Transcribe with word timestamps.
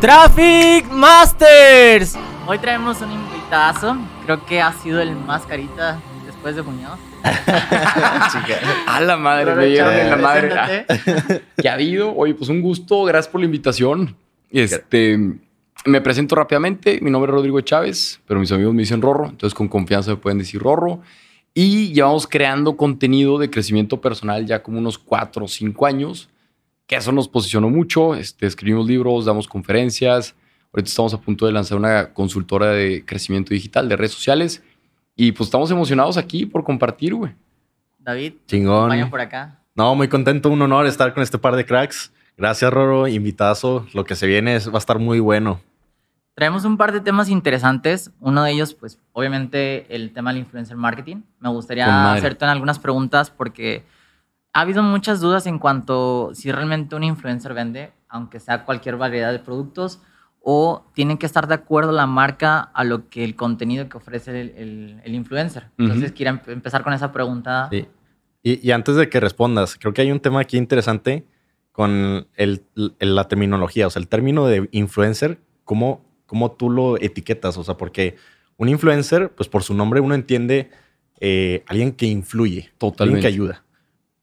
Traffic 0.00 0.90
Masters. 0.90 2.16
Hoy 2.46 2.58
traemos 2.58 3.02
un 3.02 3.12
invitazo. 3.12 3.98
Creo 4.24 4.46
que 4.46 4.58
ha 4.58 4.72
sido 4.72 4.98
el 4.98 5.14
más 5.14 5.44
carita 5.44 6.00
después 6.24 6.56
de 6.56 6.62
Muñoz. 6.62 6.98
a 8.86 9.00
la 9.02 9.18
madre, 9.18 9.54
me 9.54 9.68
la 9.76 10.16
madre. 10.16 10.86
¿Qué 11.54 11.68
ha 11.68 11.74
habido? 11.74 12.16
Oye, 12.16 12.32
pues 12.34 12.48
un 12.48 12.62
gusto. 12.62 13.04
Gracias 13.04 13.30
por 13.30 13.42
la 13.42 13.44
invitación. 13.44 14.16
Este, 14.50 15.18
me 15.84 16.00
presento 16.00 16.34
rápidamente. 16.34 16.98
Mi 17.02 17.10
nombre 17.10 17.30
es 17.30 17.34
Rodrigo 17.34 17.60
Chávez, 17.60 18.20
pero 18.26 18.40
mis 18.40 18.50
amigos 18.52 18.72
me 18.72 18.80
dicen 18.80 19.02
Rorro. 19.02 19.26
Entonces, 19.26 19.54
con 19.54 19.68
confianza 19.68 20.12
me 20.12 20.16
pueden 20.16 20.38
decir 20.38 20.62
Rorro. 20.62 21.02
Y 21.52 21.92
llevamos 21.92 22.26
creando 22.26 22.78
contenido 22.78 23.36
de 23.36 23.50
crecimiento 23.50 24.00
personal 24.00 24.46
ya 24.46 24.62
como 24.62 24.78
unos 24.78 24.96
cuatro 24.96 25.44
o 25.44 25.48
cinco 25.48 25.84
años 25.84 26.30
que 26.90 26.96
eso 26.96 27.12
nos 27.12 27.28
posicionó 27.28 27.70
mucho. 27.70 28.16
Este, 28.16 28.46
escribimos 28.46 28.84
libros, 28.84 29.24
damos 29.24 29.46
conferencias. 29.46 30.34
Ahorita 30.72 30.88
estamos 30.88 31.14
a 31.14 31.20
punto 31.20 31.46
de 31.46 31.52
lanzar 31.52 31.78
una 31.78 32.12
consultora 32.12 32.72
de 32.72 33.04
crecimiento 33.06 33.54
digital 33.54 33.88
de 33.88 33.94
redes 33.94 34.10
sociales. 34.10 34.60
Y 35.14 35.30
pues 35.30 35.46
estamos 35.46 35.70
emocionados 35.70 36.16
aquí 36.16 36.46
por 36.46 36.64
compartir, 36.64 37.14
güey. 37.14 37.32
David, 38.00 38.32
chingón. 38.48 39.08
por 39.08 39.20
acá. 39.20 39.60
No, 39.76 39.94
muy 39.94 40.08
contento, 40.08 40.50
un 40.50 40.60
honor 40.62 40.86
estar 40.86 41.14
con 41.14 41.22
este 41.22 41.38
par 41.38 41.54
de 41.54 41.64
cracks. 41.64 42.12
Gracias, 42.36 42.72
Roro, 42.72 43.06
invitazo. 43.06 43.86
Lo 43.94 44.04
que 44.04 44.16
se 44.16 44.26
viene 44.26 44.58
va 44.58 44.74
a 44.74 44.78
estar 44.78 44.98
muy 44.98 45.20
bueno. 45.20 45.60
Traemos 46.34 46.64
un 46.64 46.76
par 46.76 46.90
de 46.90 47.00
temas 47.00 47.28
interesantes. 47.28 48.10
Uno 48.18 48.42
de 48.42 48.50
ellos, 48.50 48.74
pues, 48.74 48.98
obviamente, 49.12 49.86
el 49.94 50.12
tema 50.12 50.32
del 50.32 50.40
influencer 50.40 50.76
marketing. 50.76 51.18
Me 51.38 51.50
gustaría 51.50 52.12
hacerte 52.14 52.46
algunas 52.46 52.80
preguntas 52.80 53.30
porque 53.30 53.84
ha 54.52 54.60
habido 54.62 54.82
muchas 54.82 55.20
dudas 55.20 55.46
en 55.46 55.58
cuanto 55.58 56.30
si 56.34 56.50
realmente 56.50 56.96
un 56.96 57.04
influencer 57.04 57.54
vende, 57.54 57.92
aunque 58.08 58.40
sea 58.40 58.64
cualquier 58.64 58.96
variedad 58.96 59.32
de 59.32 59.38
productos, 59.38 60.00
o 60.42 60.86
tienen 60.94 61.18
que 61.18 61.26
estar 61.26 61.46
de 61.46 61.54
acuerdo 61.54 61.92
la 61.92 62.06
marca 62.06 62.60
a 62.60 62.82
lo 62.82 63.08
que 63.08 63.24
el 63.24 63.36
contenido 63.36 63.88
que 63.88 63.98
ofrece 63.98 64.40
el, 64.40 65.02
influencer. 65.04 65.68
Entonces, 65.78 66.12
quiero 66.12 66.40
empezar 66.46 66.82
con 66.82 66.94
esa 66.94 67.12
pregunta. 67.12 67.68
Sí. 67.70 67.86
Y, 68.42 68.70
antes 68.70 68.96
de 68.96 69.08
que 69.10 69.20
respondas, 69.20 69.76
creo 69.78 69.92
que 69.92 70.00
hay 70.00 70.10
un 70.10 70.20
tema 70.20 70.40
aquí 70.40 70.56
interesante 70.56 71.26
con 71.72 72.26
la 72.36 73.28
terminología, 73.28 73.86
o 73.86 73.90
sea, 73.90 74.00
el 74.00 74.08
término 74.08 74.46
de 74.46 74.68
influencer, 74.72 75.38
¿cómo, 75.64 76.04
¿cómo 76.26 76.50
tú 76.52 76.70
lo 76.70 76.96
etiquetas? 76.96 77.56
O 77.58 77.64
sea, 77.64 77.76
porque 77.76 78.16
un 78.56 78.68
influencer, 78.68 79.30
pues 79.34 79.48
por 79.48 79.62
su 79.62 79.74
nombre 79.74 80.00
uno 80.00 80.14
entiende 80.14 80.70
eh, 81.20 81.64
alguien 81.66 81.92
que 81.92 82.06
influye, 82.06 82.70
Totalmente. 82.78 83.02
alguien 83.02 83.20
que 83.20 83.26
ayuda 83.26 83.64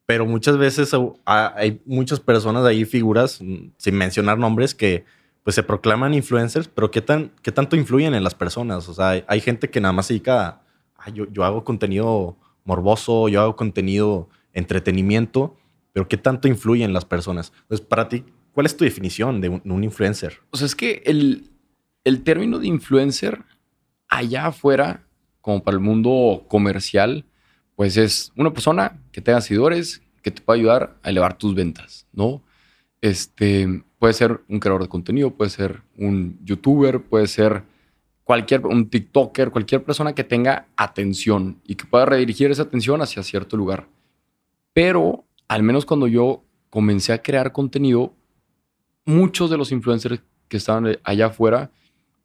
pero 0.08 0.25
muchas 0.25 0.58
veces 0.58 0.95
hay 1.25 1.81
muchas 1.86 2.22
personas 2.22 2.66
ahí, 2.66 2.86
figuras, 2.86 3.41
mm, 3.41 3.72
sin 3.75 3.95
mencionar 3.95 4.39
nombres, 4.39 4.73
que 4.73 5.03
pues 5.44 5.53
se 5.55 5.64
proclaman 5.64 6.14
influencers, 6.14 6.69
pero 6.69 6.89
¿qué, 6.91 7.02
tan, 7.02 7.31
qué 7.41 7.52
tanto 7.52 7.75
influyen 7.75 8.16
en 8.16 8.23
las 8.23 8.33
personas? 8.33 8.88
O 8.89 8.94
sea, 8.94 9.23
hay, 9.27 9.41
gente 9.41 9.69
que 9.69 9.81
nada 9.81 9.91
más 9.91 10.08
se 10.08 10.14
dedica 10.14 10.61
a, 10.95 11.09
yo, 11.09 11.25
yo 11.31 11.44
hago 11.44 11.64
contenido 11.66 12.38
morboso, 12.64 13.27
yo 13.27 13.41
hago 13.41 13.55
contenido 13.58 14.30
entretenimiento, 14.53 15.58
pero 15.91 16.08
¿qué 16.08 16.16
tanto 16.16 16.47
influye 16.47 16.86
en 16.86 16.94
las 16.94 17.03
personas? 17.03 17.52
Entonces, 17.64 17.86
para 17.86 18.08
ti, 18.08 18.23
¿cuál 18.53 18.66
es 18.66 18.77
tu 18.77 18.86
definición 18.86 19.42
de 19.42 19.49
un, 19.49 19.83
influencer? 19.83 20.39
O 20.52 20.58
sea, 20.58 20.67
es 20.67 20.75
que 20.75 21.02
el, 21.05 21.49
el 22.05 22.23
término 22.23 22.59
de 22.59 22.67
influencer 22.67 23.44
allá 24.08 24.47
afuera, 24.47 25.05
como 25.42 25.64
para 25.64 25.75
el 25.75 25.83
mundo 25.83 26.45
comercial, 26.47 27.25
pues 27.78 27.95
es 27.95 28.33
una 28.36 28.52
persona 28.52 29.00
que 29.11 29.22
tenga 29.22 29.39
seguidores, 29.39 30.02
que 30.23 30.31
te 30.31 30.42
pueda 30.42 30.58
ayudar 30.58 30.97
a 31.03 31.11
elevar 31.11 31.38
tus 31.38 31.53
ventas, 31.53 32.08
¿no? 32.11 32.42
Este, 33.02 33.83
puede 34.00 34.16
ser 34.16 34.42
un 34.50 34.59
creador 34.59 34.81
de 34.81 34.89
contenido, 34.89 35.30
puede 35.30 35.52
ser 35.52 35.83
un 35.95 36.39
youtuber, 36.44 37.03
puede 37.03 37.28
ser 37.28 37.61
cualquier, 38.23 38.66
un 38.66 38.89
TikToker, 38.89 39.52
cualquier 39.52 39.83
persona 39.83 40.16
que 40.16 40.23
tenga 40.23 40.66
atención 40.76 41.61
y 41.67 41.76
que 41.76 41.86
pueda 41.86 42.08
redirigir 42.08 42.49
esa 42.49 42.64
atención 42.64 42.99
hacia 43.04 43.21
cierto 43.21 43.55
lugar. 43.55 43.87
Pero, 44.73 45.26
al 45.48 45.61
menos 45.61 45.86
cuando 45.86 46.08
yo 46.08 46.43
comencé 46.71 47.14
a 47.14 47.21
crear 47.21 47.52
contenido, 47.52 48.11
muchos 49.05 49.52
de 49.52 49.58
los 49.58 49.71
influencers 49.71 50.23
que 50.48 50.58
estaban 50.58 50.98
allá 51.04 51.27
afuera 51.27 51.70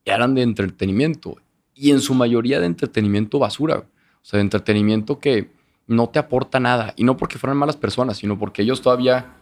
eran 0.06 0.34
de 0.34 0.40
entretenimiento 0.40 1.36
y 1.74 1.90
en 1.90 2.00
su 2.00 2.14
mayoría 2.14 2.58
de 2.58 2.64
entretenimiento 2.64 3.38
basura. 3.38 3.84
O 4.22 4.24
sea, 4.24 4.38
de 4.38 4.42
entretenimiento 4.42 5.18
que 5.18 5.50
no 5.86 6.08
te 6.08 6.18
aporta 6.18 6.60
nada. 6.60 6.94
Y 6.96 7.04
no 7.04 7.16
porque 7.16 7.38
fueran 7.38 7.56
malas 7.56 7.76
personas, 7.76 8.18
sino 8.18 8.38
porque 8.38 8.62
ellos 8.62 8.82
todavía 8.82 9.34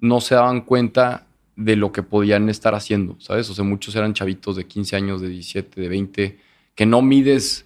no 0.00 0.20
se 0.20 0.34
daban 0.34 0.62
cuenta 0.62 1.26
de 1.56 1.76
lo 1.76 1.92
que 1.92 2.02
podían 2.02 2.48
estar 2.48 2.74
haciendo, 2.74 3.16
¿sabes? 3.20 3.48
O 3.48 3.54
sea, 3.54 3.64
muchos 3.64 3.94
eran 3.94 4.12
chavitos 4.12 4.56
de 4.56 4.66
15 4.66 4.96
años, 4.96 5.20
de 5.20 5.28
17, 5.28 5.80
de 5.80 5.88
20, 5.88 6.38
que 6.74 6.86
no 6.86 7.00
mides 7.00 7.64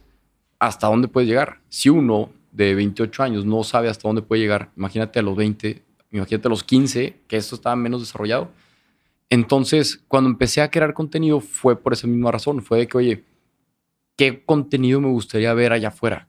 hasta 0.58 0.88
dónde 0.88 1.08
puedes 1.08 1.28
llegar. 1.28 1.60
Si 1.68 1.88
uno 1.88 2.30
de 2.52 2.74
28 2.74 3.22
años 3.22 3.44
no 3.46 3.64
sabe 3.64 3.88
hasta 3.88 4.08
dónde 4.08 4.22
puede 4.22 4.42
llegar, 4.42 4.70
imagínate 4.76 5.18
a 5.18 5.22
los 5.22 5.36
20, 5.36 5.82
imagínate 6.10 6.48
a 6.48 6.50
los 6.50 6.64
15, 6.64 7.20
que 7.26 7.36
esto 7.36 7.54
estaba 7.54 7.76
menos 7.76 8.02
desarrollado. 8.02 8.50
Entonces, 9.30 10.02
cuando 10.08 10.30
empecé 10.30 10.60
a 10.60 10.70
crear 10.70 10.94
contenido 10.94 11.40
fue 11.40 11.80
por 11.80 11.92
esa 11.92 12.06
misma 12.06 12.30
razón, 12.30 12.62
fue 12.62 12.78
de 12.78 12.88
que, 12.88 12.98
oye, 12.98 13.24
¿qué 14.16 14.44
contenido 14.44 15.00
me 15.00 15.08
gustaría 15.08 15.52
ver 15.54 15.72
allá 15.72 15.88
afuera? 15.88 16.28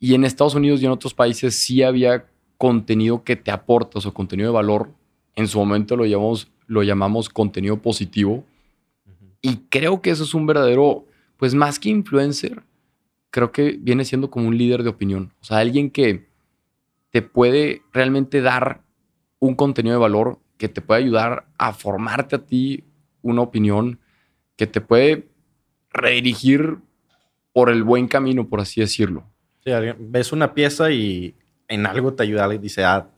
Y 0.00 0.14
en 0.14 0.24
Estados 0.24 0.54
Unidos 0.54 0.82
y 0.82 0.86
en 0.86 0.90
otros 0.90 1.14
países 1.14 1.56
sí 1.56 1.82
había 1.82 2.26
contenido 2.56 3.22
que 3.22 3.36
te 3.36 3.50
aporta, 3.50 3.98
o 3.98 4.14
contenido 4.14 4.48
de 4.48 4.54
valor. 4.54 4.90
En 5.36 5.46
su 5.46 5.58
momento 5.58 5.96
lo 5.96 6.06
llamamos, 6.06 6.50
lo 6.66 6.82
llamamos 6.82 7.28
contenido 7.28 7.80
positivo. 7.80 8.44
Y 9.42 9.56
creo 9.68 10.02
que 10.02 10.10
eso 10.10 10.24
es 10.24 10.34
un 10.34 10.46
verdadero, 10.46 11.04
pues 11.36 11.54
más 11.54 11.78
que 11.78 11.90
influencer, 11.90 12.62
creo 13.30 13.52
que 13.52 13.78
viene 13.78 14.04
siendo 14.04 14.30
como 14.30 14.48
un 14.48 14.58
líder 14.58 14.82
de 14.82 14.90
opinión. 14.90 15.32
O 15.40 15.44
sea, 15.44 15.58
alguien 15.58 15.90
que 15.90 16.26
te 17.10 17.22
puede 17.22 17.82
realmente 17.92 18.40
dar 18.40 18.82
un 19.38 19.54
contenido 19.54 19.94
de 19.94 20.00
valor, 20.00 20.38
que 20.58 20.68
te 20.68 20.80
puede 20.80 21.02
ayudar 21.02 21.46
a 21.58 21.72
formarte 21.72 22.36
a 22.36 22.44
ti 22.44 22.84
una 23.22 23.42
opinión, 23.42 23.98
que 24.56 24.66
te 24.66 24.80
puede 24.80 25.28
redirigir 25.90 26.78
por 27.52 27.70
el 27.70 27.82
buen 27.82 28.06
camino, 28.08 28.48
por 28.48 28.60
así 28.60 28.80
decirlo. 28.80 29.29
Sí, 29.64 29.70
ves 29.98 30.32
una 30.32 30.54
pieza 30.54 30.90
y 30.90 31.34
en 31.68 31.86
algo 31.86 32.14
te 32.14 32.22
ayuda 32.22 32.52
y 32.54 32.58
dice, 32.58 32.84
ah, 32.84 33.10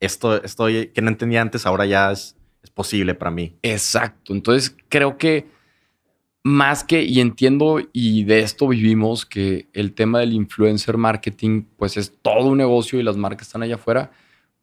esto, 0.00 0.42
estoy 0.42 0.88
que 0.88 1.02
no 1.02 1.08
entendía 1.08 1.40
antes, 1.40 1.66
ahora 1.66 1.86
ya 1.86 2.12
es, 2.12 2.36
es 2.62 2.70
posible 2.70 3.14
para 3.14 3.30
mí. 3.30 3.56
Exacto. 3.62 4.32
Entonces 4.32 4.76
creo 4.88 5.16
que 5.16 5.46
más 6.44 6.82
que, 6.82 7.02
y 7.02 7.20
entiendo, 7.20 7.80
y 7.92 8.24
de 8.24 8.40
esto 8.40 8.68
vivimos, 8.68 9.24
que 9.24 9.68
el 9.72 9.94
tema 9.94 10.18
del 10.18 10.32
influencer 10.32 10.96
marketing, 10.96 11.64
pues 11.76 11.96
es 11.96 12.18
todo 12.20 12.48
un 12.48 12.58
negocio 12.58 12.98
y 12.98 13.02
las 13.02 13.16
marcas 13.16 13.46
están 13.46 13.62
allá 13.62 13.76
afuera, 13.76 14.10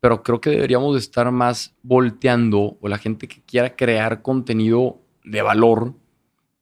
pero 0.01 0.23
creo 0.23 0.41
que 0.41 0.49
deberíamos 0.49 0.97
estar 0.97 1.31
más 1.31 1.75
volteando, 1.81 2.77
o 2.81 2.87
la 2.87 2.97
gente 2.97 3.27
que 3.27 3.41
quiera 3.41 3.75
crear 3.75 4.21
contenido 4.21 5.01
de 5.23 5.41
valor, 5.41 5.93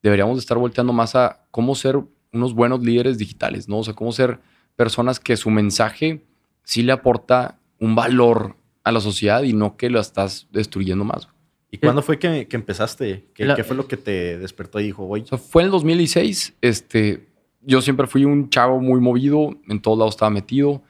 deberíamos 0.04 0.38
estar 0.38 0.58
volteando 0.58 0.94
más 0.94 1.16
a 1.16 1.46
cómo 1.52 1.74
ser 1.74 2.00
unos 2.34 2.54
buenos 2.54 2.84
líderes 2.84 3.18
digitales, 3.18 3.68
¿no? 3.68 3.80
O 3.80 3.84
sea, 3.84 3.94
cómo 3.94 4.12
ser 4.12 4.40
personas 4.76 5.20
que 5.20 5.38
su 5.38 5.50
mensaje 5.50 6.24
sí 6.64 6.84
le 6.84 6.92
aporta 6.92 7.60
un 7.80 7.96
valor 7.96 8.56
a 8.84 8.92
la 8.92 9.00
sociedad 9.00 9.44
y 9.44 9.54
no 9.54 9.78
que 9.78 9.90
lo 9.90 10.00
estás 10.00 10.48
destruyendo 10.52 11.04
más. 11.04 11.28
¿Y 11.70 11.78
cuándo 11.78 12.02
fue 12.02 12.18
que, 12.18 12.48
empezaste? 12.50 13.26
¿Qué, 13.34 13.64
fue 13.64 13.76
lo 13.76 13.88
que 13.88 13.98
te 13.98 14.38
despertó 14.38 14.80
y 14.80 14.86
dijo, 14.86 15.06
güey? 15.06 15.24
O 15.24 15.26
sea, 15.26 15.38
fue 15.38 15.64
en 15.64 15.66
el 15.66 15.72
2016. 15.72 16.56
Este, 16.62 17.28
yo 17.62 17.82
siempre 17.82 18.08
fui 18.08 18.24
un 18.24 18.50
chavo 18.50 18.80
muy 18.80 19.02
movido, 19.02 19.58
en 19.68 19.82
todos 19.82 19.98
lados 19.98 20.16
estaba 20.16 20.30
metido. 20.30 20.82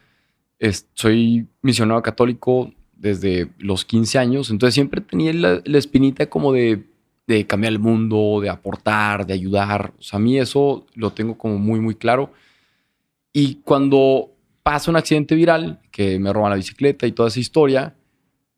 soy 0.93 1.47
misionero 1.61 2.01
católico 2.03 2.71
desde 2.95 3.49
los 3.57 3.85
15 3.85 4.19
años, 4.19 4.49
entonces 4.49 4.73
siempre 4.73 5.01
tenía 5.01 5.33
la 5.33 5.77
espinita 5.77 6.27
como 6.27 6.51
de 6.51 6.83
de 7.27 7.45
cambiar 7.45 7.73
el 7.73 7.79
mundo, 7.79 8.39
de 8.41 8.49
aportar, 8.49 9.27
de 9.27 9.33
ayudar. 9.33 9.93
O 9.99 10.01
sea, 10.01 10.17
a 10.17 10.21
mí 10.21 10.37
eso 10.39 10.85
lo 10.95 11.11
tengo 11.11 11.37
como 11.37 11.57
muy, 11.57 11.79
muy 11.81 11.95
claro. 11.95 12.31
Y 13.33 13.55
cuando 13.63 14.31
pasa 14.63 14.89
un 14.89 14.97
accidente 14.97 15.35
viral, 15.35 15.81
que 15.91 16.17
me 16.19 16.31
roban 16.31 16.51
la 16.51 16.55
bicicleta 16.55 17.05
y 17.05 17.11
toda 17.11 17.27
esa 17.27 17.39
historia, 17.39 17.95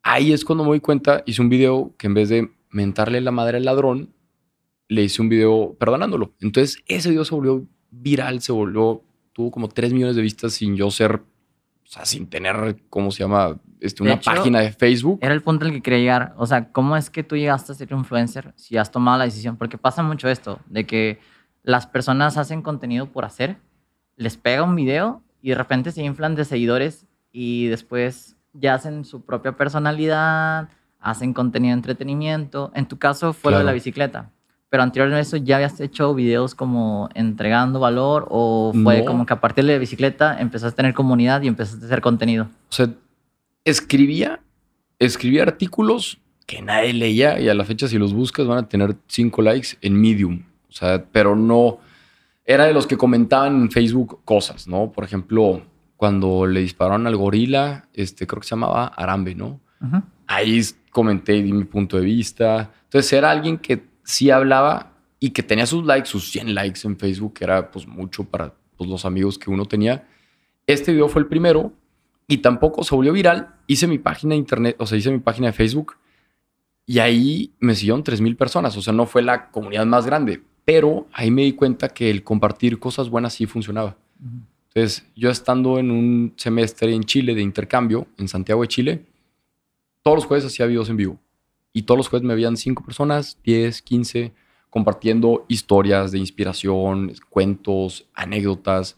ahí 0.04 0.32
es 0.32 0.46
cuando 0.46 0.64
me 0.64 0.70
doy 0.70 0.80
cuenta, 0.80 1.24
hice 1.26 1.42
un 1.42 1.50
video 1.50 1.94
que 1.98 2.08
en 2.08 2.14
vez 2.14 2.30
de 2.30 2.52
mentarle 2.70 3.22
la 3.22 3.32
madre 3.32 3.58
al 3.58 3.66
ladrón, 3.66 4.14
le 4.88 5.04
hice 5.04 5.22
un 5.22 5.30
video 5.30 5.76
perdonándolo. 5.80 6.34
Entonces 6.40 6.84
ese 6.88 7.10
video 7.10 7.26
se 7.26 7.36
volvió 7.36 7.68
viral, 7.92 8.42
se 8.42 8.52
volvió, 8.52 9.04
tuvo 9.34 9.52
como 9.52 9.68
3 9.70 9.94
millones 9.94 10.16
de 10.16 10.22
vistas 10.22 10.54
sin 10.54 10.76
yo 10.76 10.92
ser, 10.92 11.16
o 11.16 11.88
sea, 11.88 12.06
sin 12.06 12.28
tener, 12.28 12.78
¿cómo 12.90 13.12
se 13.12 13.24
llama? 13.24 13.60
Este, 13.80 14.04
una 14.04 14.20
página 14.20 14.60
de 14.60 14.72
Facebook. 14.72 15.20
Era 15.22 15.34
el 15.34 15.42
punto 15.42 15.66
al 15.66 15.72
que 15.72 15.82
quería 15.82 16.00
llegar. 16.00 16.34
O 16.38 16.46
sea, 16.46 16.72
¿cómo 16.72 16.98
es 16.98 17.10
que 17.10 17.24
tú 17.24 17.36
llegaste 17.36 17.72
a 17.72 17.76
ser 17.76 17.92
influencer 17.92 18.54
si 18.56 18.78
has 18.78 18.92
tomado 18.92 19.18
la 19.18 19.26
decisión? 19.26 19.58
Porque 19.58 19.78
pasa 19.78 20.04
mucho 20.04 20.30
esto, 20.30 20.60
de 20.68 20.86
que 20.86 21.20
las 21.64 21.88
personas 21.88 22.38
hacen 22.38 22.62
contenido 22.62 23.08
por 23.08 23.26
hacer, 23.26 23.58
les 24.16 24.38
pega 24.38 24.64
un 24.64 24.76
video 24.76 25.22
y 25.42 25.50
de 25.50 25.56
repente 25.56 25.92
se 25.92 26.04
inflan 26.04 26.36
de 26.36 26.46
seguidores 26.46 27.06
y 27.32 27.68
después 27.68 28.36
ya 28.54 28.74
hacen 28.74 29.06
su 29.06 29.22
propia 29.22 29.54
personalidad, 29.54 30.70
hacen 31.00 31.34
contenido 31.34 31.72
de 31.72 31.80
entretenimiento. 31.80 32.72
En 32.76 32.88
tu 32.88 32.98
caso 32.98 33.34
fue 33.34 33.52
lo 33.52 33.60
de 33.60 33.64
la 33.64 33.72
bicicleta. 33.72 34.32
Pero 34.70 34.84
anterior 34.84 35.12
a 35.12 35.20
eso, 35.20 35.38
¿ya 35.38 35.56
habías 35.56 35.80
hecho 35.80 36.14
videos 36.14 36.54
como 36.54 37.10
entregando 37.16 37.80
valor 37.80 38.28
o 38.30 38.72
fue 38.84 39.04
como 39.04 39.26
que 39.26 39.34
a 39.34 39.42
partir 39.42 39.66
de 39.66 39.74
la 39.74 39.80
bicicleta 39.80 40.40
empezaste 40.40 40.74
a 40.74 40.76
tener 40.76 40.94
comunidad 40.94 41.42
y 41.42 41.48
empezaste 41.48 41.86
a 41.86 41.88
hacer 41.88 42.02
contenido? 42.02 42.46
O 42.70 42.74
sea, 42.74 42.88
escribía, 43.64 44.42
escribía 45.00 45.44
artículos 45.44 46.20
que 46.46 46.62
nadie 46.62 46.94
leía 46.94 47.40
y 47.40 47.48
a 47.48 47.54
la 47.54 47.64
fecha 47.64 47.88
si 47.88 47.98
los 47.98 48.14
buscas 48.14 48.48
van 48.48 48.58
a 48.58 48.68
tener 48.68 48.96
cinco 49.08 49.42
likes 49.42 49.78
en 49.82 50.00
Medium. 50.00 50.44
O 50.68 50.72
sea, 50.72 51.06
pero 51.12 51.36
no... 51.36 51.80
Era 52.44 52.66
de 52.66 52.74
los 52.74 52.88
que 52.88 52.98
comentaban 52.98 53.56
en 53.62 53.70
Facebook 53.70 54.22
cosas, 54.26 54.68
¿no? 54.68 54.92
Por 54.92 55.04
ejemplo, 55.04 55.62
cuando 55.96 56.48
le 56.48 56.62
dispararon 56.62 57.06
al 57.06 57.16
gorila, 57.16 57.88
este, 57.94 58.26
creo 58.26 58.42
que 58.42 58.48
se 58.48 58.56
llamaba 58.56 58.88
Arambe, 58.88 59.36
¿no? 59.36 59.60
Ahí 60.26 60.60
comenté 60.90 61.36
y 61.36 61.44
di 61.44 61.54
mi 61.54 61.66
punto 61.66 61.98
de 61.98 62.06
vista. 62.06 62.72
Entonces 62.86 63.14
era 63.14 63.30
alguien 63.30 63.60
que 63.60 63.84
sí 64.04 64.32
hablaba 64.32 64.94
y 65.20 65.30
que 65.30 65.44
tenía 65.44 65.68
sus 65.68 65.86
likes, 65.86 66.10
sus 66.10 66.32
100 66.32 66.56
likes 66.56 66.80
en 66.86 66.98
Facebook, 66.98 67.34
que 67.34 67.44
era 67.44 67.70
pues 67.70 67.86
mucho 67.86 68.24
para 68.24 68.56
pues, 68.76 68.90
los 68.90 69.06
amigos 69.06 69.38
que 69.38 69.52
uno 69.52 69.66
tenía. 69.66 70.08
Este 70.66 70.92
video 70.92 71.10
fue 71.10 71.22
el 71.22 71.28
primero 71.28 71.74
y 72.30 72.38
tampoco 72.38 72.84
se 72.84 72.96
volvió 72.96 73.12
viral. 73.12 73.56
Hice 73.68 73.88
mi 73.88 73.98
página 73.98 74.36
de 74.36 74.38
internet, 74.38 74.76
o 74.80 74.86
sea, 74.86 74.98
hice 74.98 75.12
mi 75.12 75.20
página 75.20 75.48
de 75.48 75.54
Facebook 75.54 75.98
y 76.86 77.00
ahí 77.00 77.52
me 77.60 77.76
siguieron 77.76 78.04
3.000 78.04 78.38
personas. 78.38 78.78
O 78.78 78.82
sea, 78.82 78.94
no 78.94 79.08
fue 79.08 79.24
la 79.24 79.50
comunidad 79.50 79.86
más 79.88 80.06
grande, 80.06 80.42
pero 80.64 81.08
ahí 81.12 81.32
me 81.32 81.42
di 81.42 81.54
cuenta 81.54 81.90
que 81.90 82.10
el 82.10 82.24
compartir 82.24 82.80
cosas 82.80 83.10
buenas 83.10 83.34
sí 83.34 83.48
funcionaba. 83.48 83.98
Entonces, 84.68 85.06
yo 85.16 85.32
estando 85.32 85.80
en 85.80 85.90
un 85.90 86.34
semestre 86.38 86.94
en 86.94 87.04
Chile 87.04 87.34
de 87.34 87.42
intercambio, 87.42 88.08
en 88.20 88.28
Santiago 88.28 88.62
de 88.62 88.68
Chile, 88.68 89.06
todos 90.04 90.18
los 90.18 90.26
jueves 90.26 90.46
hacía 90.46 90.68
videos 90.68 90.90
en 90.90 90.98
vivo. 90.98 91.20
Y 91.74 91.82
todos 91.82 91.98
los 91.98 92.10
jueves 92.10 92.28
me 92.28 92.36
veían 92.36 92.58
cinco 92.58 92.84
personas, 92.84 93.40
10, 93.44 93.82
15, 93.82 94.34
compartiendo 94.70 95.46
historias 95.48 96.12
de 96.12 96.20
inspiración, 96.20 97.14
cuentos, 97.30 98.08
anécdotas, 98.14 98.98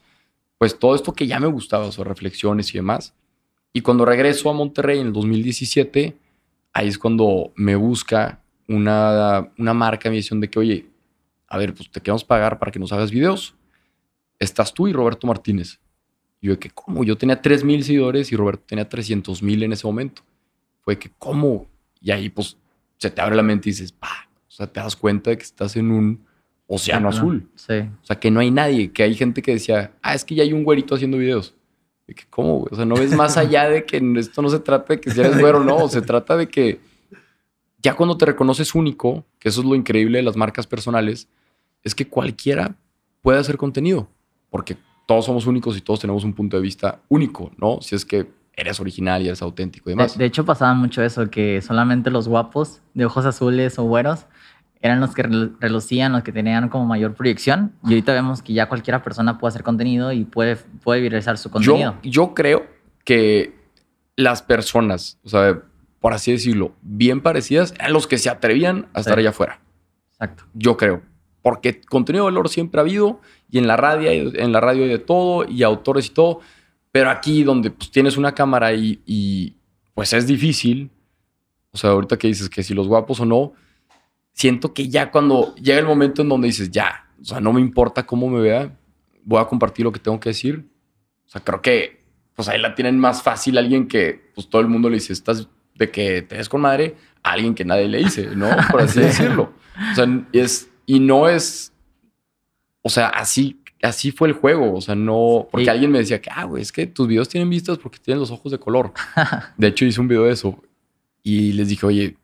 pues 0.58 0.78
todo 0.78 0.96
esto 0.96 1.14
que 1.14 1.28
ya 1.28 1.40
me 1.40 1.48
gustaba, 1.48 1.88
o 1.88 2.04
reflexiones 2.04 2.74
y 2.74 2.78
demás. 2.78 3.16
Y 3.74 3.82
cuando 3.82 4.06
regreso 4.06 4.50
a 4.50 4.54
Monterrey 4.54 5.00
en 5.00 5.08
el 5.08 5.14
2017, 5.14 6.18
ahí 6.74 6.88
es 6.88 6.98
cuando 6.98 7.52
me 7.56 7.76
busca 7.76 8.42
una, 8.68 9.52
una 9.58 9.74
marca, 9.74 10.10
mi 10.10 10.18
decisión 10.18 10.42
de 10.42 10.50
que, 10.50 10.60
oye, 10.60 10.86
a 11.48 11.58
ver, 11.58 11.74
pues 11.74 11.90
te 11.90 12.00
queremos 12.00 12.24
pagar 12.24 12.60
para 12.60 12.72
que 12.72 12.80
nos 12.80 12.92
hagas 12.92 13.12
videos. 13.12 13.56
Estás 14.40 14.74
tú 14.74 14.88
y 14.88 14.94
Roberto 14.94 15.28
Martínez. 15.28 15.80
Y 16.40 16.48
yo 16.48 16.54
de 16.54 16.60
que, 16.60 16.70
¿cómo? 16.70 17.04
Yo 17.04 17.18
tenía 17.18 17.42
3 17.42 17.64
mil 17.64 17.84
seguidores 17.84 18.32
y 18.32 18.36
Roberto 18.36 18.64
tenía 18.66 18.88
300 18.88 19.44
mil 19.44 19.62
en 19.64 19.74
ese 19.74 19.86
momento. 19.86 20.24
Fue 20.80 20.98
que, 20.98 21.12
¿cómo? 21.18 21.68
Y 22.02 22.12
ahí, 22.12 22.30
pues, 22.30 22.58
se 22.98 23.12
te 23.12 23.22
abre 23.22 23.36
la 23.36 23.44
mente 23.44 23.70
y 23.70 23.74
dices, 23.74 23.92
pa, 23.92 24.30
o 24.48 24.52
sea, 24.52 24.68
te 24.68 24.80
das 24.80 24.96
cuenta 24.96 25.30
de 25.30 25.38
que 25.38 25.44
estás 25.44 25.76
en 25.76 25.92
un 25.92 26.26
océano 26.68 27.10
azul. 27.10 27.50
Sí. 27.56 27.74
O 27.80 28.06
sea, 28.06 28.20
que 28.20 28.32
no 28.32 28.40
hay 28.40 28.50
nadie, 28.50 28.92
que 28.92 29.04
hay 29.04 29.14
gente 29.14 29.42
que 29.42 29.54
decía, 29.54 29.92
ah, 30.02 30.16
es 30.16 30.24
que 30.24 30.36
ya 30.36 30.44
hay 30.44 30.54
un 30.54 30.64
güerito 30.64 30.96
haciendo 30.96 31.18
videos. 31.18 31.54
Que, 32.16 32.26
¿cómo? 32.30 32.68
O 32.70 32.76
sea, 32.76 32.86
no 32.86 32.96
ves 32.96 33.16
más 33.16 33.38
allá 33.38 33.70
de 33.70 33.86
que 33.86 34.02
esto 34.18 34.42
no 34.42 34.50
se 34.50 34.60
trata 34.60 34.94
de 34.94 35.02
que 35.02 35.12
si 35.12 35.20
eres 35.20 35.40
güero 35.40 35.60
o 35.60 35.64
no, 35.64 35.88
se 35.88 36.02
trata 36.02 36.38
de 36.38 36.48
que 36.48 36.80
ya 37.82 37.96
cuando 37.96 38.18
te 38.18 38.26
reconoces 38.26 38.76
único, 38.76 39.26
que 39.40 39.50
eso 39.50 39.62
es 39.62 39.68
lo 39.68 39.76
increíble 39.76 40.20
de 40.20 40.24
las 40.24 40.36
marcas 40.36 40.68
personales, 40.68 41.28
es 41.84 41.96
que 41.96 42.08
cualquiera 42.08 42.76
puede 43.22 43.40
hacer 43.40 43.58
contenido, 43.58 44.08
porque 44.50 44.78
todos 45.08 45.26
somos 45.26 45.48
únicos 45.48 45.78
y 45.78 45.82
todos 45.82 46.00
tenemos 46.00 46.24
un 46.24 46.34
punto 46.34 46.58
de 46.58 46.64
vista 46.64 47.02
único, 47.10 47.52
¿no? 47.58 47.82
Si 47.82 47.96
es 47.96 48.06
que 48.06 48.28
eres 48.54 48.80
original 48.80 49.22
y 49.22 49.28
eres 49.28 49.42
auténtico 49.42 49.90
y 49.90 49.94
demás. 49.94 50.18
De, 50.18 50.26
hecho, 50.26 50.46
pasaba 50.46 50.74
mucho 50.74 51.02
eso, 51.02 51.30
que 51.30 51.62
solamente 51.62 52.12
los 52.12 52.28
guapos 52.28 52.82
de 52.94 53.06
ojos 53.06 53.26
azules 53.26 53.80
o 53.80 53.84
güeros 53.84 54.26
eran 54.82 55.00
los 55.00 55.14
que 55.14 55.24
relucían, 55.24 56.12
los 56.12 56.24
que 56.24 56.32
tenían 56.32 56.70
como 56.70 56.86
mayor 56.86 57.14
proyección. 57.14 57.74
Y 57.84 57.90
ahorita 57.90 58.14
vemos 58.14 58.42
que 58.42 58.54
ya 58.54 58.68
cualquiera 58.68 59.04
persona 59.04 59.38
puede 59.38 59.50
hacer 59.50 59.64
contenido 59.64 60.12
y 60.12 60.26
puede, 60.26 60.56
puede 60.56 61.02
viralizar 61.02 61.38
su 61.38 61.50
contenido. 61.52 61.98
Yo, 62.04 62.12
yo 62.12 62.34
creo 62.34 62.66
que 63.06 63.56
las 64.16 64.42
personas, 64.42 65.20
o 65.24 65.30
sea, 65.30 65.62
por 66.00 66.14
así 66.14 66.32
decirlo, 66.32 66.74
bien 66.82 67.22
parecidas, 67.22 67.74
eran 67.80 67.94
los 67.94 68.08
que 68.08 68.18
se 68.18 68.30
atrevían 68.30 68.88
a 68.94 69.02
estar 69.02 69.18
allá 69.18 69.30
afuera. 69.30 69.60
Exacto. 70.12 70.46
Yo 70.54 70.78
creo. 70.78 71.02
Porque 71.42 71.82
contenido 71.82 72.26
de 72.26 72.32
valor 72.32 72.50
siempre 72.50 72.80
ha 72.80 72.84
habido 72.84 73.20
y 73.50 73.58
en 73.58 73.68
la 73.68 73.78
radio, 73.78 74.10
en 74.12 74.52
la 74.52 74.60
radio 74.60 74.84
hay 74.84 74.90
de 74.90 75.00
todo 75.00 75.48
y 75.48 75.64
autores 75.64 76.08
y 76.08 76.10
todo 76.10 76.42
pero 76.92 77.10
aquí 77.10 77.44
donde 77.44 77.72
pues, 77.72 77.90
tienes 77.92 78.18
una 78.18 78.34
cámara 78.34 78.74
y, 78.74 79.56
pues 79.94 80.14
es 80.14 80.28
difícil, 80.28 80.90
o 81.72 81.78
sea, 81.78 81.92
ahorita 81.92 82.18
que 82.18 82.28
dices 82.28 82.50
que 82.50 82.64
si 82.64 82.74
los 82.74 82.88
guapos 82.88 83.20
o 83.20 83.26
no, 83.26 83.54
siento 84.42 84.74
que 84.74 84.90
ya 84.90 85.12
cuando 85.12 85.54
llega 85.56 85.78
el 85.78 85.86
momento 85.86 86.24
en 86.24 86.30
donde 86.30 86.48
dices, 86.48 86.72
ya, 86.72 87.06
o 87.22 87.26
sea, 87.26 87.40
no 87.40 87.54
me 87.54 87.62
importa 87.62 88.08
cómo 88.08 88.28
me 88.28 88.42
vea, 88.42 88.76
voy 89.24 89.40
a 89.40 89.46
compartir 89.46 89.86
lo 89.86 89.92
que 89.92 90.00
tengo 90.00 90.20
que 90.20 90.30
decir. 90.30 90.66
O 91.28 91.30
sea, 91.30 91.42
creo 91.42 91.62
que 91.62 92.02
pues 92.34 92.48
ahí 92.50 92.60
la 92.60 92.74
tienen 92.74 92.98
más 92.98 93.22
fácil 93.22 93.60
alguien 93.60 93.88
que 93.88 94.32
pues 94.34 94.50
todo 94.50 94.62
el 94.62 94.68
mundo 94.68 94.90
le 94.90 94.96
dice, 94.96 95.14
estás 95.14 95.48
de 95.76 95.92
que 95.92 96.24
te 96.24 96.38
des 96.38 96.50
con 96.50 96.62
madre, 96.62 96.96
a 97.22 97.34
alguien 97.34 97.54
que 97.54 97.64
nadie 97.64 97.88
le 97.88 98.00
dice, 98.00 98.36
¿no? 98.36 98.50
Por 98.72 98.82
así 98.82 99.00
decirlo. 99.02 99.54
O 99.92 99.96
sea, 99.96 100.08
es, 100.34 100.72
y 100.88 101.00
no 101.00 101.30
es, 101.30 101.72
o 102.82 102.90
sea, 102.90 103.10
así 103.10 103.62
así 103.84 104.12
fue 104.12 104.28
el 104.28 104.34
juego. 104.34 104.74
O 104.74 104.82
sea, 104.82 104.96
no. 104.96 105.48
Porque 105.52 105.70
alguien 105.70 105.92
me 105.92 106.00
decía 106.00 106.20
que, 106.20 106.32
ah, 106.34 106.46
güey, 106.46 106.64
es 106.64 106.72
que 106.72 106.88
tus 106.88 107.08
videos 107.08 107.30
tienen 107.30 107.50
vistas 107.50 107.78
porque 107.78 108.00
tienen 108.00 108.20
los 108.20 108.32
ojos 108.32 108.52
de 108.52 108.58
color. 108.58 108.92
de 109.58 109.68
hecho, 109.68 109.86
hice 109.86 110.02
un 110.02 110.08
video 110.08 110.24
de 110.24 110.34
eso 110.34 110.62
y 111.24 111.54
les 111.54 111.68
dije, 111.68 111.86
oye, 111.86 112.18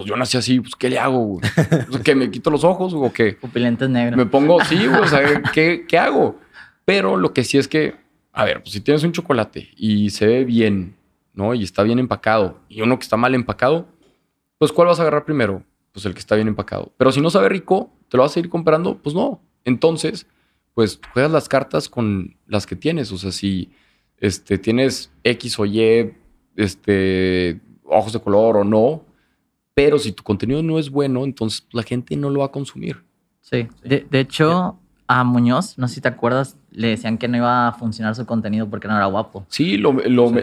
pues 0.00 0.08
yo 0.08 0.16
nací 0.16 0.38
así, 0.38 0.60
pues 0.60 0.74
¿qué 0.76 0.88
le 0.88 0.98
hago, 0.98 1.18
güey? 1.18 1.42
¿Que 2.02 2.14
me 2.14 2.30
quito 2.30 2.48
los 2.50 2.64
ojos 2.64 2.94
o 2.94 3.12
qué? 3.12 3.34
Pupilentes 3.34 3.90
negros. 3.90 4.16
Me 4.16 4.24
pongo, 4.24 4.64
sí, 4.64 4.86
güey, 4.86 5.00
o 5.00 5.06
sea, 5.06 5.42
¿qué, 5.52 5.84
¿qué 5.86 5.98
hago? 5.98 6.38
Pero 6.86 7.18
lo 7.18 7.34
que 7.34 7.44
sí 7.44 7.58
es 7.58 7.68
que, 7.68 7.96
a 8.32 8.46
ver, 8.46 8.62
pues 8.62 8.72
si 8.72 8.80
tienes 8.80 9.04
un 9.04 9.12
chocolate 9.12 9.68
y 9.76 10.08
se 10.08 10.26
ve 10.26 10.44
bien, 10.46 10.96
¿no? 11.34 11.52
Y 11.52 11.64
está 11.64 11.82
bien 11.82 11.98
empacado 11.98 12.60
y 12.70 12.80
uno 12.80 12.98
que 12.98 13.02
está 13.02 13.18
mal 13.18 13.34
empacado, 13.34 13.88
pues 14.56 14.72
¿cuál 14.72 14.88
vas 14.88 14.98
a 15.00 15.02
agarrar 15.02 15.26
primero? 15.26 15.62
Pues 15.92 16.06
el 16.06 16.14
que 16.14 16.20
está 16.20 16.34
bien 16.34 16.48
empacado. 16.48 16.90
Pero 16.96 17.12
si 17.12 17.20
no 17.20 17.28
sabe 17.28 17.50
rico, 17.50 17.92
¿te 18.08 18.16
lo 18.16 18.22
vas 18.22 18.34
a 18.34 18.40
ir 18.40 18.48
comprando? 18.48 18.96
Pues 19.02 19.14
no. 19.14 19.42
Entonces, 19.66 20.26
pues 20.72 20.98
juegas 21.12 21.30
las 21.30 21.46
cartas 21.46 21.90
con 21.90 22.38
las 22.46 22.64
que 22.64 22.74
tienes. 22.74 23.12
O 23.12 23.18
sea, 23.18 23.32
si 23.32 23.70
este, 24.16 24.56
tienes 24.56 25.12
X 25.24 25.58
o 25.58 25.66
Y, 25.66 26.14
este, 26.56 27.60
ojos 27.84 28.14
de 28.14 28.20
color 28.20 28.56
o 28.56 28.64
no, 28.64 29.04
pero 29.74 29.98
si 29.98 30.12
tu 30.12 30.22
contenido 30.22 30.62
no 30.62 30.78
es 30.78 30.90
bueno, 30.90 31.24
entonces 31.24 31.66
la 31.72 31.82
gente 31.82 32.16
no 32.16 32.30
lo 32.30 32.40
va 32.40 32.46
a 32.46 32.52
consumir. 32.52 33.04
Sí, 33.40 33.68
de, 33.82 34.06
hecho, 34.20 34.78
a 35.06 35.24
Muñoz, 35.24 35.76
no 35.76 35.88
sé 35.88 35.96
si 35.96 36.00
te 36.00 36.08
acuerdas, 36.08 36.56
le 36.70 36.88
decían 36.88 37.18
que 37.18 37.26
no 37.26 37.36
iba 37.36 37.68
a 37.68 37.72
funcionar 37.72 38.14
su 38.14 38.26
contenido 38.26 38.68
porque 38.68 38.86
no 38.86 38.96
era 38.96 39.06
guapo. 39.06 39.44
Sí, 39.48 39.76
lo, 39.76 39.96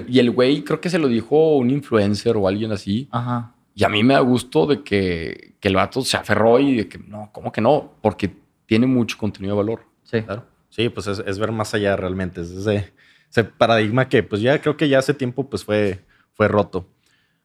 y 0.08 0.20
el 0.20 0.32
güey 0.32 0.64
creo 0.64 0.82
que 0.82 0.90
se 0.90 1.00
lo 1.00 1.08
dijo 1.08 1.56
un 1.56 1.70
influencer 1.70 2.36
o 2.36 2.48
alguien 2.48 2.72
así. 2.72 3.08
Ajá. 3.12 3.54
Y 3.76 3.84
a 3.84 3.90
mí 3.90 4.04
me 4.04 4.16
da 4.16 4.20
gusto 4.22 4.66
de 4.66 4.84
que, 4.84 5.56
que 5.60 5.68
el 5.68 5.76
vato 5.76 6.02
se 6.02 6.18
aferró 6.18 6.60
y 6.60 6.76
de 6.78 6.90
que 6.90 6.98
no, 6.98 7.30
¿cómo 7.32 7.52
que 7.52 7.62
no? 7.62 7.94
Porque 8.02 8.36
tiene 8.66 8.88
mucho 8.88 9.18
contenido 9.18 9.56
de 9.56 9.64
valor. 9.64 9.86
Sí. 10.04 10.22
Claro. 10.24 10.46
Sí, 10.70 10.90
pues 10.90 11.08
es, 11.08 11.40
ver 11.40 11.52
más 11.52 11.74
allá 11.74 11.96
realmente. 11.96 12.42
Es 12.42 12.52
ese, 12.52 12.92
ese, 13.30 13.44
paradigma 13.44 14.10
que 14.10 14.24
pues 14.24 14.42
ya 14.42 14.60
creo 14.62 14.78
que 14.78 14.90
ya 14.90 15.00
hace 15.00 15.14
tiempo 15.14 15.50
pues 15.50 15.64
fue, 15.64 16.04
fue 16.34 16.48
roto. 16.48 16.88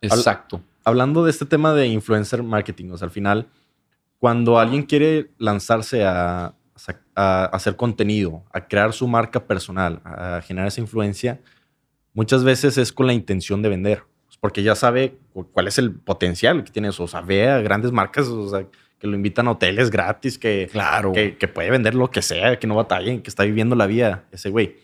Exacto. 0.00 0.60
Hablando 0.84 1.24
de 1.24 1.30
este 1.30 1.46
tema 1.46 1.74
de 1.74 1.86
influencer 1.86 2.42
marketing, 2.42 2.90
o 2.90 2.98
sea, 2.98 3.06
al 3.06 3.12
final, 3.12 3.48
cuando 4.18 4.58
alguien 4.58 4.82
quiere 4.82 5.30
lanzarse 5.38 6.04
a, 6.04 6.54
a, 7.14 7.44
hacer 7.46 7.76
contenido, 7.76 8.44
a 8.52 8.66
crear 8.66 8.92
su 8.92 9.06
marca 9.08 9.46
personal, 9.46 10.00
a 10.04 10.40
generar 10.42 10.68
esa 10.68 10.80
influencia, 10.80 11.40
muchas 12.14 12.44
veces 12.44 12.78
es 12.78 12.92
con 12.92 13.06
la 13.06 13.12
intención 13.12 13.62
de 13.62 13.68
vender, 13.68 14.04
pues, 14.26 14.36
porque 14.38 14.62
ya 14.62 14.74
sabe 14.74 15.18
cuál 15.52 15.68
es 15.68 15.78
el 15.78 15.92
potencial 15.92 16.64
que 16.64 16.72
tiene 16.72 16.88
eso, 16.88 17.04
o 17.04 17.08
sea, 17.08 17.20
ve 17.20 17.48
a 17.48 17.60
grandes 17.60 17.92
marcas, 17.92 18.28
o 18.28 18.48
sea, 18.48 18.66
que 18.98 19.06
lo 19.06 19.16
invitan 19.16 19.48
a 19.48 19.52
hoteles 19.52 19.90
gratis, 19.90 20.38
que, 20.38 20.68
claro. 20.70 21.12
que, 21.12 21.48
puede 21.52 21.70
vender 21.70 21.94
lo 21.94 22.10
que 22.10 22.22
sea, 22.22 22.58
que 22.58 22.68
no 22.68 22.76
batallen, 22.76 23.20
que 23.20 23.30
está 23.30 23.42
viviendo 23.42 23.74
la 23.74 23.86
vida 23.86 24.26
ese 24.30 24.48
güey. 24.48 24.76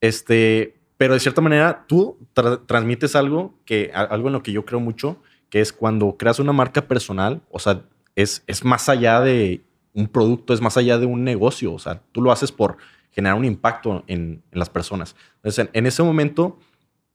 Este, 0.00 0.77
pero 0.98 1.14
de 1.14 1.20
cierta 1.20 1.40
manera 1.40 1.86
tú 1.88 2.18
transmites 2.66 3.16
algo 3.16 3.54
que 3.64 3.90
algo 3.94 4.28
en 4.28 4.34
lo 4.34 4.42
que 4.42 4.52
yo 4.52 4.66
creo 4.66 4.80
mucho, 4.80 5.16
que 5.48 5.60
es 5.60 5.72
cuando 5.72 6.18
creas 6.18 6.38
una 6.38 6.52
marca 6.52 6.86
personal, 6.86 7.40
o 7.50 7.58
sea, 7.58 7.84
es, 8.14 8.44
es 8.46 8.64
más 8.64 8.90
allá 8.90 9.20
de 9.20 9.62
un 9.94 10.08
producto, 10.08 10.52
es 10.52 10.60
más 10.60 10.76
allá 10.76 10.98
de 10.98 11.06
un 11.06 11.24
negocio, 11.24 11.72
o 11.72 11.78
sea, 11.78 12.02
tú 12.12 12.20
lo 12.20 12.30
haces 12.30 12.52
por 12.52 12.76
generar 13.10 13.38
un 13.38 13.46
impacto 13.46 14.04
en, 14.06 14.42
las 14.52 14.68
personas. 14.68 15.16
Entonces, 15.36 15.60
en, 15.60 15.70
en, 15.72 15.86
ese 15.86 16.02
momento, 16.02 16.58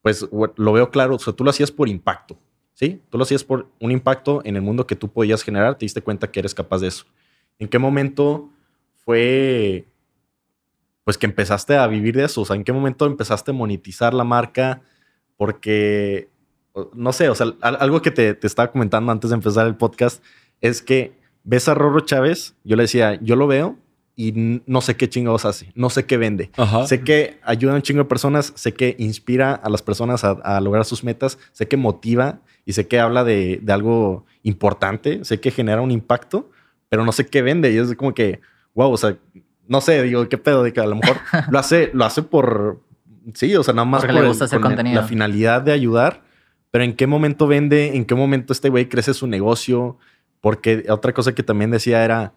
pues 0.01 0.27
lo 0.31 0.73
veo 0.73 0.89
claro, 0.89 1.15
o 1.15 1.19
sea, 1.19 1.33
tú 1.33 1.43
lo 1.43 1.51
hacías 1.51 1.71
por 1.71 1.87
impacto. 1.87 2.37
¿sí? 2.73 3.01
Tú 3.09 3.17
lo 3.17 3.23
hacías 3.23 3.43
por 3.43 3.69
un 3.79 3.91
impacto 3.91 4.41
en 4.43 4.55
el 4.55 4.61
mundo 4.61 4.87
que 4.87 4.95
tú 4.95 5.11
podías 5.11 5.43
generar, 5.43 5.77
te 5.77 5.85
diste 5.85 6.01
cuenta 6.01 6.31
que 6.31 6.39
eres 6.39 6.53
capaz 6.53 6.79
de 6.79 6.87
eso. 6.87 7.05
¿En 7.59 7.67
qué 7.67 7.79
momento 7.79 8.49
fue, 9.05 9.87
pues, 11.03 11.17
que 11.17 11.25
empezaste 11.25 11.75
a 11.75 11.87
vivir 11.87 12.15
de 12.15 12.25
eso? 12.25 12.41
O 12.41 12.45
sea, 12.45 12.55
¿en 12.55 12.63
qué 12.63 12.73
momento 12.73 13.05
empezaste 13.05 13.51
a 13.51 13.53
monetizar 13.53 14.13
la 14.13 14.23
marca? 14.23 14.81
Porque 15.37 16.29
no 16.93 17.13
sé, 17.13 17.29
o 17.29 17.35
sea, 17.35 17.47
algo 17.61 18.01
que 18.01 18.11
te, 18.11 18.33
te 18.33 18.47
estaba 18.47 18.71
comentando 18.71 19.11
antes 19.11 19.29
de 19.29 19.35
empezar 19.35 19.67
el 19.67 19.75
podcast 19.75 20.23
es 20.61 20.81
que 20.81 21.13
ves 21.43 21.67
a 21.67 21.73
Roro 21.73 21.99
Chávez, 22.01 22.55
yo 22.63 22.75
le 22.75 22.83
decía, 22.83 23.19
yo 23.21 23.35
lo 23.35 23.47
veo 23.47 23.77
y 24.15 24.61
no 24.65 24.81
sé 24.81 24.95
qué 24.95 25.09
chingados 25.09 25.45
hace, 25.45 25.71
no 25.75 25.89
sé 25.89 26.05
qué 26.05 26.17
vende. 26.17 26.51
Sé 26.87 27.01
que 27.01 27.39
ayuda 27.43 27.73
a 27.73 27.75
un 27.75 27.81
chingo 27.81 28.03
de 28.03 28.09
personas, 28.09 28.53
sé 28.55 28.73
que 28.73 28.95
inspira 28.99 29.53
a 29.53 29.69
las 29.69 29.81
personas 29.81 30.23
a, 30.23 30.61
lograr 30.61 30.85
sus 30.85 31.03
metas, 31.03 31.39
sé 31.51 31.67
que 31.67 31.77
motiva 31.77 32.39
y 32.65 32.73
sé 32.73 32.87
que 32.87 32.99
habla 32.99 33.23
de, 33.23 33.61
algo 33.67 34.25
importante, 34.43 35.25
sé 35.25 35.39
que 35.39 35.51
genera 35.51 35.81
un 35.81 35.91
impacto, 35.91 36.49
pero 36.89 37.05
no 37.05 37.11
sé 37.11 37.27
qué 37.27 37.41
vende. 37.41 37.71
Y 37.71 37.77
es 37.77 37.95
como 37.95 38.13
que, 38.13 38.39
wow, 38.75 38.91
o 38.91 38.97
sea, 38.97 39.17
no 39.67 39.81
sé, 39.81 40.01
digo, 40.03 40.27
qué 40.29 40.37
pedo, 40.37 40.63
de 40.63 40.73
que 40.73 40.79
a 40.79 40.85
lo 40.85 40.95
mejor 40.95 41.17
lo 41.51 41.59
hace, 41.59 41.91
lo 41.93 42.05
hace 42.05 42.23
por, 42.23 42.81
sí, 43.33 43.55
o 43.55 43.63
sea, 43.63 43.73
nada 43.73 43.85
más 43.85 44.05
por 44.05 44.13
la 44.13 45.03
finalidad 45.03 45.61
de 45.61 45.71
ayudar, 45.71 46.23
pero 46.71 46.83
en 46.83 46.95
qué 46.95 47.07
momento 47.07 47.47
vende, 47.47 47.95
en 47.95 48.05
qué 48.05 48.15
momento 48.15 48.53
este 48.53 48.69
güey 48.69 48.89
crece 48.89 49.13
su 49.13 49.27
negocio, 49.27 49.97
porque 50.41 50.85
otra 50.89 51.13
cosa 51.13 51.33
que 51.33 51.43
también 51.43 51.71
decía 51.71 52.03
era 52.03 52.33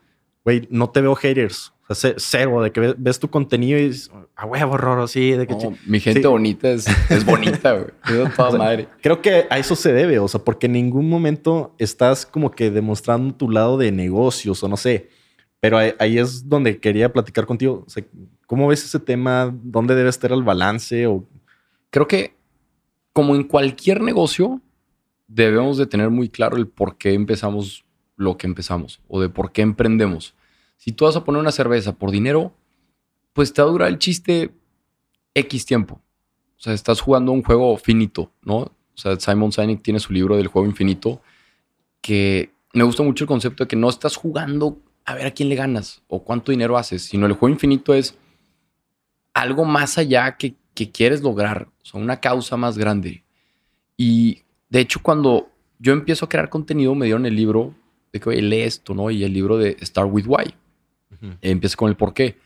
güey, 0.47 0.69
no 0.71 0.89
te 0.91 1.01
veo 1.01 1.17
haters. 1.17 1.73
O 1.89 1.95
sea, 1.95 2.15
cero, 2.17 2.63
de 2.63 2.71
que 2.71 2.95
ves, 2.97 3.19
tu 3.19 3.29
contenido 3.29 3.79
y 3.81 3.89
dices, 3.89 4.11
a 4.37 4.47
huevo, 4.47 4.77
Roro, 4.77 5.09
sí. 5.09 5.33
De 5.33 5.47
que 5.47 5.55
mi 5.87 5.99
gente 5.99 6.27
bonita 6.27 6.71
es, 6.71 6.87
bonita, 7.27 7.73
güey. 7.73 8.29
toda 8.37 8.57
madre. 8.57 8.89
Creo 9.03 9.21
que 9.21 9.47
a 9.51 9.59
eso 9.59 9.75
se 9.75 9.93
debe, 9.93 10.21
o 10.21 10.29
sea, 10.29 10.41
porque 10.41 10.67
en 10.67 10.73
ningún 10.73 11.09
momento 11.09 11.75
estás 11.79 12.25
como 12.27 12.53
que 12.53 12.71
demostrando 12.71 13.35
tu 13.35 13.51
lado 13.51 13.77
de 13.77 13.91
negocios 13.91 14.63
o 14.63 14.69
no 14.69 14.77
sé. 14.77 15.11
Pero 15.67 15.79
ahí, 15.79 16.17
es 16.17 16.49
donde 16.49 16.79
quería 16.79 17.13
platicar 17.13 17.45
contigo. 17.45 17.83
O 17.85 17.91
sea, 17.91 18.05
¿cómo 18.47 18.69
ves 18.69 18.85
ese 18.85 19.01
tema? 19.01 19.53
¿Dónde 19.65 19.97
debe 19.97 20.09
estar 20.09 20.31
el 20.31 20.45
balance? 20.45 21.09
O... 21.09 21.25
Creo 21.91 22.07
que, 22.07 22.37
como 23.13 23.35
en 23.35 23.43
cualquier 23.43 24.01
negocio, 24.01 24.61
debemos 25.27 25.77
de 25.77 25.87
tener 25.87 26.11
muy 26.11 26.29
claro 26.29 26.57
el 26.57 26.69
por 26.69 26.99
qué 26.99 27.15
empezamos 27.15 27.85
lo 28.15 28.39
que 28.39 28.47
empezamos 28.47 29.01
o 29.09 29.21
de 29.21 29.29
por 29.29 29.51
qué 29.51 29.63
emprendemos. 29.63 30.37
Si 30.77 30.93
tú 30.93 31.05
vas 31.07 31.17
a 31.17 31.25
poner 31.25 31.41
una 31.41 31.51
cerveza 31.51 31.97
por 31.97 32.13
dinero, 32.13 32.55
pues 33.33 33.53
te 33.53 33.61
va 33.61 33.67
a 33.67 33.73
durar 33.73 33.89
el 33.89 33.99
chiste 33.99 34.53
X 35.35 35.67
tiempo. 35.67 36.01
O 36.57 36.61
sea, 36.61 36.75
estás 36.75 37.01
jugando 37.01 37.33
un 37.33 37.43
juego 37.43 37.77
finito, 37.77 38.31
¿no? 38.41 38.59
O 38.59 38.73
sea, 38.95 39.19
Simon 39.19 39.51
Sinek 39.51 39.83
tiene 39.83 39.99
su 39.99 40.13
libro 40.13 40.37
del 40.37 40.47
juego 40.47 40.69
infinito, 40.69 41.21
que 42.01 42.53
me 42.73 42.85
gusta 42.85 43.03
mucho 43.03 43.25
el 43.25 43.29
concepto 43.29 43.65
de 43.65 43.69
que 43.69 43.75
no 43.75 43.89
estás 43.89 44.15
jugando 44.15 44.81
a 45.07 45.15
ver 45.15 45.27
a 45.27 45.31
quién 45.31 45.49
le 45.49 45.55
ganas 45.55 46.03
o 46.09 46.23
cuánto 46.23 46.51
dinero 46.53 46.77
haces, 46.77 47.03
sino 47.03 47.27
el 47.27 47.33
juego 47.33 47.55
infinito 47.55 47.95
es 47.95 48.19
algo 49.33 49.65
más 49.65 49.99
allá 49.99 50.37
que, 50.37 50.55
que 50.75 50.91
quieres 50.91 51.23
lograr, 51.23 51.69
o 51.83 51.85
sea, 51.85 52.01
una 52.01 52.21
causa 52.21 52.57
más 52.57 52.77
grande. 52.77 53.25
Y 53.97 54.43
de 54.69 54.81
hecho, 54.81 55.01
cuando 55.03 55.49
yo 55.79 55.93
empiezo 55.93 56.25
a 56.25 56.29
crear 56.29 56.49
contenido, 56.49 56.95
me 56.95 57.07
dieron 57.07 57.25
el 57.27 57.37
libro 57.37 57.75
de 58.13 58.21
que, 58.21 58.43
lee 58.43 58.63
esto, 58.63 58.95
¿no? 58.95 59.11
Y 59.11 59.25
el 59.25 59.33
libro 59.33 59.59
de 59.59 59.77
Start 59.81 60.11
with 60.11 60.27
Why. 60.27 60.55
Empieza 61.41 61.77
con 61.77 61.89
el 61.89 61.97
por 61.97 62.13
qué. 62.13 62.37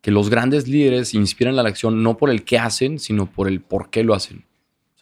Que 0.00 0.10
los 0.10 0.30
grandes 0.30 0.68
líderes 0.68 1.14
inspiran 1.14 1.56
la 1.56 1.62
acción 1.62 2.02
no 2.02 2.16
por 2.16 2.30
el 2.30 2.44
qué 2.44 2.58
hacen, 2.58 2.98
sino 2.98 3.26
por 3.26 3.48
el 3.48 3.60
por 3.60 3.90
qué 3.90 4.04
lo 4.04 4.14
hacen. 4.14 4.44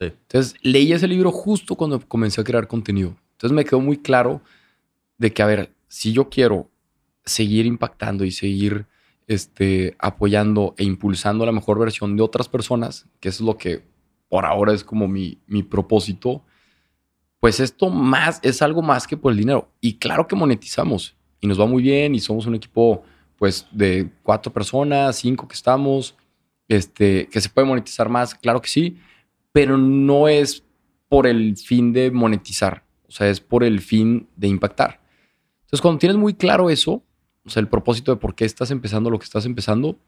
Entonces, 0.00 0.56
leí 0.62 0.92
ese 0.92 1.06
libro 1.06 1.30
justo 1.30 1.76
cuando 1.76 2.00
comencé 2.00 2.40
a 2.40 2.44
crear 2.44 2.66
contenido. 2.66 3.16
Entonces, 3.32 3.54
me 3.54 3.64
quedó 3.64 3.80
muy 3.80 3.98
claro 3.98 4.40
de 5.18 5.32
que, 5.32 5.42
a 5.42 5.46
ver, 5.46 5.70
si 5.86 6.12
yo 6.12 6.28
quiero 6.28 6.68
seguir 7.24 7.66
impactando 7.66 8.24
y 8.24 8.30
seguir 8.30 8.86
este, 9.26 9.96
apoyando 9.98 10.74
e 10.76 10.84
impulsando 10.84 11.46
la 11.46 11.52
mejor 11.52 11.78
versión 11.78 12.16
de 12.16 12.22
otras 12.22 12.48
personas, 12.48 13.06
que 13.20 13.28
es 13.28 13.40
lo 13.40 13.56
que 13.56 13.84
por 14.28 14.46
ahora 14.46 14.72
es 14.72 14.84
como 14.84 15.08
mi, 15.08 15.38
mi 15.46 15.62
propósito, 15.62 16.42
pues 17.40 17.60
esto 17.60 17.90
más 17.90 18.40
es 18.42 18.62
algo 18.62 18.82
más 18.82 19.06
que 19.06 19.16
por 19.16 19.32
el 19.32 19.38
dinero. 19.38 19.70
Y 19.80 19.94
claro 19.94 20.26
que 20.26 20.36
monetizamos 20.36 21.16
y 21.40 21.46
nos 21.46 21.60
va 21.60 21.66
muy 21.66 21.82
bien 21.82 22.14
y 22.14 22.20
somos 22.20 22.46
un 22.46 22.54
equipo 22.54 23.02
pues 23.36 23.66
de 23.72 24.08
cuatro 24.22 24.52
personas, 24.52 25.16
cinco 25.16 25.48
que 25.48 25.54
estamos, 25.54 26.16
este, 26.68 27.26
que 27.26 27.40
se 27.40 27.48
puede 27.48 27.66
monetizar 27.66 28.08
más, 28.08 28.34
claro 28.34 28.62
que 28.62 28.68
sí, 28.68 28.98
pero 29.50 29.76
no 29.76 30.28
es 30.28 30.64
por 31.08 31.26
el 31.26 31.56
fin 31.56 31.92
de 31.92 32.10
monetizar, 32.10 32.84
o 33.06 33.10
sea, 33.10 33.28
es 33.28 33.40
por 33.40 33.64
el 33.64 33.80
fin 33.80 34.28
de 34.36 34.48
impactar. 34.48 35.00
Entonces, 35.62 35.80
cuando 35.82 35.98
tienes 35.98 36.16
muy 36.16 36.34
claro 36.34 36.70
eso, 36.70 37.02
o 37.44 37.50
sea, 37.50 37.60
el 37.60 37.68
propósito 37.68 38.12
de 38.12 38.20
por 38.20 38.34
qué 38.34 38.44
estás 38.44 38.70
empezando 38.70 39.10
lo 39.10 39.18
que 39.18 39.24
estás 39.24 39.46
empezando, 39.46 39.98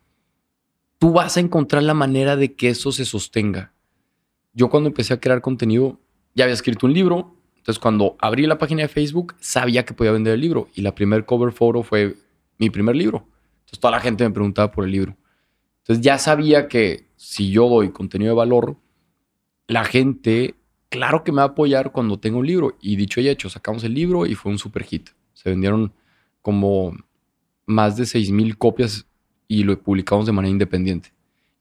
tú 0.99 1.12
vas 1.12 1.37
a 1.37 1.41
encontrar 1.41 1.83
la 1.83 1.95
manera 1.95 2.37
de 2.37 2.55
que 2.55 2.69
eso 2.69 2.93
se 2.93 3.05
sostenga. 3.05 3.73
Yo 4.53 4.71
cuando 4.71 4.88
empecé 4.88 5.14
a 5.14 5.21
crear 5.21 5.41
contenido, 5.41 6.00
ya 6.35 6.45
había 6.45 6.55
escrito 6.55 6.87
un 6.87 6.93
libro. 6.93 7.37
Entonces, 7.57 7.81
cuando 7.81 8.17
abrí 8.21 8.47
la 8.47 8.59
página 8.59 8.83
de 8.83 8.88
Facebook, 8.88 9.35
sabía 9.41 9.85
que 9.85 9.95
podía 9.95 10.12
vender 10.12 10.35
el 10.35 10.41
libro. 10.41 10.69
Y 10.75 10.83
la 10.83 10.95
primer 10.95 11.25
cover 11.25 11.53
photo 11.53 11.83
fue 11.83 12.14
mi 12.59 12.71
primer 12.71 12.95
libro. 12.95 13.26
Entonces, 13.61 13.81
toda 13.81 13.93
la 13.93 14.00
gente 14.00 14.25
me 14.25 14.31
preguntaba 14.31 14.71
por 14.71 14.85
el 14.85 14.93
libro. 14.93 15.17
Entonces, 15.79 16.05
ya 16.05 16.19
sabía 16.19 16.69
que 16.69 17.09
si 17.17 17.50
yo 17.50 17.69
doy 17.69 17.91
contenido 17.91 18.33
de 18.33 18.37
valor, 18.37 18.76
la 19.67 19.85
gente, 19.85 20.55
claro 20.88 21.25
que 21.25 21.33
me 21.33 21.37
va 21.37 21.43
a 21.43 21.47
apoyar 21.47 21.91
cuando 21.91 22.19
tenga 22.21 22.38
un 22.38 22.47
libro. 22.47 22.76
Y 22.81 22.97
dicho 22.97 23.21
y 23.21 23.29
hecho, 23.29 23.49
sacamos 23.49 23.83
el 23.83 23.95
libro 23.95 24.26
y 24.26 24.35
fue 24.35 24.53
un 24.53 24.59
super 24.59 24.85
hit. 24.85 25.11
Se 25.33 25.50
vendieron 25.50 25.93
como 26.43 26.95
más 27.66 27.97
de 27.97 28.06
6 28.06 28.30
mil 28.30 28.56
copias 28.56 29.06
y 29.49 29.62
lo 29.62 29.78
publicamos 29.78 30.26
de 30.26 30.33
manera 30.33 30.50
independiente. 30.50 31.12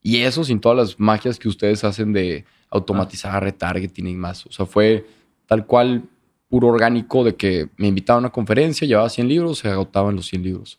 Y 0.02 0.18
eso 0.18 0.44
sin 0.44 0.60
todas 0.60 0.76
las 0.76 1.00
magias 1.00 1.38
que 1.38 1.48
ustedes 1.48 1.82
hacen 1.84 2.12
de 2.12 2.44
automatizar, 2.70 3.42
retargeting 3.42 4.06
y 4.06 4.14
más. 4.14 4.44
O 4.46 4.52
sea, 4.52 4.66
fue 4.66 5.06
tal 5.46 5.66
cual 5.66 6.02
puro 6.48 6.68
orgánico 6.68 7.24
de 7.24 7.36
que 7.36 7.68
me 7.76 7.88
invitaban 7.88 8.24
a 8.24 8.26
una 8.26 8.32
conferencia, 8.32 8.86
llevaba 8.86 9.08
100 9.08 9.28
libros, 9.28 9.58
se 9.58 9.68
agotaban 9.68 10.14
los 10.14 10.26
100 10.26 10.42
libros. 10.42 10.78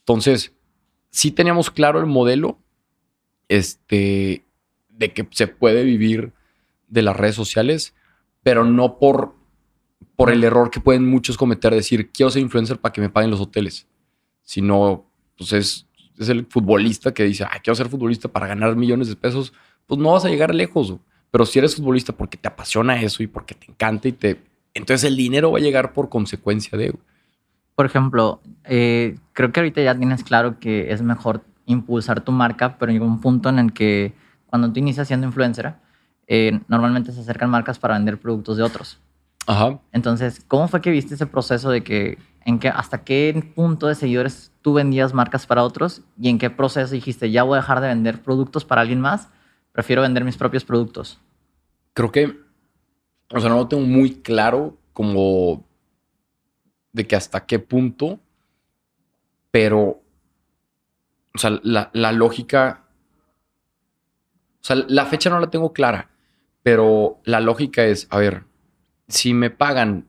Entonces, 0.00 0.52
sí 1.10 1.30
teníamos 1.30 1.70
claro 1.70 2.00
el 2.00 2.06
modelo 2.06 2.58
este, 3.48 4.44
de 4.90 5.12
que 5.12 5.26
se 5.30 5.46
puede 5.46 5.84
vivir 5.84 6.32
de 6.88 7.02
las 7.02 7.16
redes 7.16 7.34
sociales, 7.34 7.94
pero 8.42 8.64
no 8.64 8.98
por, 8.98 9.34
por 10.16 10.30
el 10.30 10.44
error 10.44 10.70
que 10.70 10.80
pueden 10.80 11.08
muchos 11.08 11.36
cometer, 11.36 11.74
decir, 11.74 12.10
quiero 12.10 12.30
ser 12.30 12.42
influencer 12.42 12.78
para 12.78 12.92
que 12.92 13.00
me 13.00 13.10
paguen 13.10 13.30
los 13.30 13.40
hoteles, 13.40 13.86
sino, 14.42 15.06
pues 15.36 15.52
es 15.52 15.86
es 16.18 16.28
el 16.28 16.46
futbolista 16.46 17.12
que 17.12 17.24
dice, 17.24 17.44
ah, 17.44 17.60
quiero 17.62 17.74
ser 17.74 17.88
futbolista 17.88 18.28
para 18.28 18.46
ganar 18.46 18.76
millones 18.76 19.08
de 19.08 19.16
pesos, 19.16 19.52
pues 19.86 20.00
no 20.00 20.12
vas 20.12 20.24
a 20.24 20.28
llegar 20.28 20.54
lejos. 20.54 20.96
Pero 21.30 21.46
si 21.46 21.58
eres 21.58 21.76
futbolista 21.76 22.12
porque 22.12 22.36
te 22.36 22.48
apasiona 22.48 23.00
eso 23.00 23.22
y 23.22 23.26
porque 23.26 23.54
te 23.54 23.70
encanta 23.70 24.08
y 24.08 24.12
te... 24.12 24.40
Entonces 24.74 25.08
el 25.08 25.16
dinero 25.16 25.52
va 25.52 25.58
a 25.58 25.62
llegar 25.62 25.92
por 25.92 26.08
consecuencia 26.08 26.76
de... 26.78 26.94
Por 27.74 27.86
ejemplo, 27.86 28.40
eh, 28.64 29.16
creo 29.32 29.50
que 29.50 29.60
ahorita 29.60 29.82
ya 29.82 29.96
tienes 29.96 30.24
claro 30.24 30.58
que 30.58 30.92
es 30.92 31.02
mejor 31.02 31.42
impulsar 31.66 32.22
tu 32.22 32.32
marca, 32.32 32.76
pero 32.78 32.92
llega 32.92 33.04
un 33.04 33.20
punto 33.20 33.48
en 33.48 33.58
el 33.58 33.72
que 33.72 34.12
cuando 34.46 34.70
tú 34.72 34.78
inicias 34.78 35.08
siendo 35.08 35.26
influencer, 35.26 35.74
eh, 36.26 36.60
normalmente 36.68 37.12
se 37.12 37.20
acercan 37.20 37.50
marcas 37.50 37.78
para 37.78 37.94
vender 37.94 38.18
productos 38.20 38.58
de 38.58 38.62
otros. 38.62 39.00
Ajá. 39.46 39.80
Entonces, 39.92 40.44
¿cómo 40.46 40.68
fue 40.68 40.80
que 40.80 40.90
viste 40.90 41.14
ese 41.14 41.26
proceso 41.26 41.70
de 41.70 41.82
que, 41.82 42.18
en 42.44 42.58
qué, 42.58 42.68
hasta 42.68 43.04
qué 43.04 43.52
punto 43.54 43.86
de 43.86 43.94
seguidores 43.94 44.52
tú 44.62 44.74
vendías 44.74 45.14
marcas 45.14 45.46
para 45.46 45.64
otros 45.64 46.02
y 46.18 46.28
en 46.28 46.38
qué 46.38 46.50
proceso 46.50 46.94
dijiste, 46.94 47.30
ya 47.30 47.42
voy 47.42 47.54
a 47.54 47.60
dejar 47.60 47.80
de 47.80 47.88
vender 47.88 48.22
productos 48.22 48.64
para 48.64 48.80
alguien 48.82 49.00
más, 49.00 49.28
prefiero 49.72 50.02
vender 50.02 50.24
mis 50.24 50.36
propios 50.36 50.64
productos? 50.64 51.20
Creo 51.94 52.12
que, 52.12 52.38
o 53.30 53.40
sea, 53.40 53.50
no 53.50 53.56
lo 53.56 53.68
tengo 53.68 53.84
muy 53.84 54.14
claro 54.22 54.76
como 54.92 55.64
de 56.92 57.06
que 57.06 57.16
hasta 57.16 57.46
qué 57.46 57.58
punto, 57.58 58.20
pero, 59.50 60.02
o 61.34 61.38
sea, 61.38 61.58
la, 61.62 61.90
la 61.92 62.12
lógica, 62.12 62.84
o 64.60 64.64
sea, 64.64 64.76
la 64.86 65.06
fecha 65.06 65.30
no 65.30 65.40
la 65.40 65.50
tengo 65.50 65.72
clara, 65.72 66.10
pero 66.62 67.20
la 67.24 67.40
lógica 67.40 67.84
es, 67.84 68.06
a 68.10 68.18
ver, 68.18 68.44
si 69.12 69.34
me 69.34 69.50
pagan 69.50 70.06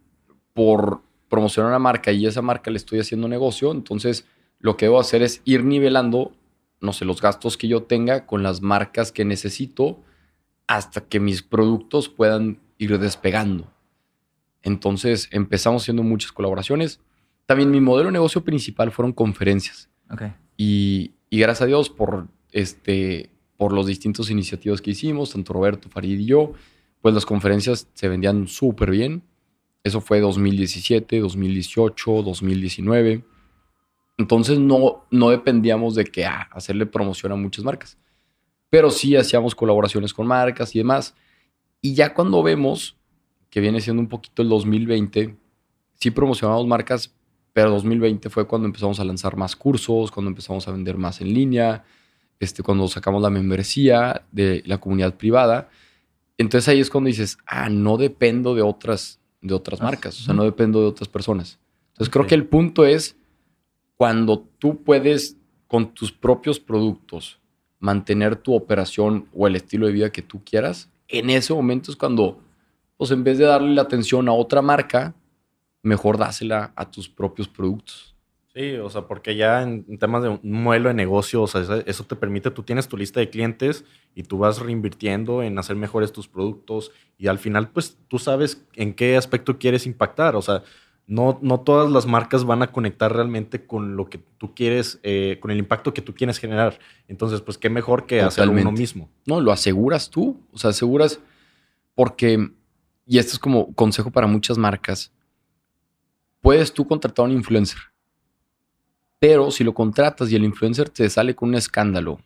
por 0.53 1.01
promocionar 1.27 1.71
una 1.71 1.79
marca 1.79 2.11
y 2.11 2.25
esa 2.25 2.41
marca 2.41 2.71
le 2.71 2.77
estoy 2.77 2.99
haciendo 2.99 3.27
negocio, 3.27 3.71
entonces 3.71 4.25
lo 4.59 4.77
que 4.77 4.85
debo 4.85 4.99
hacer 4.99 5.21
es 5.21 5.41
ir 5.43 5.65
nivelando, 5.65 6.31
no 6.79 6.93
sé, 6.93 7.03
los 7.03 7.21
gastos 7.21 7.57
que 7.57 7.67
yo 7.67 7.83
tenga 7.83 8.25
con 8.25 8.43
las 8.43 8.61
marcas 8.61 9.11
que 9.11 9.25
necesito 9.25 9.99
hasta 10.67 11.01
que 11.01 11.19
mis 11.19 11.43
productos 11.43 12.07
puedan 12.07 12.59
ir 12.77 12.97
despegando. 12.97 13.69
Entonces 14.61 15.27
empezamos 15.31 15.83
haciendo 15.83 16.03
muchas 16.03 16.31
colaboraciones. 16.31 17.01
También 17.45 17.71
mi 17.71 17.81
modelo 17.81 18.07
de 18.07 18.13
negocio 18.13 18.45
principal 18.45 18.91
fueron 18.91 19.11
conferencias. 19.11 19.89
Y, 20.55 21.11
y, 21.29 21.39
gracias 21.39 21.63
a 21.63 21.65
Dios 21.65 21.89
por, 21.89 22.27
este, 22.51 23.31
por 23.57 23.73
los 23.73 23.87
distintos 23.87 24.29
iniciativas 24.29 24.81
que 24.81 24.91
hicimos, 24.91 25.31
tanto 25.31 25.51
Roberto, 25.51 25.89
Farid 25.89 26.19
y 26.19 26.25
yo, 26.25 26.53
pues 27.03 27.13
las 27.13 27.25
conferencias 27.25 27.89
se 27.93 28.07
vendían 28.07 28.47
súper 28.47 28.89
bien. 28.89 29.23
Eso 29.83 29.99
fue 29.99 30.21
2017, 30.21 31.19
2018, 31.19 32.23
2019. 32.23 33.25
Entonces 34.17 34.57
no, 34.57 35.05
no 35.11 35.29
dependíamos 35.29 35.95
de 35.95 36.05
que 36.05 36.25
ah, 36.25 36.47
hacerle 36.53 36.85
promoción 36.85 37.33
a 37.33 37.35
muchas 37.35 37.65
marcas. 37.65 37.97
Pero 38.69 38.89
sí 38.89 39.17
hacíamos 39.17 39.53
colaboraciones 39.53 40.13
con 40.13 40.27
marcas 40.27 40.73
y 40.75 40.79
demás. 40.79 41.13
Y 41.81 41.93
ya 41.93 42.13
cuando 42.13 42.41
vemos 42.41 42.95
que 43.49 43.59
viene 43.59 43.81
siendo 43.81 44.01
un 44.01 44.07
poquito 44.07 44.41
el 44.41 44.47
2020, 44.47 45.35
sí 45.95 46.09
promocionamos 46.09 46.65
marcas, 46.65 47.13
pero 47.51 47.69
2020 47.71 48.29
fue 48.29 48.47
cuando 48.47 48.65
empezamos 48.65 49.01
a 49.01 49.03
lanzar 49.03 49.35
más 49.35 49.57
cursos, 49.57 50.09
cuando 50.09 50.29
empezamos 50.29 50.69
a 50.69 50.71
vender 50.71 50.97
más 50.97 51.19
en 51.19 51.33
línea, 51.33 51.83
este, 52.39 52.63
cuando 52.63 52.87
sacamos 52.87 53.21
la 53.21 53.29
membresía 53.29 54.25
de 54.31 54.63
la 54.65 54.77
comunidad 54.77 55.17
privada. 55.17 55.69
Entonces 56.37 56.67
ahí 56.67 56.79
es 56.79 56.89
cuando 56.89 57.07
dices, 57.07 57.37
ah, 57.45 57.69
no 57.69 57.97
dependo 57.97 58.55
de 58.55 58.61
otras, 58.61 59.19
de 59.41 59.53
otras 59.53 59.81
ah, 59.81 59.85
marcas, 59.85 60.19
o 60.19 60.23
sea, 60.23 60.33
no 60.33 60.43
dependo 60.43 60.81
de 60.81 60.87
otras 60.87 61.07
personas. 61.07 61.59
Entonces 61.89 62.11
creo 62.11 62.25
que 62.25 62.35
el 62.35 62.47
punto 62.47 62.85
es 62.85 63.15
cuando 63.95 64.39
tú 64.59 64.83
puedes 64.83 65.37
con 65.67 65.93
tus 65.93 66.11
propios 66.11 66.59
productos 66.59 67.39
mantener 67.79 68.35
tu 68.35 68.53
operación 68.53 69.27
o 69.33 69.47
el 69.47 69.55
estilo 69.55 69.87
de 69.87 69.93
vida 69.93 70.11
que 70.11 70.21
tú 70.21 70.41
quieras, 70.43 70.89
en 71.07 71.29
ese 71.29 71.53
momento 71.53 71.91
es 71.91 71.97
cuando, 71.97 72.41
pues 72.97 73.11
en 73.11 73.23
vez 73.23 73.37
de 73.37 73.45
darle 73.45 73.73
la 73.75 73.83
atención 73.83 74.27
a 74.29 74.33
otra 74.33 74.61
marca, 74.61 75.13
mejor 75.81 76.17
dásela 76.17 76.71
a 76.75 76.89
tus 76.89 77.09
propios 77.09 77.47
productos. 77.47 78.12
Sí, 78.55 78.75
o 78.75 78.87
sea, 78.91 79.07
porque 79.07 79.35
ya 79.35 79.63
en, 79.63 79.97
temas 79.97 80.21
de 80.21 80.29
un 80.29 80.39
modelo 80.43 80.89
de 80.89 80.93
negocio, 80.93 81.41
o 81.41 81.47
sea, 81.47 81.61
eso, 81.87 82.03
te 82.03 82.15
permite, 82.15 82.51
tú 82.51 82.61
tienes 82.61 82.87
tu 82.87 82.97
lista 82.97 83.19
de 83.19 83.31
clientes 83.31 83.83
y 84.13 84.23
tú 84.23 84.37
vas 84.37 84.59
reinvirtiendo 84.59 85.41
en 85.41 85.57
hacer 85.57 85.75
mejores 85.75 86.11
tus 86.11 86.27
productos 86.27 86.91
y 87.17 87.27
al 87.27 87.39
final, 87.39 87.69
pues 87.69 87.97
tú 88.07 88.19
sabes 88.19 88.63
en 88.75 88.93
qué 88.93 89.17
aspecto 89.17 89.57
quieres 89.57 89.87
impactar, 89.87 90.35
o 90.35 90.41
sea, 90.43 90.61
no, 91.07 91.39
no 91.41 91.61
todas 91.61 91.91
las 91.91 92.05
marcas 92.05 92.45
van 92.45 92.61
a 92.61 92.71
conectar 92.71 93.11
realmente 93.11 93.65
con 93.65 93.95
lo 93.95 94.07
que 94.07 94.19
tú 94.19 94.53
quieres, 94.53 94.99
eh, 95.01 95.39
con 95.41 95.49
el 95.49 95.57
impacto 95.57 95.93
que 95.93 96.01
tú 96.01 96.13
quieres 96.13 96.37
generar. 96.37 96.79
Entonces, 97.07 97.41
pues 97.41 97.57
qué 97.57 97.69
mejor 97.69 98.05
que 98.05 98.21
hacerlo 98.21 98.53
uno 98.53 98.71
mismo. 98.71 99.09
No, 99.25 99.41
lo 99.41 99.51
aseguras 99.51 100.11
tú, 100.11 100.39
o 100.51 100.59
sea, 100.59 100.69
aseguras 100.69 101.19
porque, 101.95 102.51
y 103.07 103.17
esto 103.17 103.33
es 103.33 103.39
como 103.39 103.73
consejo 103.73 104.11
para 104.11 104.27
muchas 104.27 104.59
marcas, 104.59 105.11
puedes 106.39 106.71
tú 106.71 106.87
contratar 106.87 107.25
a 107.25 107.29
un 107.29 107.35
influencer. 107.35 107.92
Pero 109.23 109.51
si 109.51 109.63
lo 109.63 109.73
contratas 109.73 110.29
y 110.29 110.35
el 110.35 110.43
influencer 110.43 110.89
te 110.89 111.09
sale 111.09 111.33
con 111.33 111.47
un 111.47 111.55
escándalo 111.55 112.19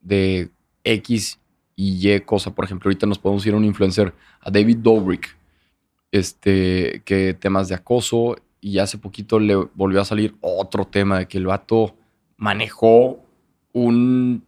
de 0.00 0.50
X 0.82 1.38
y 1.76 2.10
Y 2.10 2.20
cosa, 2.22 2.52
por 2.52 2.64
ejemplo, 2.64 2.88
ahorita 2.88 3.06
nos 3.06 3.20
podemos 3.20 3.46
ir 3.46 3.54
a 3.54 3.58
un 3.58 3.64
influencer, 3.64 4.12
a 4.40 4.50
David 4.50 4.78
Dobrik, 4.78 5.36
este, 6.10 7.00
que 7.04 7.34
temas 7.34 7.68
de 7.68 7.76
acoso, 7.76 8.34
y 8.60 8.78
hace 8.78 8.98
poquito 8.98 9.38
le 9.38 9.54
volvió 9.54 10.00
a 10.00 10.04
salir 10.04 10.34
otro 10.40 10.84
tema 10.84 11.20
de 11.20 11.28
que 11.28 11.38
el 11.38 11.46
vato 11.46 11.94
manejó 12.36 13.20
un, 13.72 14.44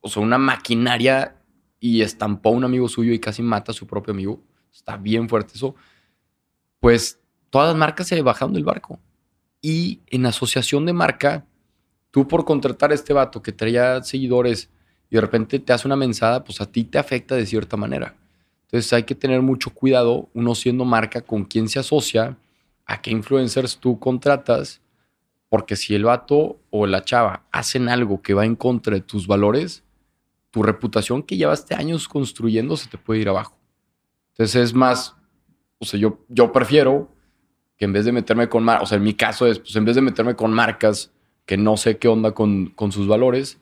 o 0.00 0.08
sea, 0.08 0.24
una 0.24 0.38
maquinaria 0.38 1.36
y 1.78 2.02
estampó 2.02 2.48
a 2.48 2.52
un 2.54 2.64
amigo 2.64 2.88
suyo 2.88 3.12
y 3.12 3.20
casi 3.20 3.42
mata 3.42 3.70
a 3.70 3.76
su 3.76 3.86
propio 3.86 4.12
amigo. 4.12 4.40
Está 4.72 4.96
bien 4.96 5.28
fuerte 5.28 5.52
eso. 5.54 5.76
Pues 6.80 7.20
todas 7.48 7.68
las 7.68 7.76
marcas 7.76 8.08
se 8.08 8.20
bajaron 8.22 8.54
del 8.54 8.64
barco. 8.64 8.98
Y 9.62 10.00
en 10.08 10.26
asociación 10.26 10.84
de 10.84 10.92
marca, 10.92 11.46
tú 12.10 12.28
por 12.28 12.44
contratar 12.44 12.90
a 12.90 12.94
este 12.94 13.12
vato 13.12 13.40
que 13.40 13.52
traía 13.52 14.02
seguidores 14.02 14.68
y 15.08 15.14
de 15.14 15.20
repente 15.20 15.58
te 15.60 15.72
hace 15.72 15.86
una 15.86 15.96
mensada, 15.96 16.42
pues 16.42 16.60
a 16.60 16.70
ti 16.70 16.84
te 16.84 16.98
afecta 16.98 17.36
de 17.36 17.46
cierta 17.46 17.76
manera. 17.76 18.16
Entonces 18.64 18.92
hay 18.92 19.04
que 19.04 19.14
tener 19.14 19.40
mucho 19.40 19.70
cuidado, 19.70 20.28
uno 20.34 20.54
siendo 20.54 20.84
marca, 20.84 21.20
con 21.20 21.44
quién 21.44 21.68
se 21.68 21.78
asocia, 21.78 22.38
a 22.86 23.00
qué 23.00 23.10
influencers 23.10 23.78
tú 23.78 23.98
contratas, 23.98 24.80
porque 25.48 25.76
si 25.76 25.94
el 25.94 26.04
vato 26.04 26.58
o 26.70 26.86
la 26.86 27.04
chava 27.04 27.44
hacen 27.52 27.88
algo 27.88 28.22
que 28.22 28.34
va 28.34 28.46
en 28.46 28.56
contra 28.56 28.94
de 28.94 29.02
tus 29.02 29.26
valores, 29.26 29.84
tu 30.50 30.62
reputación 30.62 31.22
que 31.22 31.36
llevaste 31.36 31.74
años 31.74 32.08
construyendo 32.08 32.76
se 32.76 32.88
te 32.88 32.98
puede 32.98 33.20
ir 33.20 33.28
abajo. 33.28 33.56
Entonces 34.32 34.62
es 34.62 34.74
más, 34.74 35.14
o 35.78 35.84
sea, 35.84 36.00
yo, 36.00 36.24
yo 36.28 36.52
prefiero 36.52 37.10
que 37.76 37.84
en 37.84 37.92
vez 37.92 38.04
de 38.04 38.12
meterme 38.12 38.48
con 38.48 38.64
marcas, 38.64 38.82
o 38.84 38.86
sea, 38.86 38.98
en 38.98 39.04
mi 39.04 39.14
caso 39.14 39.46
es, 39.46 39.58
pues 39.58 39.74
en 39.76 39.84
vez 39.84 39.96
de 39.96 40.02
meterme 40.02 40.36
con 40.36 40.52
marcas 40.52 41.12
que 41.46 41.56
no 41.56 41.76
sé 41.76 41.98
qué 41.98 42.08
onda 42.08 42.32
con, 42.32 42.66
con 42.66 42.92
sus 42.92 43.06
valores, 43.06 43.60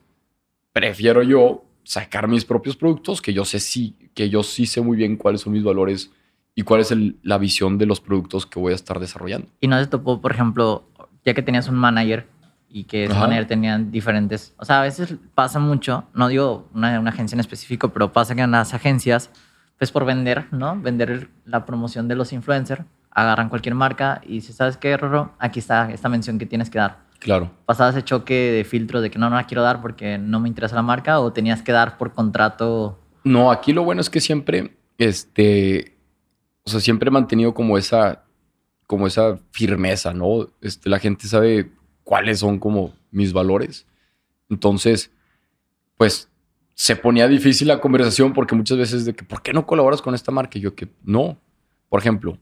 prefiero 0.73 1.23
yo 1.23 1.65
sacar 1.83 2.27
mis 2.27 2.45
propios 2.45 2.75
productos 2.75 3.21
que 3.21 3.33
yo 3.33 3.45
sé 3.45 3.59
sí, 3.59 3.95
que 4.13 4.29
yo 4.29 4.43
sí 4.43 4.65
sé 4.65 4.81
muy 4.81 4.97
bien 4.97 5.17
cuáles 5.17 5.41
son 5.41 5.53
mis 5.53 5.63
valores 5.63 6.11
y 6.53 6.63
cuál 6.63 6.81
es 6.81 6.93
la 7.23 7.37
visión 7.37 7.77
de 7.77 7.85
los 7.85 8.01
productos 8.01 8.45
que 8.45 8.59
voy 8.59 8.73
a 8.73 8.75
estar 8.75 8.99
desarrollando. 8.99 9.47
Y 9.59 9.67
no 9.67 9.79
te 9.79 9.87
topó, 9.87 10.21
por 10.21 10.31
ejemplo, 10.31 10.83
ya 11.25 11.33
que 11.33 11.41
tenías 11.41 11.67
un 11.67 11.75
manager 11.75 12.27
y 12.69 12.85
que 12.85 13.05
ese 13.05 13.13
manager 13.13 13.47
tenían 13.47 13.91
diferentes, 13.91 14.53
o 14.57 14.63
sea, 14.63 14.79
a 14.79 14.83
veces 14.83 15.15
pasa 15.35 15.59
mucho, 15.59 16.05
no 16.13 16.29
digo 16.29 16.69
una, 16.73 16.99
una 16.99 17.09
agencia 17.09 17.35
en 17.35 17.41
específico, 17.41 17.89
pero 17.89 18.13
pasa 18.13 18.33
que 18.33 18.41
en 18.41 18.51
las 18.51 18.73
agencias, 18.73 19.29
pues 19.77 19.91
por 19.91 20.05
vender, 20.05 20.45
¿no? 20.51 20.79
Vender 20.79 21.29
la 21.45 21.65
promoción 21.65 22.07
de 22.07 22.15
los 22.15 22.31
influencers, 22.31 22.85
agarran 23.11 23.49
cualquier 23.49 23.75
marca 23.75 24.21
y 24.25 24.41
si 24.41 24.53
¿sabes 24.53 24.77
qué, 24.77 24.95
Roro? 24.97 25.33
Aquí 25.39 25.59
está 25.59 25.91
esta 25.91 26.09
mención 26.09 26.39
que 26.39 26.45
tienes 26.45 26.69
que 26.69 26.79
dar. 26.79 26.99
Claro. 27.19 27.51
¿Pasabas 27.65 27.95
ese 27.95 28.03
choque 28.03 28.33
de 28.33 28.63
filtro 28.63 28.99
de 28.99 29.11
que 29.11 29.19
no, 29.19 29.29
no 29.29 29.35
la 29.35 29.45
quiero 29.45 29.61
dar 29.61 29.81
porque 29.81 30.17
no 30.17 30.39
me 30.39 30.49
interesa 30.49 30.75
la 30.75 30.81
marca 30.81 31.19
o 31.19 31.31
tenías 31.31 31.61
que 31.61 31.71
dar 31.71 31.97
por 31.97 32.13
contrato? 32.13 32.99
No, 33.23 33.51
aquí 33.51 33.73
lo 33.73 33.83
bueno 33.83 34.01
es 34.01 34.09
que 34.09 34.19
siempre, 34.19 34.75
este, 34.97 35.97
o 36.63 36.69
sea, 36.69 36.79
siempre 36.79 37.09
he 37.09 37.11
mantenido 37.11 37.53
como 37.53 37.77
esa, 37.77 38.23
como 38.87 39.05
esa 39.05 39.37
firmeza, 39.51 40.13
¿no? 40.13 40.47
Este, 40.61 40.89
la 40.89 40.97
gente 40.97 41.27
sabe 41.27 41.71
cuáles 42.03 42.39
son 42.39 42.57
como 42.57 42.93
mis 43.11 43.33
valores. 43.33 43.85
Entonces, 44.49 45.11
pues 45.97 46.27
se 46.73 46.95
ponía 46.95 47.27
difícil 47.27 47.67
la 47.67 47.79
conversación 47.79 48.33
porque 48.33 48.55
muchas 48.55 48.77
veces 48.79 49.05
de 49.05 49.13
que, 49.13 49.23
¿por 49.23 49.43
qué 49.43 49.53
no 49.53 49.67
colaboras 49.67 50.01
con 50.01 50.15
esta 50.15 50.31
marca? 50.31 50.57
Y 50.57 50.61
yo 50.61 50.73
que 50.73 50.87
no. 51.03 51.39
Por 51.87 51.99
ejemplo, 51.99 52.39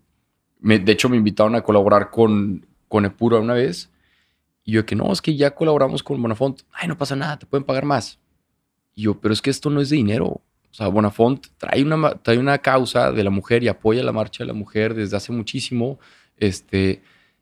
de 0.60 0.92
hecho, 0.92 1.10
me 1.10 1.18
invitaron 1.18 1.56
a 1.56 1.62
colaborar 1.62 2.10
con, 2.10 2.66
con 2.88 3.06
Epura 3.06 3.40
una 3.40 3.54
vez. 3.54 3.90
Y 4.64 4.74
yo 4.74 4.86
que 4.86 4.96
no, 4.96 5.12
es 5.12 5.22
que 5.22 5.36
ya 5.36 5.52
colaboramos 5.52 6.04
con 6.04 6.22
Bonafont. 6.22 6.62
Ay, 6.72 6.88
no 6.88 6.98
pasa 6.98 7.16
nada, 7.16 7.40
te 7.40 7.46
pueden 7.46 7.64
pagar 7.64 7.86
más. 7.86 8.20
Y 8.94 9.04
yo, 9.04 9.20
pero 9.20 9.34
es 9.34 9.42
que 9.42 9.50
esto 9.50 9.70
no 9.70 9.82
es 9.82 9.90
de 9.90 9.96
dinero. 9.96 10.26
O 10.28 10.74
sea, 10.74 10.88
Bonafont 10.88 11.48
trae 11.58 11.82
una, 11.82 12.12
trae 12.16 12.38
una 12.38 12.58
causa 12.60 13.12
de 13.12 13.24
la 13.24 13.30
mujer 13.30 13.64
y 13.64 13.68
apoya 13.68 14.04
la 14.04 14.12
marcha 14.12 14.44
de 14.44 14.48
la 14.48 14.54
mujer 14.54 14.94
desde 14.94 15.18
hace 15.18 15.32
muchísimo. 15.32 15.98
Este, 16.38 17.02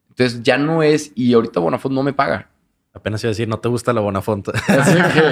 entonces 0.10 0.44
ya 0.44 0.58
no 0.58 0.84
es, 0.84 1.12
y 1.16 1.34
ahorita 1.34 1.60
Bonafont 1.60 1.94
no 1.94 2.04
me 2.04 2.14
paga. 2.14 2.50
Apenas 2.94 3.24
iba 3.24 3.30
a 3.30 3.32
decir, 3.32 3.48
no 3.48 3.60
te 3.60 3.68
gusta 3.68 3.94
la 3.94 4.02
Bonafont. 4.02 4.48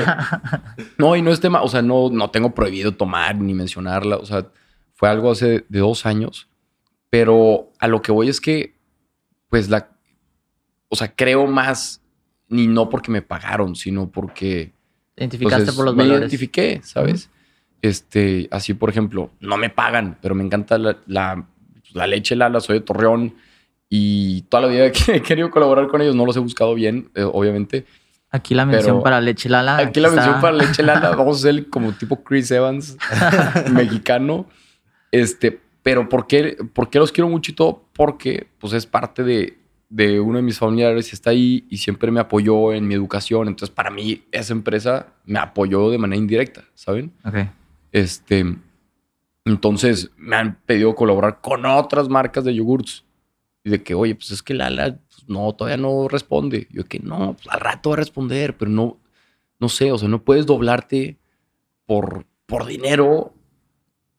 no, 0.98 1.16
y 1.16 1.22
no 1.22 1.32
es 1.32 1.40
tema, 1.40 1.62
o 1.62 1.68
sea, 1.68 1.82
no, 1.82 2.10
no 2.10 2.30
tengo 2.30 2.54
prohibido 2.54 2.92
tomar 2.94 3.36
ni 3.36 3.54
mencionarla. 3.54 4.18
O 4.18 4.26
sea, 4.26 4.48
fue 4.94 5.08
algo 5.10 5.32
hace 5.32 5.66
de 5.70 5.80
dos 5.80 6.06
años 6.06 6.50
pero 7.16 7.72
a 7.80 7.88
lo 7.88 8.02
que 8.02 8.12
voy 8.12 8.28
es 8.28 8.42
que, 8.42 8.76
pues 9.48 9.70
la, 9.70 9.88
o 10.90 10.98
sea, 10.98 11.16
creo 11.16 11.48
más, 11.48 12.02
ni 12.50 12.68
no 12.68 12.90
porque 12.90 13.10
me 13.10 13.22
pagaron, 13.22 13.78
sino 13.78 14.12
porque... 14.12 14.74
Identificaste 15.16 15.72
por 15.72 15.86
los 15.86 15.96
me 15.96 16.04
valores. 16.04 16.20
Me 16.20 16.26
identifiqué, 16.26 16.82
¿sabes? 16.84 17.30
Este, 17.82 18.50
así, 18.52 18.74
por 18.74 18.90
ejemplo, 18.90 19.32
no 19.40 19.56
me 19.56 19.70
pagan, 19.70 20.18
pero 20.22 20.36
me 20.36 20.44
encanta 20.44 20.78
la, 20.78 20.98
la, 21.08 22.06
leche 22.06 22.36
Lala, 22.36 22.60
soy 22.60 22.80
de 22.80 22.86
Torreón 22.86 23.34
y 23.88 24.42
toda 24.50 24.64
la 24.64 24.68
vida 24.68 24.92
que 25.06 25.16
he 25.16 25.22
querido 25.22 25.50
colaborar 25.52 25.88
con 25.88 26.02
ellos, 26.02 26.18
no 26.18 26.26
los 26.26 26.36
he 26.36 26.42
buscado 26.42 26.76
bien, 26.76 27.12
eh, 27.16 27.24
obviamente. 27.24 27.86
Aquí 28.30 28.54
la 28.56 28.66
mención 28.66 29.02
para 29.02 29.22
Leche 29.22 29.48
Lala. 29.48 29.78
Aquí, 29.78 30.02
la 30.02 30.10
mención 30.10 30.42
para 30.42 30.58
Leche 30.58 30.84
Lala. 30.84 31.12
Vamos 31.16 31.38
a 31.38 31.42
ser 31.44 31.70
como 31.70 31.94
tipo 31.94 32.26
Chris 32.26 32.52
Evans, 32.52 32.98
mexicano. 33.72 34.48
Este, 35.14 35.62
pero 35.86 36.10
¿por 36.10 36.26
qué, 36.26 36.58
¿por 36.74 36.90
qué 36.90 36.98
los 36.98 37.12
quiero 37.12 37.30
mucho 37.30 37.52
y 37.52 37.54
todo? 37.54 37.84
Porque 37.94 38.48
pues 38.58 38.74
es 38.74 38.88
parte 38.88 39.22
de, 39.22 39.60
de 39.88 40.20
uno 40.20 40.38
de 40.38 40.42
mis 40.42 40.58
familiares 40.58 41.14
está 41.14 41.30
ahí 41.30 41.68
y 41.70 41.78
siempre 41.78 42.10
me 42.10 42.20
apoyó 42.20 42.74
en 42.74 42.88
mi 42.88 42.96
educación. 42.96 43.48
Entonces, 43.48 43.70
para 43.70 43.92
mí, 43.92 44.24
esa 44.32 44.54
empresa 44.54 45.14
me 45.26 45.38
apoyó 45.38 45.92
de 45.92 46.00
manera 46.00 46.18
indirecta, 46.20 46.64
¿saben? 46.74 47.14
Ok. 47.24 47.36
Este, 47.92 48.58
entonces, 49.46 50.10
me 50.18 50.38
han 50.38 50.56
pedido 50.66 50.96
colaborar 50.96 51.40
con 51.40 51.68
otras 51.68 52.10
marcas 52.10 52.44
de 52.46 52.56
yogurts. 52.56 53.06
Y 53.64 53.70
de 53.70 53.84
que, 53.84 53.94
oye, 53.94 54.16
pues 54.16 54.32
es 54.32 54.42
que 54.42 54.56
Lala 54.56 54.98
pues, 55.08 55.30
no, 55.30 55.54
todavía 55.54 55.78
no 55.78 56.08
responde. 56.08 56.68
Yo 56.72 56.86
que 56.86 56.98
no, 56.98 57.36
pues 57.36 57.48
al 57.48 57.60
rato 57.60 57.92
va 57.92 57.98
a 57.98 58.00
responder, 58.00 58.58
pero 58.58 58.72
no, 58.72 58.98
no 59.60 59.70
sé, 59.70 59.92
o 59.92 60.00
sea, 60.00 60.10
no 60.10 60.24
puedes 60.24 60.48
doblarte 60.48 61.20
por, 61.86 62.26
por 62.48 62.66
dinero 62.66 63.36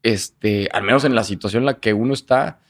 este, 0.06 0.68
al 0.72 0.84
menos 0.84 1.04
en 1.04 1.16
la 1.16 1.24
situación 1.24 1.62
en 1.62 1.66
la 1.66 1.80
que 1.80 1.92
uno 1.92 2.14
está, 2.14 2.60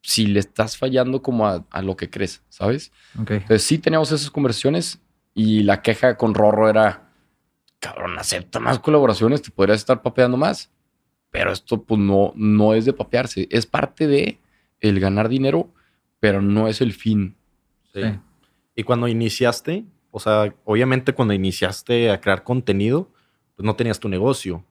si 0.00 0.28
le 0.28 0.38
estás 0.38 0.76
fallando 0.76 1.20
como 1.20 1.48
a, 1.48 1.82
lo 1.82 1.96
que 1.96 2.08
crees, 2.08 2.44
¿sabes? 2.50 2.92
Entonces 3.18 3.64
sí 3.64 3.78
teníamos 3.78 4.12
esas 4.12 4.30
conversaciones 4.30 5.00
y 5.34 5.64
la 5.64 5.82
queja 5.82 6.16
con 6.16 6.34
Rorro 6.34 6.68
era, 6.68 7.10
cabrón, 7.80 8.16
acepta 8.16 8.60
más 8.60 8.78
colaboraciones, 8.78 9.42
te 9.42 9.50
podrías 9.50 9.78
estar 9.78 10.02
papeando 10.02 10.36
más. 10.36 10.70
Pero 11.32 11.50
esto 11.50 11.82
pues 11.82 11.98
no, 11.98 12.32
no 12.36 12.74
es 12.74 12.84
de 12.84 12.92
papearse, 12.92 13.48
es 13.50 13.66
parte 13.66 14.06
de 14.06 14.38
el 14.78 15.00
ganar 15.00 15.28
dinero, 15.28 15.74
pero 16.20 16.42
no 16.42 16.68
es 16.68 16.80
el 16.80 16.92
fin. 16.92 17.34
sí. 17.92 18.02
Y 18.74 18.84
cuando 18.84 19.08
iniciaste, 19.08 19.84
o 20.12 20.20
sea, 20.20 20.54
obviamente 20.64 21.12
cuando 21.12 21.34
iniciaste 21.34 22.10
a 22.10 22.20
crear 22.20 22.44
contenido, 22.44 23.10
pues 23.56 23.66
no 23.66 23.74
tenías 23.74 24.00
tu 24.00 24.08
negocio. 24.08 24.64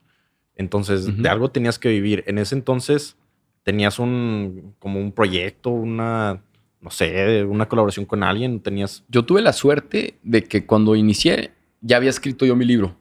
Entonces, 0.62 1.22
de 1.22 1.28
algo 1.28 1.52
tenías 1.52 1.78
que 1.78 1.90
vivir. 1.90 2.24
En 2.28 2.38
ese 2.38 2.56
entonces, 2.56 3.18
tenías 3.64 4.00
un, 4.00 4.76
como 4.80 5.00
un 5.00 5.12
proyecto, 5.12 5.70
una, 5.70 6.42
no 6.80 6.90
sé, 6.90 7.44
una 7.44 7.68
colaboración 7.68 8.06
con 8.06 8.24
alguien, 8.24 8.62
tenías... 8.62 9.04
Yo 9.10 9.26
tuve 9.26 9.42
la 9.42 9.52
suerte 9.52 10.18
de 10.24 10.44
que 10.44 10.66
cuando 10.66 10.96
inicié 10.96 11.52
ya 11.82 11.98
había 11.98 12.10
escrito 12.10 12.46
yo 12.46 12.56
mi 12.56 12.66
libro. 12.66 12.96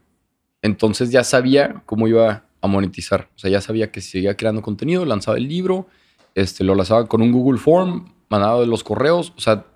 Entonces 0.63 1.11
ya 1.11 1.23
sabía 1.23 1.83
cómo 1.87 2.09
iba 2.09 2.45
a 2.61 2.67
monetizar. 2.67 3.29
O 3.37 3.39
sea, 3.39 3.51
ya 3.51 3.61
sabía 3.61 3.91
que 3.93 4.01
si 4.01 4.11
seguía 4.11 4.37
creando 4.37 4.63
contenido, 4.63 5.05
lanzaba 5.05 5.39
el 5.39 5.49
libro, 5.49 5.87
este, 6.35 6.65
lo 6.65 6.75
lanzaba 6.75 7.07
con 7.07 7.23
un 7.23 7.33
Google 7.33 7.59
Form, 7.59 8.13
mandaba 8.29 8.61
de 8.61 8.67
los 8.67 8.85
correos, 8.85 9.33
o 9.37 9.41
sea, 9.41 9.67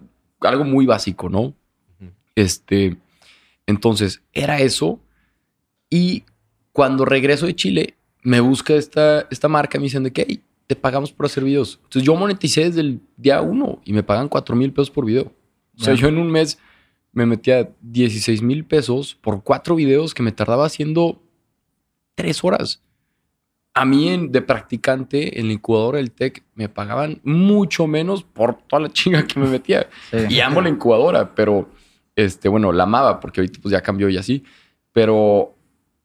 algo 0.41 0.65
muy 0.65 0.87
básico, 0.87 1.29
¿no? 1.29 1.55
Este, 2.35 2.97
entonces, 3.67 4.23
era 4.33 4.59
eso. 4.61 5.01
Y 5.89 6.25
cuando 6.75 7.05
regreso 7.05 7.47
de 7.47 7.55
Chile, 7.55 7.95
me 8.25 8.41
busca 8.41 8.75
esta, 8.75 9.29
esta 9.31 9.47
marca, 9.47 9.79
me 9.79 9.85
dicen 9.85 10.03
de 10.03 10.13
que 10.13 10.41
te 10.67 10.75
pagamos 10.75 11.13
por 11.13 11.27
hacer 11.27 11.45
videos. 11.45 11.79
Entonces, 11.85 12.03
yo 12.03 12.17
moneticé 12.17 12.65
desde 12.65 12.81
el 12.81 13.01
día 13.17 13.41
uno 13.43 13.81
y 13.85 13.93
me 13.93 14.03
pagan 14.03 14.29
4 14.29 14.57
mil 14.57 14.73
pesos 14.73 14.91
por 14.91 15.05
video. 15.05 15.33
O 15.79 15.85
sea, 15.85 15.95
yo 15.95 16.09
en 16.09 16.19
un 16.19 16.29
mes 16.29 16.59
me 17.13 17.27
metía 17.27 17.71
16 17.81 18.43
mil 18.43 18.65
pesos 18.65 19.15
por 19.15 19.45
cuatro 19.45 19.77
videos 19.77 20.15
que 20.15 20.25
me 20.25 20.33
tardaba 20.33 20.67
haciendo 20.67 21.23
tres 22.17 22.43
horas. 22.43 22.83
A 23.73 23.85
mí 23.85 24.27
de 24.29 24.43
practicante 24.43 25.39
en 25.39 25.47
la 25.47 25.53
incubadora 25.53 25.99
del 25.99 26.11
TEC 26.11 26.43
me 26.57 26.69
pagaban 26.69 27.21
mucho 27.23 27.87
menos 27.87 28.25
por 28.25 28.59
toda 28.67 28.83
la 28.83 28.93
chinga 28.93 29.25
que 29.29 29.39
me 29.39 29.47
metía. 29.47 29.89
Y 30.29 30.41
amo 30.41 30.61
la 30.61 30.71
incubadora, 30.71 31.37
pero 31.37 31.69
este, 32.17 32.49
bueno, 32.49 32.73
la 32.73 32.83
amaba 32.83 33.21
porque 33.21 33.41
ahorita 33.41 33.61
pues 33.63 33.71
ya 33.71 33.81
cambió 33.81 34.09
y 34.09 34.17
así. 34.17 34.43
Pero 34.93 35.54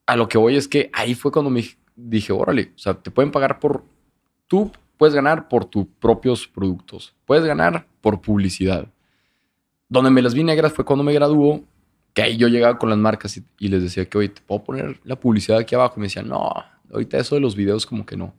a 0.09 0.15
lo 0.15 0.27
que 0.27 0.39
voy 0.39 0.55
es 0.55 0.67
que 0.67 0.89
ahí 0.91 1.13
fue 1.13 1.31
cuando 1.31 1.51
me 1.51 1.63
dije, 1.95 2.33
órale, 2.33 2.71
o 2.75 2.79
sea, 2.79 2.95
te 2.95 3.11
pueden 3.11 3.31
pagar 3.31 3.59
por, 3.59 3.83
tú 4.47 4.71
puedes 4.97 5.13
ganar 5.13 5.47
por 5.47 5.65
tus 5.65 5.85
propios 5.99 6.47
productos, 6.47 7.13
puedes 7.25 7.45
ganar 7.45 7.85
por 8.01 8.19
publicidad. 8.19 8.87
Donde 9.87 10.09
me 10.09 10.23
las 10.23 10.33
vi 10.33 10.43
negras 10.43 10.73
fue 10.73 10.83
cuando 10.83 11.03
me 11.03 11.13
graduó, 11.13 11.63
que 12.15 12.23
ahí 12.23 12.37
yo 12.37 12.47
llegaba 12.47 12.79
con 12.79 12.89
las 12.89 12.97
marcas 12.97 13.39
y, 13.59 13.67
les 13.67 13.83
decía 13.83 14.05
que, 14.05 14.17
oye, 14.17 14.29
¿te 14.29 14.41
puedo 14.41 14.63
poner 14.63 14.99
la 15.03 15.15
publicidad 15.15 15.59
aquí 15.59 15.75
abajo? 15.75 15.93
Y 15.97 15.99
me 15.99 16.05
decían, 16.07 16.27
no, 16.27 16.51
ahorita 16.91 17.19
eso 17.19 17.35
de 17.35 17.41
los 17.41 17.55
videos 17.55 17.85
como 17.85 18.03
que 18.03 18.17
no. 18.17 18.33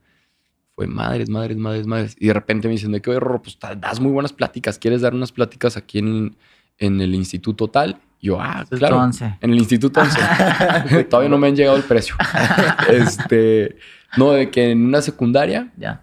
Fue 0.75 0.89
madres, 0.89 1.31
madres, 1.31 1.57
madres, 1.57 1.87
madres. 1.87 2.17
Y 2.19 2.27
de 2.27 2.33
repente 2.33 2.67
me 2.67 2.73
dicen, 2.73 2.91
de 2.91 3.01
que, 3.01 3.11
oye, 3.11 3.21
Rorro, 3.21 3.43
pues 3.43 3.57
das 3.79 4.01
muy 4.01 4.11
buenas 4.11 4.33
pláticas, 4.33 4.77
¿quieres 4.77 5.03
dar 5.03 5.15
unas 5.15 5.31
pláticas 5.31 5.77
aquí 5.77 6.01
en, 6.01 6.37
en 6.79 7.01
el 7.01 7.15
instituto 7.15 7.69
tal? 7.69 8.01
Yo, 8.21 8.41
ah, 8.41 8.67
claro. 8.69 9.11
En 9.41 9.51
el 9.51 9.59
instituto 9.59 10.01
11. 10.01 11.05
Todavía 11.11 11.31
no 11.31 11.39
me 11.39 11.49
han 11.49 11.57
llegado 11.57 11.77
el 11.77 11.85
precio. 11.85 12.15
este, 12.91 13.77
no, 14.17 14.33
de 14.33 14.51
que 14.51 14.71
en 14.71 14.85
una 14.85 15.03
secundaria. 15.03 15.73
Ya. 15.77 16.03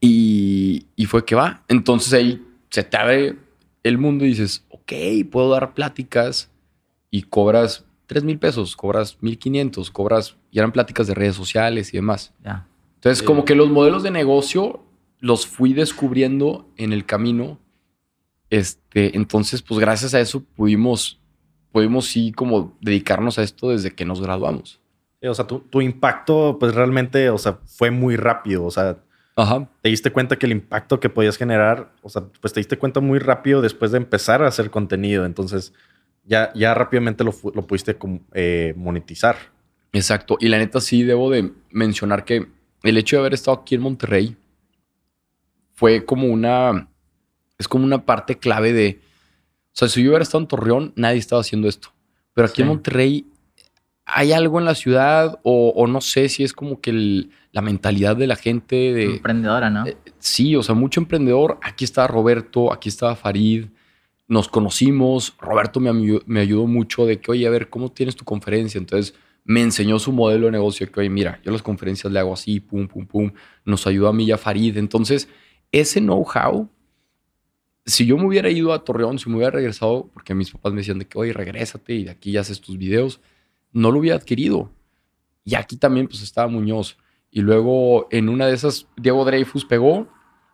Y, 0.00 0.86
y 0.96 1.06
fue 1.06 1.24
que 1.24 1.34
va. 1.34 1.62
Entonces 1.68 2.12
ahí 2.12 2.42
se 2.70 2.82
te 2.84 2.96
abre 2.96 3.36
el 3.82 3.98
mundo 3.98 4.24
y 4.24 4.28
dices, 4.28 4.64
ok, 4.70 4.92
puedo 5.30 5.50
dar 5.50 5.74
pláticas 5.74 6.50
y 7.10 7.22
cobras 7.22 7.84
3 8.06 8.24
mil 8.24 8.38
pesos, 8.38 8.76
cobras 8.76 9.18
1500, 9.20 9.90
cobras, 9.90 10.36
y 10.50 10.58
eran 10.58 10.72
pláticas 10.72 11.06
de 11.06 11.14
redes 11.14 11.36
sociales 11.36 11.94
y 11.94 11.98
demás. 11.98 12.32
Ya. 12.44 12.66
Entonces, 12.96 13.22
como 13.22 13.44
que 13.44 13.54
los 13.54 13.70
modelos 13.70 14.02
de 14.02 14.10
negocio 14.10 14.82
los 15.20 15.46
fui 15.46 15.74
descubriendo 15.74 16.68
en 16.76 16.92
el 16.92 17.06
camino. 17.06 17.60
Este, 18.50 19.16
entonces, 19.16 19.62
pues 19.62 19.78
gracias 19.78 20.12
a 20.14 20.20
eso 20.20 20.42
pudimos, 20.42 21.19
pudimos 21.72 22.06
sí 22.06 22.32
como 22.32 22.76
dedicarnos 22.80 23.38
a 23.38 23.42
esto 23.42 23.70
desde 23.70 23.92
que 23.92 24.04
nos 24.04 24.20
graduamos. 24.20 24.80
o 25.22 25.34
sea, 25.34 25.46
tu, 25.46 25.60
tu, 25.60 25.80
impacto, 25.80 26.56
pues 26.58 26.74
realmente, 26.74 27.30
o 27.30 27.38
sea, 27.38 27.58
fue 27.66 27.90
muy 27.90 28.16
rápido. 28.16 28.64
O 28.64 28.70
sea, 28.70 28.98
te 29.80 29.88
diste 29.88 30.10
cuenta 30.10 30.36
que 30.36 30.46
el 30.46 30.52
impacto 30.52 31.00
que 31.00 31.08
podías 31.08 31.36
generar, 31.36 31.92
o 32.02 32.08
sea, 32.08 32.22
pues 32.40 32.52
te 32.52 32.60
diste 32.60 32.78
cuenta 32.78 33.00
muy 33.00 33.18
rápido 33.18 33.62
después 33.62 33.92
de 33.92 33.98
empezar 33.98 34.42
a 34.42 34.48
hacer 34.48 34.70
contenido. 34.70 35.24
Entonces, 35.24 35.72
ya, 36.24 36.52
ya 36.54 36.74
rápidamente 36.74 37.24
lo, 37.24 37.34
lo 37.54 37.66
pudiste 37.66 37.96
eh, 38.34 38.74
monetizar. 38.76 39.36
Exacto. 39.92 40.36
Y 40.40 40.48
la 40.48 40.58
neta 40.58 40.80
sí 40.80 41.02
debo 41.02 41.30
de 41.30 41.52
mencionar 41.70 42.24
que 42.24 42.46
el 42.82 42.96
hecho 42.96 43.16
de 43.16 43.20
haber 43.20 43.34
estado 43.34 43.58
aquí 43.58 43.74
en 43.74 43.80
Monterrey 43.82 44.36
fue 45.72 46.04
como 46.04 46.26
una, 46.26 46.88
es 47.58 47.66
como 47.66 47.84
una 47.84 48.04
parte 48.04 48.38
clave 48.38 48.72
de, 48.72 49.00
o 49.72 49.76
sea, 49.76 49.88
si 49.88 50.02
yo 50.02 50.10
hubiera 50.10 50.22
estado 50.22 50.42
en 50.42 50.48
Torreón, 50.48 50.92
nadie 50.96 51.18
estaba 51.18 51.40
haciendo 51.40 51.68
esto. 51.68 51.92
Pero 52.34 52.48
aquí 52.48 52.62
en 52.62 52.68
Monterrey 52.68 53.26
hay 54.04 54.32
algo 54.32 54.58
en 54.58 54.64
la 54.64 54.74
ciudad 54.74 55.38
o, 55.42 55.86
no 55.86 56.00
sé 56.00 56.28
si 56.28 56.42
es 56.42 56.52
como 56.52 56.80
que 56.80 57.28
la 57.52 57.62
mentalidad 57.62 58.16
de 58.16 58.26
la 58.26 58.36
gente 58.36 58.74
de... 58.92 59.04
Emprendedora, 59.04 59.70
¿no? 59.70 59.86
Eh, 59.86 59.96
sí, 60.18 60.56
o 60.56 60.62
sea, 60.62 60.74
mucho 60.74 61.00
emprendedor. 61.00 61.58
Aquí 61.62 61.84
estaba 61.84 62.08
Roberto, 62.08 62.72
aquí 62.72 62.88
estaba 62.88 63.14
Farid. 63.14 63.66
Nos 64.26 64.48
conocimos. 64.48 65.34
Roberto 65.40 65.80
me, 65.80 65.92
me 66.26 66.40
ayudó 66.40 66.66
mucho 66.66 67.06
de 67.06 67.20
que, 67.20 67.30
oye, 67.30 67.46
a 67.46 67.50
ver, 67.50 67.68
¿cómo 67.68 67.90
tienes 67.90 68.16
tu 68.16 68.24
conferencia? 68.24 68.78
Entonces 68.78 69.14
me 69.44 69.62
enseñó 69.62 69.98
su 69.98 70.12
modelo 70.12 70.46
de 70.46 70.52
negocio 70.52 70.90
que, 70.90 71.00
oye, 71.00 71.10
mira, 71.10 71.40
yo 71.44 71.52
las 71.52 71.62
conferencias 71.62 72.12
le 72.12 72.18
hago 72.18 72.32
así, 72.32 72.60
pum, 72.60 72.88
pum, 72.88 73.06
pum. 73.06 73.32
Nos 73.64 73.86
ayudó 73.86 74.08
a 74.08 74.12
mí 74.12 74.24
y 74.24 74.32
a 74.32 74.38
Farid. 74.38 74.76
Entonces, 74.76 75.28
ese 75.72 76.00
know-how, 76.00 76.68
si 77.90 78.06
yo 78.06 78.16
me 78.16 78.26
hubiera 78.26 78.50
ido 78.50 78.72
a 78.72 78.84
Torreón, 78.84 79.18
si 79.18 79.28
me 79.28 79.36
hubiera 79.36 79.50
regresado, 79.50 80.08
porque 80.12 80.34
mis 80.34 80.50
papás 80.50 80.72
me 80.72 80.78
decían 80.78 80.98
de 80.98 81.06
que, 81.06 81.18
oye, 81.18 81.32
regrésate 81.32 81.94
y 81.94 82.04
de 82.04 82.10
aquí 82.10 82.32
ya 82.32 82.40
haces 82.40 82.60
tus 82.60 82.78
videos 82.78 83.20
no 83.72 83.90
lo 83.90 84.00
hubiera 84.00 84.16
adquirido. 84.16 84.70
Y 85.44 85.54
aquí 85.54 85.76
también 85.76 86.06
pues 86.08 86.22
estaba 86.22 86.48
Muñoz. 86.48 86.96
Y 87.30 87.40
luego 87.40 88.08
en 88.10 88.28
una 88.28 88.46
de 88.46 88.54
esas, 88.54 88.88
Diego 88.96 89.24
Dreyfus 89.24 89.64
pegó 89.64 90.08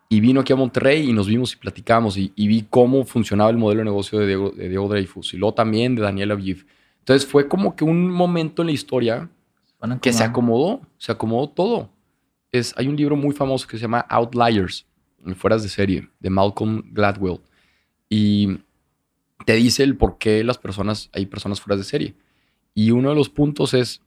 y 0.09 0.19
vino 0.19 0.41
aquí 0.41 0.53
a 0.53 0.55
Monterrey 0.55 1.09
y 1.09 1.13
nos 1.13 1.27
vimos 1.27 1.53
y 1.53 1.57
platicamos 1.57 2.17
y, 2.17 2.31
vi 2.35 2.65
cómo 2.69 3.03
funcionaba 3.03 3.49
el 3.49 3.57
modelo 3.57 3.79
de 3.79 3.85
negocio 3.85 4.19
de 4.19 4.27
Diego, 4.27 4.51
de 4.51 4.69
Diego 4.69 4.87
Dreyfus 4.87 5.33
y 5.33 5.37
luego 5.37 5.53
también 5.53 5.95
de 5.95 6.03
Daniel 6.03 6.31
Aviv. 6.31 6.65
Entonces 6.99 7.27
fue 7.27 7.47
como 7.47 7.75
que 7.75 7.83
un 7.83 8.09
momento 8.09 8.61
en 8.61 8.67
la 8.67 8.73
historia 8.73 9.29
que 10.01 10.13
se 10.13 10.23
acomodó, 10.23 10.81
se 10.97 11.11
acomodó 11.11 11.49
todo. 11.49 11.89
Es, 12.51 12.73
hay 12.77 12.87
un 12.87 12.95
libro 12.95 13.15
muy 13.15 13.33
famoso 13.33 13.67
que 13.67 13.77
se 13.77 13.81
llama 13.81 14.05
Outliers, 14.09 14.85
fueras 15.35 15.63
de 15.63 15.69
serie, 15.69 16.09
de 16.19 16.29
Malcolm 16.29 16.83
Gladwell. 16.91 17.39
Y 18.09 18.59
te 19.45 19.53
dice 19.53 19.83
el 19.83 19.97
por 19.97 20.17
qué 20.17 20.43
las 20.43 20.57
personas, 20.57 21.09
hay 21.13 21.25
personas 21.25 21.61
fuera 21.61 21.77
de 21.77 21.83
serie. 21.83 22.15
Y 22.73 22.91
uno 22.91 23.09
de 23.09 23.15
los 23.15 23.29
puntos 23.29 23.73
es, 23.73 24.01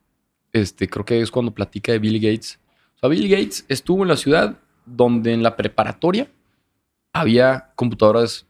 este, 0.52 0.88
creo 0.88 1.04
que 1.04 1.20
es 1.20 1.30
cuando 1.30 1.52
platica 1.52 1.92
de 1.92 1.98
Bill 1.98 2.20
Gates. 2.20 2.60
O 2.96 2.98
sea, 3.00 3.08
Bill 3.08 3.28
Gates 3.28 3.64
estuvo 3.68 4.02
en 4.02 4.08
la 4.08 4.16
ciudad 4.16 4.58
donde 4.86 5.32
en 5.32 5.42
la 5.42 5.56
preparatoria 5.56 6.30
había 7.12 7.72
computadoras 7.74 8.46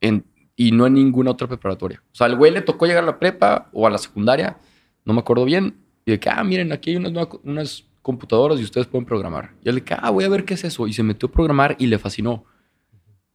en, 0.00 0.24
y 0.56 0.72
no 0.72 0.86
en 0.86 0.94
ninguna 0.94 1.30
otra 1.30 1.46
preparatoria. 1.46 2.02
O 2.12 2.14
sea, 2.14 2.26
al 2.26 2.36
güey 2.36 2.52
le 2.52 2.62
tocó 2.62 2.86
llegar 2.86 3.04
a 3.04 3.06
la 3.06 3.18
prepa 3.18 3.70
o 3.72 3.86
a 3.86 3.90
la 3.90 3.98
secundaria, 3.98 4.58
no 5.04 5.14
me 5.14 5.20
acuerdo 5.20 5.44
bien, 5.44 5.76
y 6.04 6.12
de 6.12 6.20
que, 6.20 6.28
ah, 6.28 6.42
miren, 6.44 6.72
aquí 6.72 6.90
hay 6.90 6.96
unas, 6.96 7.28
unas 7.42 7.84
computadoras 8.04 8.60
y 8.60 8.62
ustedes 8.62 8.86
pueden 8.86 9.06
programar. 9.06 9.54
Y 9.64 9.70
él 9.70 9.82
que, 9.82 9.96
ah, 9.98 10.10
voy 10.10 10.24
a 10.24 10.28
ver 10.28 10.44
qué 10.44 10.54
es 10.54 10.62
eso. 10.62 10.86
Y 10.86 10.92
se 10.92 11.02
metió 11.02 11.28
a 11.28 11.32
programar 11.32 11.74
y 11.78 11.86
le 11.86 11.98
fascinó. 11.98 12.44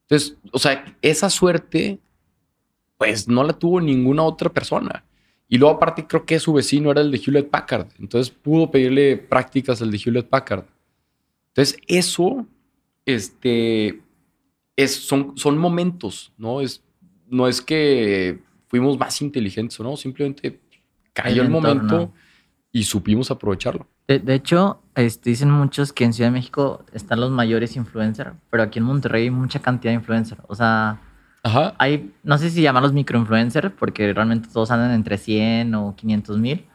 Entonces, 0.03 0.37
o 0.51 0.59
sea, 0.59 0.85
esa 1.01 1.29
suerte, 1.31 1.99
pues 2.97 3.27
no 3.27 3.43
la 3.43 3.53
tuvo 3.53 3.81
ninguna 3.81 4.23
otra 4.23 4.49
persona. 4.49 5.03
Y 5.47 5.57
luego 5.57 5.75
aparte 5.75 6.05
creo 6.05 6.23
que 6.23 6.39
su 6.39 6.53
vecino 6.53 6.91
era 6.91 7.01
el 7.01 7.09
de 7.11 7.17
Hewlett 7.17 7.49
Packard. 7.49 7.87
Entonces 7.99 8.29
pudo 8.29 8.69
pedirle 8.69 9.17
prácticas 9.17 9.81
al 9.81 9.89
de 9.89 9.97
Hewlett 9.97 10.29
Packard. 10.29 10.65
Entonces 11.47 11.77
eso, 11.87 12.45
este, 13.05 14.01
es, 14.75 14.95
son, 14.95 15.35
son 15.35 15.57
momentos, 15.57 16.31
¿no? 16.37 16.61
Es, 16.61 16.83
no 17.27 17.47
es 17.47 17.59
que 17.59 18.39
fuimos 18.67 18.99
más 18.99 19.19
inteligentes 19.23 19.79
o 19.79 19.83
no, 19.83 19.97
simplemente 19.97 20.59
cayó 21.11 21.41
el, 21.41 21.49
momento 21.49 22.13
y 22.71 22.83
supimos 22.83 23.31
aprovecharlo. 23.31 23.87
De, 24.17 24.33
hecho, 24.33 24.81
este, 24.95 25.29
dicen 25.29 25.51
muchos 25.51 25.93
que 25.93 26.03
en 26.03 26.13
Ciudad 26.13 26.31
de 26.31 26.33
México 26.33 26.83
están 26.93 27.19
los 27.19 27.29
mayores 27.29 27.75
influencers, 27.75 28.31
pero 28.49 28.63
aquí 28.63 28.79
en 28.79 28.85
Monterrey 28.85 29.25
hay 29.25 29.29
mucha 29.29 29.59
cantidad 29.59 29.91
de 29.91 29.99
influencers. 29.99 30.41
O 30.47 30.55
sea, 30.55 30.99
Ajá. 31.43 31.75
Hay, 31.77 32.11
no 32.23 32.37
sé 32.39 32.49
si 32.49 32.63
llamarlos 32.63 32.91
microinfluencers, 32.91 33.71
porque 33.77 34.11
realmente 34.11 34.49
todos 34.51 34.71
andan 34.71 34.91
entre 34.91 35.17
100 35.17 35.75
o 35.75 35.95
500 35.95 36.39
mil, 36.39 36.65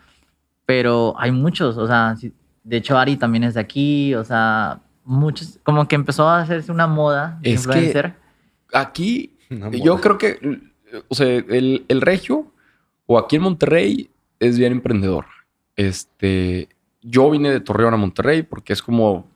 pero 0.65 1.15
hay 1.19 1.33
muchos, 1.33 1.77
o 1.77 1.87
sea, 1.89 2.15
de 2.63 2.77
hecho 2.77 2.97
Ari 2.97 3.17
también 3.17 3.43
es 3.43 3.55
de 3.55 3.61
aquí, 3.61 4.15
o 4.15 4.23
sea, 4.23 4.81
muchos, 5.05 5.59
como 5.65 5.89
que 5.89 5.97
empezó 5.97 6.29
a 6.29 6.41
hacerse 6.41 6.71
una 6.71 6.87
moda 6.87 7.39
de 7.43 7.51
influencer. 7.51 8.15
aquí, 8.73 9.37
yo 9.83 10.01
creo 10.01 10.19
que, 10.19 10.61
o 11.09 11.15
sea, 11.17 11.27
el, 11.27 11.85
el 11.89 12.01
regio, 12.01 12.47
o 13.07 13.19
aquí 13.19 13.37
en 13.37 13.43
Monterrey, 13.43 14.11
es 14.39 14.57
bien 14.57 14.73
emprendedor. 14.73 15.27
Este, 15.77 16.69
yo 17.05 17.31
vine 17.31 17.51
de 17.51 17.61
Torreón 17.61 17.95
a 17.95 17.99
Monterrey 17.99 18.43
porque 18.43 18.73
es 18.73 18.83
como 18.83 19.31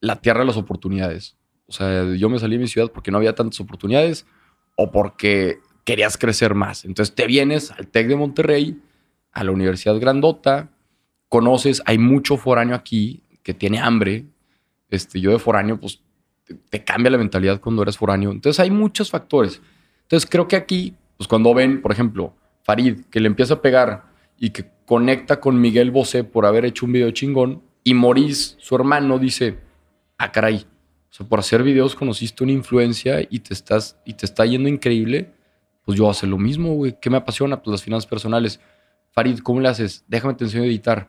la 0.00 0.16
tierra 0.16 0.40
de 0.40 0.46
las 0.46 0.56
oportunidades. 0.56 1.36
O 1.66 1.72
sea, 1.72 2.14
yo 2.14 2.28
me 2.28 2.38
salí 2.38 2.56
de 2.56 2.62
mi 2.62 2.68
ciudad 2.68 2.90
porque 2.92 3.10
no 3.10 3.18
había 3.18 3.34
tantas 3.34 3.60
oportunidades 3.60 4.26
o 4.76 4.90
porque 4.90 5.60
querías 5.84 6.18
crecer 6.18 6.54
más. 6.54 6.84
Entonces 6.84 7.14
te 7.14 7.26
vienes 7.26 7.70
al 7.70 7.86
TEC 7.86 8.08
de 8.08 8.16
Monterrey, 8.16 8.80
a 9.32 9.44
la 9.44 9.52
Universidad 9.52 9.98
Grandota, 10.00 10.70
conoces, 11.28 11.80
hay 11.86 11.98
mucho 11.98 12.36
foráneo 12.36 12.74
aquí 12.74 13.22
que 13.42 13.54
tiene 13.54 13.78
hambre, 13.78 14.26
Este, 14.90 15.20
yo 15.20 15.30
de 15.30 15.38
foráneo, 15.38 15.78
pues 15.78 16.02
te, 16.68 16.82
cambia 16.82 17.12
la 17.12 17.18
mentalidad 17.18 17.60
cuando 17.60 17.82
eres 17.82 17.96
foráneo. 17.96 18.32
Entonces 18.32 18.58
hay 18.58 18.72
muchos 18.72 19.08
factores. 19.08 19.62
Entonces 20.02 20.28
creo 20.28 20.48
que 20.48 20.56
aquí, 20.56 20.96
pues 21.16 21.28
cuando 21.28 21.54
ven, 21.54 21.80
por 21.80 21.92
ejemplo, 21.92 22.34
Farid, 22.64 23.04
que 23.08 23.20
le 23.20 23.28
empieza 23.28 23.54
a 23.54 23.62
pegar 23.62 24.06
y 24.36 24.50
que 24.50 24.64
conecta 24.90 25.38
con 25.38 25.60
Miguel 25.60 25.92
Bosé 25.92 26.24
por 26.24 26.46
haber 26.46 26.64
hecho 26.64 26.84
un 26.84 26.90
video 26.90 27.12
chingón, 27.12 27.62
y 27.84 27.94
Maurice, 27.94 28.56
su 28.58 28.74
hermano, 28.74 29.20
dice, 29.20 29.60
ah, 30.18 30.32
caray, 30.32 30.66
o 31.08 31.14
sea, 31.14 31.28
por 31.28 31.38
hacer 31.38 31.62
videos 31.62 31.94
conociste 31.94 32.42
una 32.42 32.54
influencia 32.54 33.20
y 33.30 33.38
te, 33.38 33.54
estás, 33.54 34.00
y 34.04 34.14
te 34.14 34.26
está 34.26 34.44
yendo 34.46 34.68
increíble, 34.68 35.30
pues 35.84 35.96
yo 35.96 36.10
hago 36.10 36.26
lo 36.26 36.38
mismo, 36.38 36.74
güey. 36.74 36.98
¿Qué 37.00 37.08
me 37.08 37.18
apasiona? 37.18 37.62
Pues 37.62 37.70
las 37.70 37.84
finanzas 37.84 38.10
personales. 38.10 38.58
Farid, 39.12 39.38
¿cómo 39.38 39.60
le 39.60 39.68
haces? 39.68 40.04
Déjame 40.08 40.34
te 40.34 40.42
enseño 40.42 40.64
a 40.64 40.66
editar. 40.66 41.08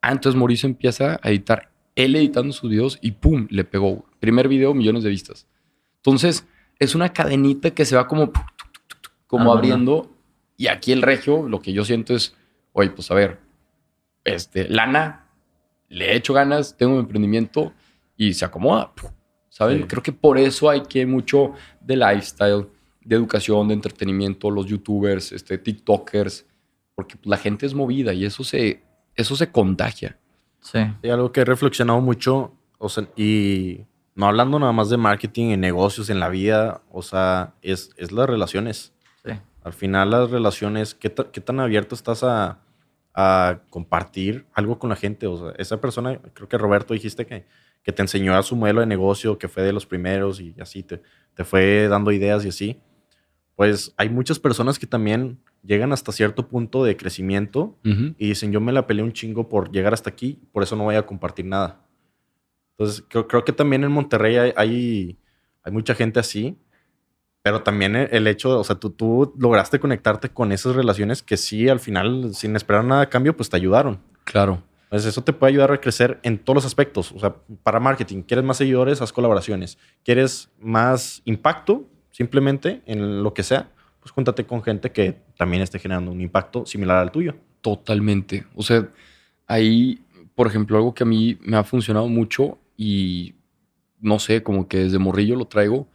Ah, 0.00 0.12
entonces 0.12 0.38
Mauricio 0.38 0.68
empieza 0.68 1.18
a 1.20 1.28
editar 1.28 1.72
él 1.96 2.14
editando 2.14 2.52
sus 2.52 2.70
videos 2.70 3.00
y 3.02 3.10
¡pum! 3.10 3.48
le 3.50 3.64
pegó. 3.64 4.06
Primer 4.20 4.46
video, 4.46 4.74
millones 4.74 5.02
de 5.02 5.10
vistas. 5.10 5.48
Entonces, 5.96 6.46
es 6.78 6.94
una 6.94 7.12
cadenita 7.12 7.72
que 7.72 7.84
se 7.84 7.96
va 7.96 8.06
como, 8.06 8.30
como 9.26 9.52
abriendo. 9.52 10.08
Y 10.56 10.68
aquí 10.68 10.92
el 10.92 11.02
regio, 11.02 11.48
lo 11.48 11.60
que 11.60 11.72
yo 11.72 11.84
siento 11.84 12.14
es, 12.14 12.37
oye, 12.78 12.90
pues 12.90 13.10
a 13.10 13.14
ver, 13.14 13.40
este, 14.24 14.68
lana, 14.68 15.26
le 15.88 16.12
he 16.12 16.16
hecho 16.16 16.32
ganas, 16.32 16.76
tengo 16.76 16.94
un 16.94 17.00
emprendimiento 17.00 17.72
y 18.16 18.34
se 18.34 18.44
acomoda. 18.44 18.92
¿Saben? 19.48 19.86
Creo 19.88 20.02
que 20.02 20.12
por 20.12 20.38
eso 20.38 20.70
hay 20.70 20.82
que 20.82 21.04
mucho 21.04 21.54
de 21.80 21.96
lifestyle, 21.96 22.68
de 23.00 23.16
educación, 23.16 23.66
de 23.66 23.74
entretenimiento, 23.74 24.50
los 24.50 24.66
youtubers, 24.66 25.32
este, 25.32 25.58
TikTokers, 25.58 26.46
porque 26.94 27.16
la 27.24 27.36
gente 27.36 27.66
es 27.66 27.74
movida 27.74 28.12
y 28.12 28.24
eso 28.24 28.44
se, 28.44 28.82
eso 29.16 29.34
se 29.34 29.50
contagia. 29.50 30.16
Sí. 30.60 30.78
Y 31.02 31.08
algo 31.08 31.32
que 31.32 31.40
he 31.40 31.44
reflexionado 31.44 32.00
mucho, 32.00 32.52
o 32.78 32.88
sea, 32.88 33.08
y 33.16 33.80
no 34.14 34.26
hablando 34.26 34.60
nada 34.60 34.72
más 34.72 34.90
de 34.90 34.96
marketing 34.98 35.46
en 35.46 35.60
negocios, 35.60 36.10
en 36.10 36.20
la 36.20 36.28
vida, 36.28 36.82
o 36.92 37.02
sea, 37.02 37.54
es, 37.62 37.90
es 37.96 38.12
las 38.12 38.28
relaciones. 38.28 38.92
Sí. 39.24 39.32
Al 39.64 39.72
final 39.72 40.10
las 40.10 40.30
relaciones, 40.30 40.94
¿qué, 40.94 41.12
qué 41.32 41.40
tan 41.40 41.58
abierto 41.58 41.96
estás 41.96 42.22
a, 42.22 42.60
a, 43.20 43.62
compartir 43.70 44.46
algo 44.54 44.78
con 44.78 44.90
la 44.90 44.96
gente? 44.96 45.26
O 45.26 45.36
sea, 45.36 45.54
esa 45.58 45.80
persona, 45.80 46.20
creo 46.34 46.48
que 46.48 46.58
Roberto 46.58 46.94
dijiste 46.94 47.26
que, 47.26 47.44
que 47.82 47.92
te 47.92 48.02
enseñó 48.02 48.36
a 48.36 48.42
su 48.42 48.54
modelo 48.56 48.80
de 48.80 48.86
negocio, 48.86 49.38
que 49.38 49.48
fue 49.48 49.62
de 49.62 49.72
los 49.72 49.86
primeros 49.86 50.40
y 50.40 50.54
así 50.60 50.82
te, 50.82 51.02
te 51.34 51.44
fue 51.44 51.88
dando 51.88 52.12
ideas 52.12 52.44
y 52.44 52.48
así. 52.48 52.80
Pues 53.56 53.92
hay 53.96 54.08
muchas 54.08 54.38
personas 54.38 54.78
que 54.78 54.86
también 54.86 55.40
llegan 55.64 55.92
hasta 55.92 56.12
cierto 56.12 56.48
punto 56.48 56.84
de 56.84 56.96
crecimiento 56.96 57.76
y 57.82 58.28
dicen, 58.28 58.52
yo 58.52 58.60
me 58.60 58.72
la 58.72 58.86
peleé 58.86 59.04
un 59.04 59.12
chingo 59.12 59.48
por 59.48 59.72
llegar 59.72 59.92
hasta 59.92 60.10
aquí, 60.10 60.40
por 60.52 60.62
eso 60.62 60.76
no 60.76 60.84
voy 60.84 60.94
a 60.94 61.04
compartir 61.04 61.44
nada. 61.44 61.84
Entonces, 62.78 63.04
creo, 63.08 63.26
creo 63.26 63.44
que 63.44 63.52
también 63.52 63.82
en 63.82 63.90
Monterrey 63.90 64.36
hay, 64.36 65.18
hay, 65.64 65.72
mucha 65.72 65.96
gente 65.96 66.20
así, 66.20 66.56
pero 67.48 67.62
también 67.62 67.96
el 67.96 68.26
hecho, 68.26 68.60
o 68.60 68.64
sea, 68.64 68.76
tú, 68.76 68.90
tú 68.90 69.32
lograste 69.38 69.80
conectarte 69.80 70.28
con 70.28 70.52
esas 70.52 70.76
relaciones 70.76 71.22
que 71.22 71.38
sí, 71.38 71.66
al 71.68 71.80
final, 71.80 72.34
sin 72.34 72.54
esperar 72.56 72.84
nada 72.84 73.00
a 73.00 73.08
cambio, 73.08 73.34
pues 73.34 73.48
te 73.48 73.56
ayudaron. 73.56 74.00
Claro. 74.24 74.62
Entonces, 74.84 75.08
eso 75.08 75.24
te 75.24 75.32
puede 75.32 75.52
ayudar 75.52 75.72
a 75.72 75.80
crecer 75.80 76.18
en 76.22 76.38
todos 76.38 76.56
los 76.56 76.66
aspectos. 76.66 77.10
O 77.12 77.18
sea, 77.18 77.36
para 77.62 77.80
marketing, 77.80 78.20
¿quieres 78.20 78.44
más 78.44 78.58
seguidores? 78.58 79.00
Haz 79.00 79.12
colaboraciones. 79.12 79.78
¿Quieres 80.04 80.50
más 80.60 81.22
impacto? 81.24 81.86
Simplemente 82.10 82.82
en 82.84 83.22
lo 83.22 83.32
que 83.32 83.42
sea 83.42 83.70
pues 84.00 84.12
júntate 84.12 84.46
con 84.46 84.62
gente 84.62 84.90
que 84.90 85.20
también 85.36 85.62
esté 85.62 85.78
generando 85.78 86.10
un 86.10 86.20
impacto 86.20 86.64
similar 86.66 86.96
al 86.96 87.12
tuyo. 87.12 87.36
Totalmente. 87.60 88.46
O 88.54 88.62
sea, 88.62 88.88
ahí, 89.46 90.02
por 90.34 90.46
ejemplo, 90.46 90.76
algo 90.76 90.94
que 90.94 91.02
a 91.02 91.06
mí 91.06 91.38
me 91.42 91.56
ha 91.56 91.64
funcionado 91.64 92.08
mucho 92.08 92.58
y 92.76 93.34
no 94.00 94.18
sé, 94.18 94.42
como 94.42 94.68
que 94.68 94.78
desde 94.78 94.98
morrillo 94.98 95.36
lo 95.36 95.46
traigo, 95.46 95.88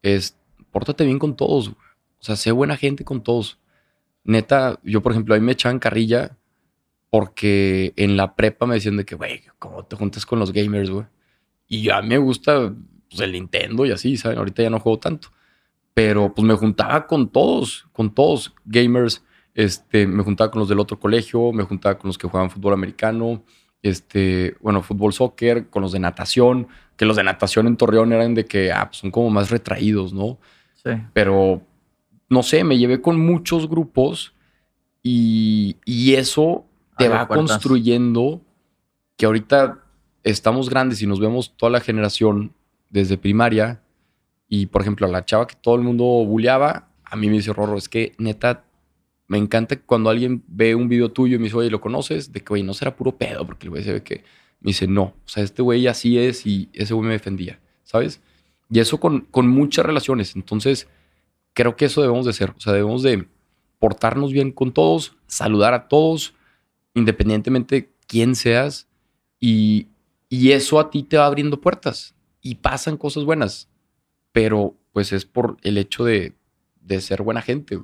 es 0.00 0.37
pórtate 0.78 1.04
bien 1.04 1.18
con 1.18 1.36
todos. 1.36 1.68
O 1.68 1.74
sea, 2.20 2.36
sé 2.36 2.52
buena 2.52 2.76
gente 2.76 3.04
con 3.04 3.22
todos. 3.22 3.58
Neta, 4.24 4.78
yo, 4.82 5.02
por 5.02 5.12
ejemplo, 5.12 5.34
ahí 5.34 5.40
me 5.40 5.52
echaban 5.52 5.78
carrilla 5.78 6.36
porque 7.10 7.94
en 7.96 8.16
la 8.16 8.36
prepa 8.36 8.66
me 8.66 8.74
decían 8.74 8.96
de 8.96 9.04
que, 9.04 9.14
güey, 9.14 9.42
¿cómo 9.58 9.84
te 9.84 9.96
juntas 9.96 10.26
con 10.26 10.38
los 10.38 10.52
gamers, 10.52 10.90
güey? 10.90 11.06
Y 11.66 11.90
a 11.90 12.02
mí 12.02 12.08
me 12.08 12.18
gusta 12.18 12.74
pues, 13.08 13.20
el 13.20 13.32
Nintendo 13.32 13.86
y 13.86 13.92
así, 13.92 14.16
¿saben? 14.16 14.38
Ahorita 14.38 14.62
ya 14.62 14.70
no 14.70 14.80
juego 14.80 14.98
tanto 14.98 15.30
pero 15.98 16.32
pues 16.32 16.46
me 16.46 16.54
juntaba 16.54 17.08
con 17.08 17.28
todos, 17.28 17.88
con 17.90 18.14
todos 18.14 18.54
gamers. 18.64 19.24
Este, 19.52 20.06
me 20.06 20.22
juntaba 20.22 20.48
con 20.48 20.60
los 20.60 20.68
del 20.68 20.78
otro 20.78 21.00
colegio, 21.00 21.52
me 21.52 21.64
juntaba 21.64 21.98
con 21.98 22.06
los 22.06 22.16
que 22.16 22.28
jugaban 22.28 22.50
fútbol 22.50 22.74
americano, 22.74 23.42
este, 23.82 24.56
bueno, 24.60 24.80
fútbol 24.80 25.12
soccer, 25.12 25.68
con 25.70 25.82
los 25.82 25.90
de 25.90 25.98
natación, 25.98 26.68
que 26.96 27.04
los 27.04 27.16
de 27.16 27.24
natación 27.24 27.66
en 27.66 27.76
Torreón 27.76 28.12
eran 28.12 28.34
de 28.34 28.44
que 28.44 28.70
ah, 28.70 28.86
pues 28.86 28.98
son 28.98 29.10
como 29.10 29.28
más 29.30 29.50
retraídos, 29.50 30.12
¿no? 30.12 30.38
Sí. 30.82 30.90
Pero, 31.12 31.62
no 32.28 32.42
sé, 32.42 32.64
me 32.64 32.78
llevé 32.78 33.00
con 33.00 33.20
muchos 33.20 33.68
grupos 33.68 34.34
y, 35.02 35.76
y 35.84 36.14
eso 36.14 36.64
te 36.96 37.08
va 37.08 37.28
construyendo 37.28 38.40
que 39.16 39.26
ahorita 39.26 39.84
estamos 40.24 40.68
grandes 40.68 41.00
y 41.02 41.06
nos 41.06 41.20
vemos 41.20 41.56
toda 41.56 41.70
la 41.70 41.80
generación 41.80 42.52
desde 42.90 43.18
primaria 43.18 43.80
y 44.48 44.66
por 44.66 44.82
ejemplo, 44.82 45.06
la 45.06 45.24
chava 45.24 45.46
que 45.46 45.54
todo 45.60 45.74
el 45.76 45.82
mundo 45.82 46.04
bulleaba, 46.04 46.88
a 47.04 47.16
mí 47.16 47.28
me 47.28 47.34
dice 47.34 47.52
Rorro, 47.52 47.76
es 47.76 47.88
que 47.88 48.14
neta, 48.18 48.64
me 49.26 49.36
encanta 49.36 49.78
cuando 49.80 50.08
alguien 50.08 50.42
ve 50.48 50.74
un 50.74 50.88
video 50.88 51.10
tuyo 51.10 51.36
y 51.36 51.38
me 51.38 51.44
dice, 51.44 51.56
oye, 51.56 51.70
¿lo 51.70 51.80
conoces? 51.80 52.32
De 52.32 52.40
que, 52.40 52.48
güey, 52.48 52.62
no 52.62 52.72
será 52.72 52.96
puro 52.96 53.16
pedo, 53.16 53.46
porque 53.46 53.66
el 53.66 53.70
güey 53.70 53.84
se 53.84 53.92
ve 53.92 54.02
que 54.02 54.24
me 54.60 54.70
dice, 54.70 54.86
no, 54.86 55.02
o 55.02 55.28
sea, 55.28 55.44
este 55.44 55.60
güey 55.62 55.86
así 55.86 56.18
es 56.18 56.46
y 56.46 56.70
ese 56.72 56.94
güey 56.94 57.06
me 57.06 57.12
defendía, 57.12 57.60
¿sabes? 57.84 58.22
Y 58.70 58.80
eso 58.80 59.00
con, 59.00 59.22
con 59.22 59.48
muchas 59.48 59.84
relaciones. 59.86 60.36
Entonces, 60.36 60.88
creo 61.54 61.76
que 61.76 61.86
eso 61.86 62.02
debemos 62.02 62.26
de 62.26 62.32
ser. 62.32 62.50
O 62.50 62.60
sea, 62.60 62.72
debemos 62.72 63.02
de 63.02 63.28
portarnos 63.78 64.32
bien 64.32 64.52
con 64.52 64.72
todos, 64.72 65.16
saludar 65.26 65.74
a 65.74 65.88
todos, 65.88 66.34
independientemente 66.94 67.74
de 67.74 67.92
quién 68.06 68.34
seas. 68.34 68.88
Y, 69.40 69.88
y 70.28 70.52
eso 70.52 70.80
a 70.80 70.90
ti 70.90 71.02
te 71.02 71.16
va 71.16 71.26
abriendo 71.26 71.60
puertas. 71.60 72.14
Y 72.40 72.56
pasan 72.56 72.96
cosas 72.96 73.24
buenas 73.24 73.68
pero 74.38 74.76
pues 74.92 75.12
es 75.12 75.24
por 75.24 75.56
el 75.62 75.78
hecho 75.78 76.04
de, 76.04 76.34
ser 77.00 77.22
buena 77.22 77.42
gente. 77.42 77.80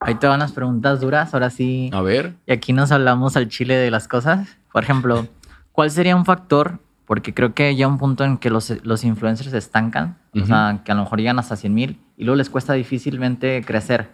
Ahí 0.00 0.14
te 0.14 0.26
van 0.26 0.40
las 0.40 0.52
preguntas 0.52 1.00
duras, 1.00 1.34
ahora 1.34 1.50
sí. 1.50 1.90
A 1.92 2.00
ver. 2.00 2.34
Y 2.46 2.52
aquí 2.52 2.72
nos 2.72 2.90
hablamos 2.90 3.36
al 3.36 3.48
chile 3.48 3.76
de 3.76 3.90
las 3.90 4.08
cosas. 4.08 4.48
Por 4.72 4.82
ejemplo, 4.82 5.28
¿cuál 5.70 5.90
sería 5.90 6.16
un 6.16 6.24
factor? 6.24 6.80
Porque 7.12 7.34
creo 7.34 7.52
que 7.52 7.76
ya 7.76 7.86
un 7.88 7.98
punto 7.98 8.24
en 8.24 8.38
que 8.38 8.48
los, 8.48 8.72
los 8.84 9.04
influencers 9.04 9.50
se 9.50 9.58
estancan, 9.58 10.16
o 10.34 10.46
sea, 10.46 10.80
que 10.82 10.92
a 10.92 10.94
lo 10.94 11.02
mejor 11.02 11.18
llegan 11.18 11.38
hasta 11.38 11.56
100 11.56 11.74
mil 11.74 12.00
y 12.16 12.24
luego 12.24 12.36
les 12.36 12.48
cuesta 12.48 12.72
difícilmente 12.72 13.62
crecer. 13.66 14.08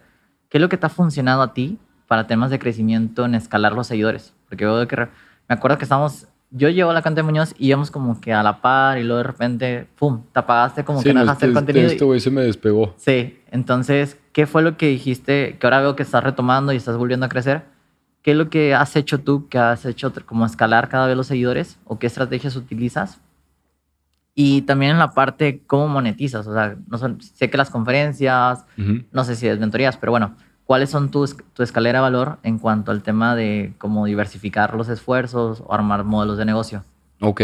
¿Qué 0.49 0.57
es 0.57 0.61
lo 0.61 0.67
que 0.67 0.75
te 0.75 0.85
ha 0.85 0.89
funcionado 0.89 1.41
a 1.41 1.53
ti 1.53 1.79
para 2.07 2.27
temas 2.27 2.51
de 2.51 2.59
crecimiento 2.59 3.23
en 3.23 3.35
escalar 3.35 3.71
los 3.71 3.87
seguidores? 3.87 4.33
Porque 4.49 4.65
yo 4.65 4.85
que 4.85 4.97
me 4.97 5.07
acuerdo 5.47 5.77
que 5.77 5.85
estábamos 5.85 6.27
yo 6.51 6.67
llevo 6.67 6.91
la 6.91 7.01
cantidad 7.01 7.23
de 7.23 7.31
Muñoz 7.31 7.55
y 7.57 7.67
íbamos 7.67 7.89
como 7.89 8.19
que 8.19 8.33
a 8.33 8.43
la 8.43 8.59
par 8.59 8.97
y 8.97 9.03
luego 9.05 9.19
de 9.19 9.23
repente, 9.23 9.87
¡pum! 9.97 10.23
Te 10.33 10.39
apagaste 10.41 10.83
como 10.83 11.01
que 11.01 11.13
no 11.13 11.21
dejaste 11.21 11.45
el 11.45 11.53
contenido. 11.53 11.87
Este 11.87 12.03
güey 12.03 12.19
se 12.19 12.31
me 12.31 12.41
despegó. 12.41 12.95
Sí, 12.97 13.39
entonces, 13.49 14.17
¿qué 14.33 14.45
fue 14.45 14.61
lo 14.61 14.75
que 14.75 14.89
dijiste? 14.89 15.55
Que 15.57 15.67
ahora 15.67 15.79
veo 15.79 15.95
que 15.95 16.03
estás 16.03 16.21
retomando 16.21 16.73
y 16.73 16.75
estás 16.75 16.97
volviendo 16.97 17.27
a 17.27 17.29
crecer. 17.29 17.63
¿Qué 18.21 18.31
es 18.31 18.37
lo 18.37 18.49
que 18.49 18.73
has 18.73 18.95
hecho 18.95 19.19
tú, 19.19 19.47
que 19.47 19.57
has 19.57 19.85
hecho 19.85 20.13
como 20.25 20.45
escalar 20.45 20.89
cada 20.89 21.07
vez 21.07 21.15
los 21.15 21.27
seguidores? 21.27 21.79
¿O 21.85 21.99
qué 21.99 22.07
estrategias 22.07 22.55
utilizas? 22.55 23.19
Y 24.35 24.61
también 24.63 24.91
en 24.91 24.99
la 24.99 25.11
parte, 25.11 25.61
¿cómo 25.67 25.87
monetizas? 25.87 26.47
O 26.47 26.53
sea, 26.53 26.77
no 26.87 26.97
sé 27.19 27.49
que 27.49 27.57
las 27.57 27.69
conferencias, 27.69 28.65
no 29.11 29.23
sé 29.23 29.35
si 29.35 29.47
es 29.47 29.59
mentorías, 29.59 29.97
pero 29.97 30.11
bueno, 30.11 30.35
¿Cuáles 30.69 30.91
son 30.91 31.09
tu, 31.09 31.27
tu 31.55 31.63
escalera 31.63 31.97
de 31.97 32.03
valor 32.03 32.37
en 32.43 32.59
cuanto 32.59 32.91
al 32.91 33.01
tema 33.01 33.35
de 33.35 33.73
cómo 33.79 34.05
diversificar 34.05 34.75
los 34.75 34.87
esfuerzos 34.87 35.63
o 35.65 35.73
armar 35.73 36.03
modelos 36.03 36.37
de 36.37 36.45
negocio? 36.45 36.85
Ok. 37.21 37.41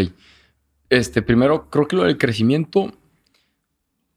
Este, 0.91 1.23
primero, 1.23 1.67
creo 1.71 1.87
que 1.87 1.95
lo 1.95 2.03
del 2.03 2.19
crecimiento, 2.19 2.93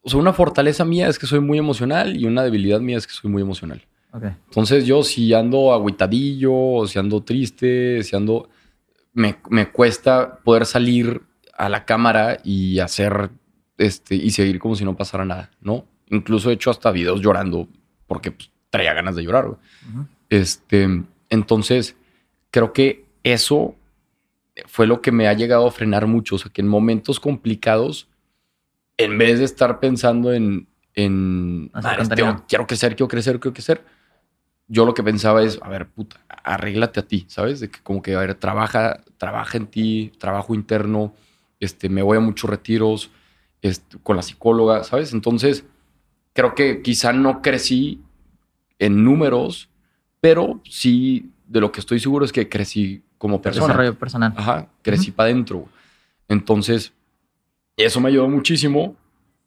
o 0.02 0.10
sea, 0.10 0.20
una 0.20 0.34
fortaleza 0.34 0.84
mía 0.84 1.08
es 1.08 1.18
que 1.18 1.26
soy 1.26 1.40
muy 1.40 1.56
emocional 1.56 2.18
y 2.18 2.26
una 2.26 2.42
debilidad 2.42 2.80
mía 2.80 2.98
es 2.98 3.06
que 3.06 3.14
soy 3.14 3.30
muy 3.30 3.40
emocional. 3.40 3.82
Okay. 4.12 4.30
Entonces 4.46 4.86
yo 4.86 5.02
si 5.02 5.34
ando 5.34 5.72
agüitadillo, 5.72 6.54
o 6.54 6.86
si 6.86 6.98
ando 6.98 7.22
triste, 7.22 8.02
si 8.02 8.16
ando... 8.16 8.48
Me, 9.12 9.38
me, 9.50 9.70
cuesta 9.70 10.38
poder 10.44 10.64
salir 10.64 11.22
a 11.56 11.68
la 11.68 11.84
cámara 11.84 12.38
y 12.44 12.78
hacer 12.78 13.30
este 13.78 14.14
y 14.14 14.30
seguir 14.30 14.60
como 14.60 14.76
si 14.76 14.84
no 14.84 14.96
pasara 14.96 15.24
nada, 15.24 15.50
¿no? 15.60 15.86
Incluso 16.10 16.50
he 16.50 16.54
hecho 16.54 16.70
hasta 16.70 16.92
videos 16.92 17.20
llorando 17.20 17.68
porque 18.06 18.30
pues, 18.30 18.50
traía 18.70 18.94
ganas 18.94 19.16
de 19.16 19.22
llorar, 19.22 19.56
Este, 20.28 20.86
entonces, 21.30 21.96
creo 22.50 22.72
que 22.72 23.06
eso 23.22 23.76
fue 24.66 24.86
lo 24.86 25.00
que 25.00 25.12
me 25.12 25.28
ha 25.28 25.32
llegado 25.34 25.66
a 25.66 25.70
frenar 25.70 26.06
mucho. 26.06 26.34
O 26.34 26.38
sea, 26.38 26.50
que 26.52 26.60
en 26.60 26.68
momentos 26.68 27.20
complicados, 27.20 28.08
en 28.96 29.16
vez 29.18 29.38
de 29.38 29.44
estar 29.44 29.80
pensando 29.80 30.32
en, 30.32 30.68
en 30.94 31.70
este, 32.00 32.24
quiero 32.48 32.66
crecer, 32.66 32.96
quiero 32.96 33.08
crecer, 33.08 33.40
quiero 33.40 33.54
crecer, 33.54 33.84
yo 34.68 34.84
lo 34.84 34.94
que 34.94 35.02
pensaba 35.02 35.42
es, 35.42 35.58
a 35.62 35.68
ver, 35.68 35.88
puta, 35.88 36.20
arréglate 36.28 37.00
a 37.00 37.02
ti, 37.02 37.24
¿sabes? 37.28 37.60
De 37.60 37.70
que 37.70 37.80
como 37.80 38.02
que, 38.02 38.14
a 38.14 38.20
ver, 38.20 38.34
trabaja, 38.34 39.02
trabaja 39.16 39.56
en 39.56 39.66
ti, 39.66 40.12
trabajo 40.18 40.54
interno, 40.54 41.14
este, 41.58 41.88
me 41.88 42.02
voy 42.02 42.18
a 42.18 42.20
muchos 42.20 42.48
retiros 42.48 43.10
este, 43.62 43.98
con 44.02 44.16
la 44.16 44.22
psicóloga, 44.22 44.84
¿sabes? 44.84 45.12
Entonces, 45.14 45.64
creo 46.34 46.54
que 46.54 46.82
quizá 46.82 47.12
no 47.12 47.40
crecí 47.40 48.02
en 48.78 49.02
números, 49.02 49.70
pero 50.20 50.60
sí 50.64 51.32
de 51.46 51.60
lo 51.60 51.72
que 51.72 51.80
estoy 51.80 51.98
seguro 51.98 52.24
es 52.24 52.32
que 52.32 52.48
crecí 52.48 53.02
como 53.16 53.40
persona. 53.40 53.68
Desarrollo 53.68 53.98
personal. 53.98 54.34
Ajá, 54.36 54.68
crecí 54.82 55.10
para 55.10 55.30
adentro. 55.30 55.66
Entonces, 56.28 56.92
eso 57.76 58.00
me 58.00 58.10
ayudó 58.10 58.28
muchísimo. 58.28 58.94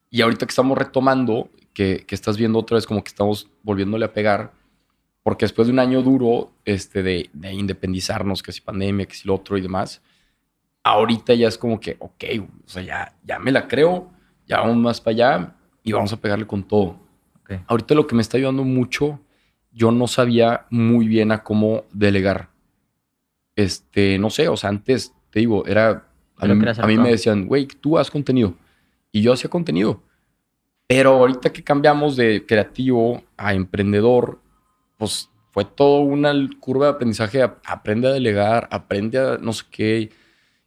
Y 0.10 0.21
ahorita 0.21 0.45
que 0.45 0.51
estamos 0.51 0.77
retomando, 0.77 1.49
que, 1.73 2.03
que, 2.05 2.15
estás 2.15 2.38
viendo 2.38 2.60
otra 2.60 2.75
vez 2.75 2.86
como 2.86 3.01
que 3.01 3.07
estamos 3.07 3.47
volviéndole 3.63 4.03
a 4.03 4.12
pegar, 4.12 4.51
porque 5.23 5.45
después 5.45 5.67
de 5.67 5.73
un 5.73 5.79
año 5.79 6.01
duro 6.01 6.51
este, 6.65 7.03
de, 7.03 7.29
de 7.34 7.53
independizarnos, 7.53 8.41
que 8.41 8.51
si 8.51 8.62
pandemia, 8.62 9.05
que 9.05 9.15
si 9.15 9.27
lo 9.27 9.36
otro 9.36 9.57
y 9.57 9.62
demás, 9.62 10.01
ahorita 10.84 11.34
ya 11.34 11.47
es 11.47 11.57
como 11.57 11.79
que, 11.79 11.95
ok, 11.99 12.23
o 12.65 12.69
sea, 12.69 12.81
ya, 12.81 13.15
ya 13.23 13.39
me 13.39 13.51
la 13.51 13.67
creo, 13.67 14.10
ya 14.47 14.60
vamos 14.62 14.77
más 14.77 15.01
para 15.01 15.13
allá 15.13 15.55
y 15.84 15.91
vamos 15.91 16.12
a 16.13 16.17
pegarle 16.17 16.47
con 16.47 16.63
todo. 16.63 16.97
Ahorita 17.67 17.95
lo 17.95 18.07
que 18.07 18.15
me 18.15 18.21
está 18.21 18.38
ayudando 18.38 18.63
mucho, 18.63 19.19
yo 19.71 19.91
no 19.91 20.07
sabía 20.07 20.67
muy 20.69 21.07
bien 21.07 21.31
a 21.31 21.43
cómo 21.43 21.84
delegar. 21.91 22.49
Este, 23.55 24.17
no 24.19 24.29
sé, 24.29 24.47
o 24.47 24.55
sea, 24.55 24.69
antes, 24.69 25.13
te 25.29 25.39
digo, 25.39 25.65
era, 25.65 26.07
a 26.38 26.47
mí, 26.47 26.97
me 26.97 27.10
decían, 27.10 27.47
güey, 27.47 27.67
tú 27.67 27.97
haz 27.97 28.10
contenido. 28.10 28.55
Y 29.12 29.21
yo 29.21 29.34
hacía 29.34 29.49
contenido. 29.49 30.01
Pero 30.88 31.12
ahorita 31.12 31.51
que 31.51 31.63
cambiamos 31.63 32.15
de 32.15 32.45
creativo 32.45 33.21
a 33.38 33.53
emprendedor, 33.53 34.39
pues 35.01 35.31
fue 35.49 35.65
todo 35.65 36.01
una 36.01 36.31
curva 36.59 36.85
de 36.85 36.91
aprendizaje. 36.91 37.41
Aprende 37.41 38.07
a 38.07 38.11
delegar, 38.11 38.67
aprende 38.69 39.17
a 39.17 39.39
no 39.41 39.51
sé 39.51 39.65
qué. 39.71 40.11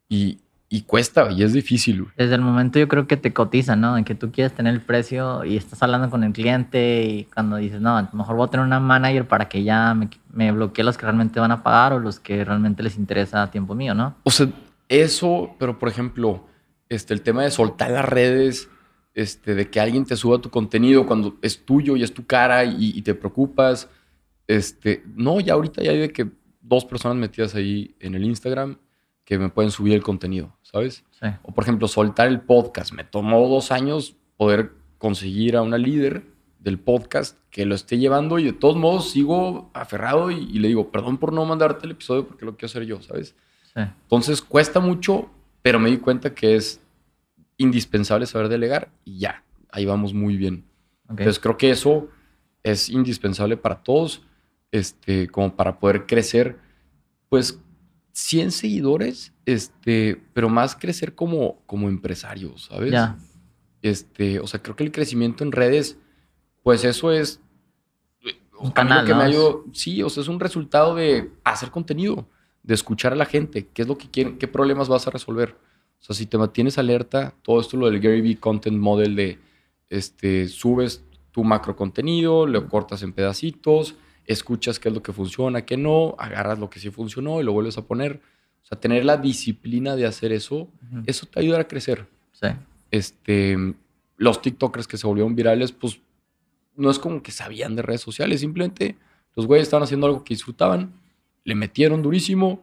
Y, 0.09 0.41
y 0.69 0.83
cuesta 0.83 1.31
y 1.31 1.45
es 1.45 1.53
difícil. 1.53 2.09
Desde 2.17 2.35
el 2.35 2.41
momento 2.41 2.81
yo 2.81 2.89
creo 2.89 3.07
que 3.07 3.17
te 3.17 3.33
cotiza, 3.33 3.77
¿no? 3.77 3.97
En 3.97 4.03
que 4.03 4.17
tú 4.17 4.33
quieres 4.33 4.53
tener 4.53 4.75
el 4.75 4.81
precio 4.81 5.45
y 5.45 5.57
estás 5.57 5.81
hablando 5.85 6.11
con 6.11 6.25
el 6.25 6.33
cliente 6.33 7.05
y 7.05 7.25
cuando 7.33 7.59
dices, 7.59 7.81
no, 7.81 7.97
a 7.97 8.03
lo 8.03 8.19
mejor 8.19 8.35
voy 8.35 8.49
a 8.49 8.51
tener 8.51 8.67
una 8.67 8.81
manager 8.81 9.29
para 9.29 9.49
que 9.49 9.63
ya 9.63 9.95
me, 9.95 10.11
me 10.33 10.51
bloquee 10.51 10.83
los 10.83 10.99
que 10.99 11.03
realmente 11.03 11.39
van 11.39 11.53
a 11.53 11.63
pagar 11.63 11.93
o 11.93 12.01
los 12.01 12.19
que 12.19 12.45
realmente 12.45 12.83
les 12.83 12.99
interesa 12.99 13.45
a 13.45 13.53
tiempo 13.53 13.77
mío, 13.77 13.95
¿no? 13.95 14.17
O 14.25 14.33
sea, 14.33 14.49
eso, 14.89 15.55
pero 15.61 15.79
por 15.79 15.89
ejemplo, 15.89 16.45
este, 16.89 17.15
el 17.15 17.23
tema 17.23 17.45
de 17.45 17.53
soltar 17.53 17.93
las 17.93 18.05
redes, 18.05 18.69
este, 19.15 19.55
de 19.55 19.71
que 19.71 19.79
alguien 19.79 20.05
te 20.05 20.17
suba 20.17 20.41
tu 20.41 20.51
contenido 20.51 21.07
cuando 21.07 21.37
es 21.41 21.65
tuyo 21.65 21.95
y 21.95 22.03
es 22.03 22.13
tu 22.13 22.27
cara 22.27 22.65
y, 22.65 23.01
te 23.03 23.15
preocupas. 23.15 23.89
Este, 24.47 25.03
no, 25.15 25.41
ya 25.41 25.55
ahorita 25.55 25.83
ya 25.83 25.93
hay 25.93 25.99
de 25.99 26.13
que 26.13 26.31
dos 26.61 26.85
personas 26.85 27.17
metidas 27.17 27.55
ahí 27.55 27.95
en 28.01 28.15
el 28.15 28.25
Instagram 28.25 28.79
que 29.25 29.39
me 29.39 29.49
pueden 29.49 29.71
subir 29.71 29.95
el 29.95 30.03
contenido, 30.03 30.57
¿sabes? 30.63 31.05
Sí. 31.13 31.29
O 31.43 31.53
por 31.53 31.65
ejemplo, 31.65 31.89
soltar 31.89 32.29
el 32.29 32.41
podcast. 32.41 32.93
Me 32.93 33.05
tomó 33.05 33.49
dos 33.49 33.73
años 33.73 34.17
poder 34.37 34.73
conseguir 34.99 35.57
a 35.57 35.63
una 35.63 35.79
líder 35.79 36.25
del 36.59 36.79
podcast 36.79 37.39
que 37.51 37.67
lo 37.67 37.75
esté 37.75 37.99
llevando 37.99 38.39
y 38.39 38.45
de 38.45 38.53
todos 38.53 38.77
modos 38.77 39.11
sigo 39.11 39.71
aferrado 39.75 40.31
y, 40.31 40.47
le 40.59 40.69
digo, 40.69 40.91
perdón 40.91 41.19
por 41.19 41.33
no 41.33 41.45
mandarte 41.45 41.87
el 41.87 41.93
episodio 41.93 42.27
porque 42.27 42.45
lo 42.45 42.57
quiero 42.57 42.67
hacer 42.67 42.85
yo, 42.85 43.01
¿sabes? 43.03 43.35
Sí. 43.75 43.81
Entonces 43.81 44.41
cuesta 44.41 44.81
mucho, 44.81 45.31
pero 45.63 45.79
me 45.79 45.91
di 45.91 45.99
cuenta 45.99 46.35
que 46.35 46.57
es 46.57 46.81
indispensable 47.59 48.27
saber 48.27 48.49
delegar 48.49 48.91
y 49.05 49.19
ya, 49.19 49.45
ahí 49.71 49.85
vamos 49.85 50.15
muy 50.15 50.37
bien. 50.37 50.65
Entonces 51.09 51.39
creo 51.39 51.57
que 51.57 51.71
eso 51.71 52.09
es 52.63 52.89
indispensable 52.89 53.57
para 53.57 53.83
todos, 53.83 54.23
este, 54.75 55.29
como 55.29 55.55
para 55.55 55.79
poder 55.79 56.05
crecer, 56.05 56.59
pues 57.29 57.61
100 58.11 58.51
seguidores, 58.51 59.33
este, 59.47 60.21
pero 60.33 60.49
más 60.49 60.75
crecer 60.75 61.15
como, 61.15 61.63
como 61.67 61.89
empresario, 61.89 62.59
¿sabes? 62.59 62.91
Ya. 62.91 63.17
Este, 63.83 64.41
o 64.41 64.49
sea, 64.49 64.61
creo 64.61 64.75
que 64.75 64.83
el 64.83 64.91
crecimiento 64.91 65.45
en 65.45 65.53
redes, 65.53 65.97
pues 66.65 66.83
eso 66.83 67.13
es 67.13 67.41
un 68.59 68.73
canal 68.73 69.07
que 69.07 69.15
me 69.15 69.23
ayudó. 69.23 69.65
Sí, 69.73 70.03
o 70.03 70.11
sea, 70.11 70.25
es 70.25 70.29
un 70.29 70.41
resultado 70.41 70.97
de 70.97 71.31
hacer 71.45 71.71
contenido, 71.71 72.29
de 72.65 72.75
escuchar 72.75 73.13
a 73.13 73.17
la 73.17 73.27
gente, 73.27 73.69
qué 73.69 73.83
es 73.83 73.89
lo 73.89 73.97
que 73.97 74.11
quieren, 74.11 74.39
qué 74.39 74.49
problemas 74.49 74.89
vas 74.89 75.07
a 75.07 75.13
resolver. 75.13 75.57
O 76.01 76.05
sea, 76.05 76.17
si 76.17 76.27
te 76.27 76.37
mantienes 76.37 76.79
alerta, 76.79 77.33
todo 77.43 77.61
esto 77.61 77.77
lo 77.77 77.89
del 77.89 78.01
Gary 78.01 78.23
Vee 78.23 78.41
Content 78.41 78.79
Model 78.79 79.15
de, 79.15 79.39
este, 79.89 80.49
subes 80.49 81.05
tu 81.31 81.45
macro 81.45 81.77
contenido, 81.77 82.49
lo 82.49 82.69
cortas 82.69 83.05
en 83.05 83.13
pedacitos, 83.13 83.95
escuchas 84.27 84.79
qué 84.79 84.89
es 84.89 84.95
lo 84.95 85.03
que 85.03 85.13
funciona, 85.13 85.65
qué 85.65 85.77
no, 85.77 86.15
agarras 86.19 86.59
lo 86.59 86.71
que 86.71 86.81
sí 86.81 86.91
funcionó 86.91 87.41
y 87.41 87.45
lo 87.45 87.53
vuelves 87.53 87.79
a 87.79 87.87
poner. 87.87 88.21
O 88.63 88.67
sea, 88.67 88.81
tener 88.81 89.05
la 89.05 89.19
disciplina 89.19 89.95
de 89.95 90.07
hacer 90.07 90.33
eso, 90.33 90.69
eso 91.07 91.27
te 91.27 91.41
ayuda 91.41 91.61
a 91.61 91.69
crecer. 91.69 92.07
Sí. 92.33 92.49
Este, 92.91 93.57
los 94.17 94.41
TikTokers 94.41 94.87
que 94.87 94.97
se 94.97 95.07
volvieron 95.07 95.35
virales, 95.35 95.73
pues 95.73 96.01
no 96.77 96.91
es 96.91 96.99
como 96.99 97.23
que 97.23 97.31
sabían 97.31 97.77
de 97.77 97.83
redes 97.83 98.01
sociales, 98.01 98.41
simplemente 98.41 98.97
los 99.37 99.47
güeyes 99.47 99.67
estaban 99.67 99.85
haciendo 99.85 100.07
algo 100.07 100.25
que 100.25 100.35
disfrutaban, 100.35 100.93
le 101.45 101.55
metieron 101.55 102.03
durísimo, 102.03 102.63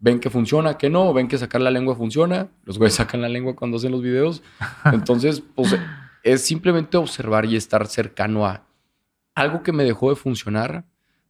ven 0.00 0.20
que 0.20 0.30
funciona, 0.30 0.78
que 0.78 0.90
no, 0.90 1.12
ven 1.12 1.28
que 1.28 1.38
sacar 1.38 1.60
la 1.60 1.70
lengua 1.70 1.94
funciona, 1.96 2.48
los 2.64 2.78
güeyes 2.78 2.94
sacan 2.96 3.22
la 3.22 3.28
lengua 3.28 3.56
cuando 3.56 3.76
hacen 3.76 3.92
los 3.92 4.02
videos. 4.02 4.42
Entonces, 4.84 5.42
pues 5.54 5.74
es 6.22 6.42
simplemente 6.42 6.96
observar 6.96 7.46
y 7.46 7.56
estar 7.56 7.86
cercano 7.86 8.46
a 8.46 8.64
algo 9.34 9.62
que 9.62 9.72
me 9.72 9.84
dejó 9.84 10.10
de 10.10 10.16
funcionar 10.16 10.84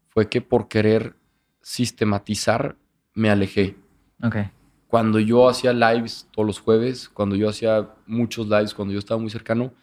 fue 0.08 0.28
que 0.28 0.40
por 0.40 0.68
querer 0.68 1.16
sistematizar 1.62 2.76
me 3.14 3.30
alejé. 3.30 3.76
Okay. 4.22 4.50
Cuando 4.86 5.18
yo 5.18 5.48
hacía 5.48 5.72
lives 5.72 6.28
todos 6.32 6.46
los 6.46 6.60
jueves, 6.60 7.08
cuando 7.08 7.36
yo 7.36 7.48
hacía 7.48 7.94
muchos 8.06 8.48
lives, 8.48 8.74
cuando 8.74 8.92
yo 8.92 8.98
estaba 8.98 9.20
muy 9.20 9.30
cercano, 9.30 9.74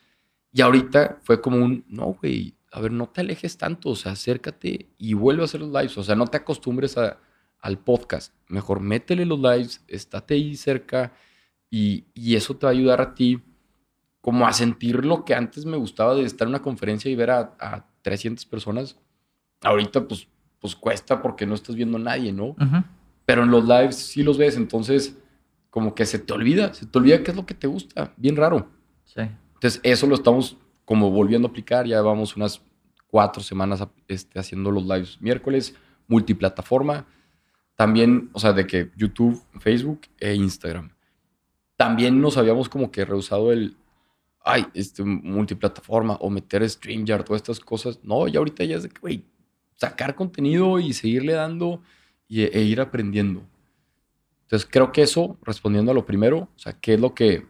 y 0.52 0.62
ahorita 0.62 1.20
fue 1.22 1.42
como 1.42 1.58
un, 1.58 1.86
no, 1.88 2.18
güey, 2.20 2.56
a 2.72 2.80
ver, 2.80 2.92
no 2.92 3.08
te 3.08 3.22
alejes 3.22 3.58
tanto, 3.58 3.90
o 3.90 3.96
sea, 3.96 4.14
acércate 4.14 4.90
y 4.98 5.14
vuelve 5.14 5.42
a 5.42 5.46
hacer 5.46 5.62
los 5.62 5.70
lives, 5.70 5.98
o 5.98 6.04
sea, 6.04 6.16
no 6.16 6.28
te 6.28 6.38
acostumbres 6.38 6.98
al 6.98 7.80
podcast, 7.80 8.34
mejor 8.48 8.80
métele 8.80 9.26
los 9.26 9.40
lives, 9.40 9.84
estate 9.88 10.34
ahí 10.34 10.56
cerca 10.56 11.14
y, 11.70 12.06
eso 12.36 12.56
te 12.56 12.66
va 12.66 12.72
a 12.72 12.74
ayudar 12.74 13.02
a 13.02 13.14
ti 13.14 13.42
como 14.22 14.48
a 14.48 14.54
sentir 14.54 15.06
lo 15.06 15.24
que 15.24 15.36
antes 15.36 15.66
me 15.66 15.78
gustaba 15.78 16.16
de 16.16 16.24
estar 16.24 16.48
en 16.48 16.50
una 16.50 16.62
conferencia 16.62 17.12
y 17.12 17.16
ver 17.16 17.32
a, 17.32 17.56
a 17.60 17.86
300 18.02 18.46
personas 18.46 18.98
ahorita 19.66 20.08
pues, 20.08 20.28
pues 20.60 20.76
cuesta 20.76 21.22
porque 21.22 21.46
no 21.46 21.56
estás 21.56 21.76
viendo 21.76 21.98
a 21.98 22.02
nadie, 22.02 22.32
¿no? 22.32 22.56
Pero 23.26 23.44
en 23.44 23.52
los 23.52 23.66
lives 23.68 23.96
sí 23.96 24.24
los 24.24 24.38
ves, 24.38 24.56
entonces 24.56 25.18
como 25.70 25.94
que 25.94 26.06
se 26.06 26.20
te 26.20 26.32
olvida, 26.32 26.74
se 26.74 26.86
te 26.86 26.98
olvida 26.98 27.22
qué 27.24 27.32
es 27.32 27.38
lo 27.38 27.46
que 27.46 27.54
te 27.54 27.68
gusta, 27.68 28.14
bien 28.18 28.36
raro. 28.36 28.70
Sí. 29.04 29.22
Entonces 29.56 29.82
eso 29.84 30.08
lo 30.08 30.16
estamos 30.16 30.58
como 30.86 31.12
volviendo 31.12 31.48
a 31.48 31.52
aplicar, 31.52 31.86
ya 31.88 32.02
vamos 32.02 32.38
unas 32.38 32.62
cuatro 33.08 33.42
semanas 33.42 33.86
este, 34.08 34.40
haciendo 34.40 34.72
los 34.72 34.84
lives 34.84 35.22
miércoles, 35.22 35.76
multiplataforma, 36.08 37.06
también, 37.76 38.30
o 38.34 38.40
sea, 38.40 38.54
de 38.54 38.66
que 38.66 38.92
YouTube, 38.96 39.42
Facebook 39.60 40.02
e 40.20 40.34
Instagram. 40.34 40.92
También 41.76 42.22
nos 42.22 42.38
habíamos 42.38 42.70
como 42.70 42.90
que 42.90 43.04
rehusado 43.04 43.52
el, 43.52 43.76
ay, 44.44 44.66
este, 44.74 45.04
multiplataforma 45.04 46.16
o 46.22 46.30
meter 46.30 46.68
StreamYard 46.70 47.26
o 47.30 47.36
estas 47.36 47.60
cosas. 47.60 48.00
No, 48.04 48.28
ya 48.28 48.40
ahorita 48.40 48.64
ya 48.64 48.78
es 48.78 48.84
de 48.84 48.90
que, 48.90 49.02
güey, 49.02 49.26
sacar 49.76 50.16
contenido 50.16 50.80
y 50.80 50.94
seguirle 50.94 51.34
dando 51.34 51.82
e 52.30 52.62
ir 52.62 52.82
aprendiendo. 52.82 53.44
Entonces 54.44 54.68
creo 54.72 54.92
que 54.92 55.02
eso, 55.02 55.38
respondiendo 55.42 55.92
a 55.92 55.96
lo 55.96 56.06
primero, 56.06 56.50
o 56.56 56.60
sea, 56.60 56.74
qué 56.74 56.96
es 56.96 57.00
lo 57.00 57.14
que, 57.14 57.46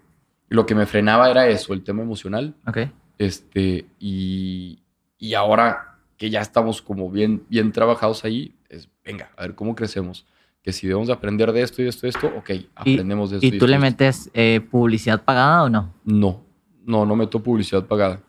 lo 0.50 0.66
que 0.66 0.76
me 0.76 0.86
frenaba 0.86 1.30
era 1.30 1.48
eso, 1.48 1.74
el 1.74 1.84
tema 1.84 2.02
emocional. 2.04 2.56
Ok. 2.68 2.80
Este, 3.18 3.86
y, 4.00 4.80
y 5.18 5.34
ahora 5.34 6.00
que 6.18 6.30
ya 6.30 6.42
estamos 6.42 6.82
como 6.82 7.10
bien, 7.10 7.44
bien 7.50 7.72
trabajados 7.72 8.24
ahí, 8.24 8.56
es, 8.70 8.90
venga, 9.04 9.32
a 9.38 9.44
ver 9.44 9.56
cómo 9.56 9.76
crecemos. 9.76 10.26
Que 10.62 10.74
si 10.74 10.88
debemos 10.88 11.10
aprender 11.10 11.52
de 11.52 11.62
esto 11.62 11.84
y 11.84 11.88
esto 11.88 12.08
y 12.08 12.10
esto, 12.10 12.28
ok, 12.28 12.52
aprendemos 12.76 13.30
de 13.30 13.38
esto. 13.38 13.48
¿Y, 13.48 13.60
tú 13.60 13.68
le 13.68 13.78
metes 13.78 14.32
eh, 14.34 14.62
publicidad 14.72 15.24
pagada 15.24 15.64
o 15.64 15.70
no? 15.70 15.94
No, 16.04 16.44
no, 16.86 17.06
no 17.06 17.16
meto 17.16 17.44
publicidad 17.44 17.86
pagada. 17.86 18.22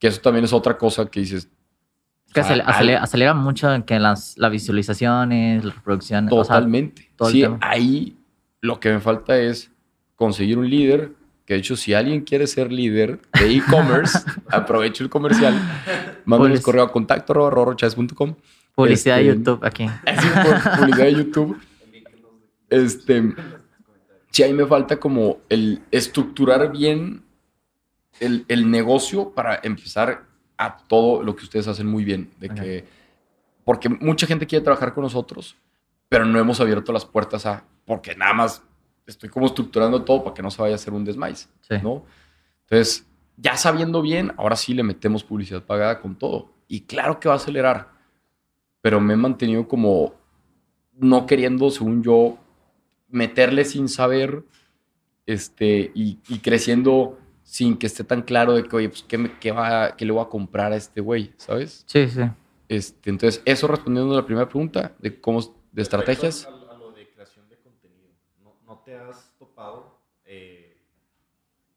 Que 0.00 0.08
eso 0.08 0.20
también 0.20 0.44
es 0.44 0.52
otra 0.52 0.76
cosa 0.76 1.06
que 1.06 1.20
dices, 1.20 1.48
que 2.34 2.40
acelera, 2.40 3.34
mucho 3.34 3.68
que 3.86 3.98
las, 3.98 4.36
las 4.36 4.50
visualizaciones, 4.50 5.64
las 5.64 5.74
reproducciones. 5.76 6.30
Totalmente. 6.30 7.08
sí, 7.30 7.44
ahí 7.60 8.16
lo 8.60 8.80
que 8.80 8.92
me 8.92 9.00
falta 9.00 9.38
es 9.38 9.70
conseguir 10.16 10.58
un 10.58 10.68
líder. 10.68 11.12
Que 11.46 11.54
de 11.54 11.60
hecho, 11.60 11.76
si 11.76 11.92
alguien 11.92 12.22
quiere 12.22 12.46
ser 12.46 12.72
líder 12.72 13.20
de 13.38 13.54
e-commerce, 13.54 14.18
aprovecho 14.50 15.04
el 15.04 15.10
comercial. 15.10 15.54
Mándame 16.24 16.54
el 16.54 16.62
correo 16.62 16.84
a 16.84 16.90
contacto 16.90 17.34
Publicidad 18.74 19.16
de 19.16 19.28
este, 19.28 19.38
YouTube 19.38 19.64
aquí. 19.64 19.86
publicidad 20.78 21.04
de 21.04 21.14
YouTube. 21.14 21.60
Este, 22.70 23.34
sí, 24.30 24.42
ahí 24.42 24.52
me 24.54 24.66
falta 24.66 24.98
como 24.98 25.38
el 25.48 25.82
estructurar 25.90 26.72
bien 26.72 27.22
el, 28.20 28.44
el 28.48 28.70
negocio 28.70 29.30
para 29.30 29.60
empezar 29.62 30.24
a 30.56 30.76
todo 30.76 31.22
lo 31.22 31.34
que 31.34 31.44
ustedes 31.44 31.66
hacen 31.68 31.86
muy 31.86 32.04
bien. 32.04 32.30
De 32.38 32.48
que, 32.48 32.84
porque 33.64 33.88
mucha 33.88 34.26
gente 34.26 34.46
quiere 34.46 34.64
trabajar 34.64 34.94
con 34.94 35.02
nosotros, 35.02 35.56
pero 36.08 36.24
no 36.24 36.38
hemos 36.38 36.60
abierto 36.60 36.92
las 36.92 37.04
puertas 37.04 37.46
a, 37.46 37.64
porque 37.84 38.14
nada 38.14 38.34
más 38.34 38.62
estoy 39.06 39.28
como 39.28 39.46
estructurando 39.46 40.02
todo 40.02 40.24
para 40.24 40.34
que 40.34 40.42
no 40.42 40.50
se 40.50 40.62
vaya 40.62 40.74
a 40.74 40.76
hacer 40.76 40.92
un 40.92 41.04
desmais, 41.04 41.48
¿no? 41.82 42.04
Entonces, 42.62 43.06
ya 43.36 43.56
sabiendo 43.56 44.00
bien, 44.00 44.32
ahora 44.36 44.56
sí 44.56 44.74
le 44.74 44.82
metemos 44.82 45.24
publicidad 45.24 45.62
pagada 45.62 46.00
con 46.00 46.16
todo. 46.16 46.52
Y 46.68 46.82
claro 46.82 47.20
que 47.20 47.28
va 47.28 47.34
a 47.34 47.38
acelerar, 47.38 47.90
pero 48.80 49.00
me 49.00 49.14
he 49.14 49.16
mantenido 49.16 49.68
como 49.68 50.14
no 50.94 51.26
queriendo, 51.26 51.70
según 51.70 52.02
yo, 52.02 52.38
meterle 53.08 53.64
sin 53.64 53.88
saber 53.88 54.44
este, 55.26 55.90
y, 55.94 56.16
creciendo 56.42 57.18
sin 57.44 57.76
que 57.76 57.86
esté 57.86 58.02
tan 58.02 58.22
claro 58.22 58.54
de 58.54 58.64
que, 58.64 58.74
oye, 58.74 58.88
pues, 58.88 59.04
¿qué, 59.04 59.52
va, 59.52 59.94
qué 59.96 60.04
le 60.04 60.12
voy 60.12 60.24
a 60.24 60.28
comprar 60.28 60.72
a 60.72 60.76
este 60.76 61.00
güey? 61.00 61.32
¿Sabes? 61.36 61.84
Sí, 61.86 62.08
sí. 62.08 62.22
Este, 62.68 63.10
entonces, 63.10 63.42
eso 63.44 63.68
respondiendo 63.68 64.12
a 64.14 64.16
la 64.16 64.26
primera 64.26 64.48
pregunta 64.48 64.92
de 64.98 65.20
cómo, 65.20 65.40
de 65.70 65.82
estrategias. 65.82 66.46
A, 66.46 66.74
lo 66.78 66.90
de 66.92 67.08
creación 67.10 67.48
de 67.48 67.56
contenido, 67.58 68.08
¿no, 68.42 68.82
te 68.84 68.96
has 68.96 69.30
topado? 69.38 70.00
Eh, 70.24 70.82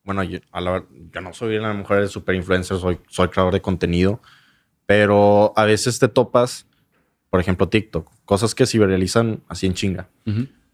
bueno, 0.03 0.23
yo, 0.23 0.39
a 0.51 0.61
la, 0.61 0.85
yo, 1.11 1.21
no 1.21 1.33
soy 1.33 1.57
una 1.57 1.73
mujer 1.73 2.07
super 2.07 2.33
influencer, 2.33 2.77
soy, 2.77 2.99
soy 3.09 3.27
creador 3.27 3.53
de 3.53 3.61
contenido, 3.61 4.21
pero 4.85 5.51
a 5.57 5.65
veces 5.65 5.99
te 5.99 6.07
topas, 6.07 6.65
por 7.29 7.41
ejemplo, 7.41 7.67
TikTok, 7.67 8.09
cosas 8.23 8.55
que 8.55 8.65
se 8.65 8.79
viralizan 8.79 9.43
así 9.49 9.67
en 9.67 9.73
chinga. 9.73 10.09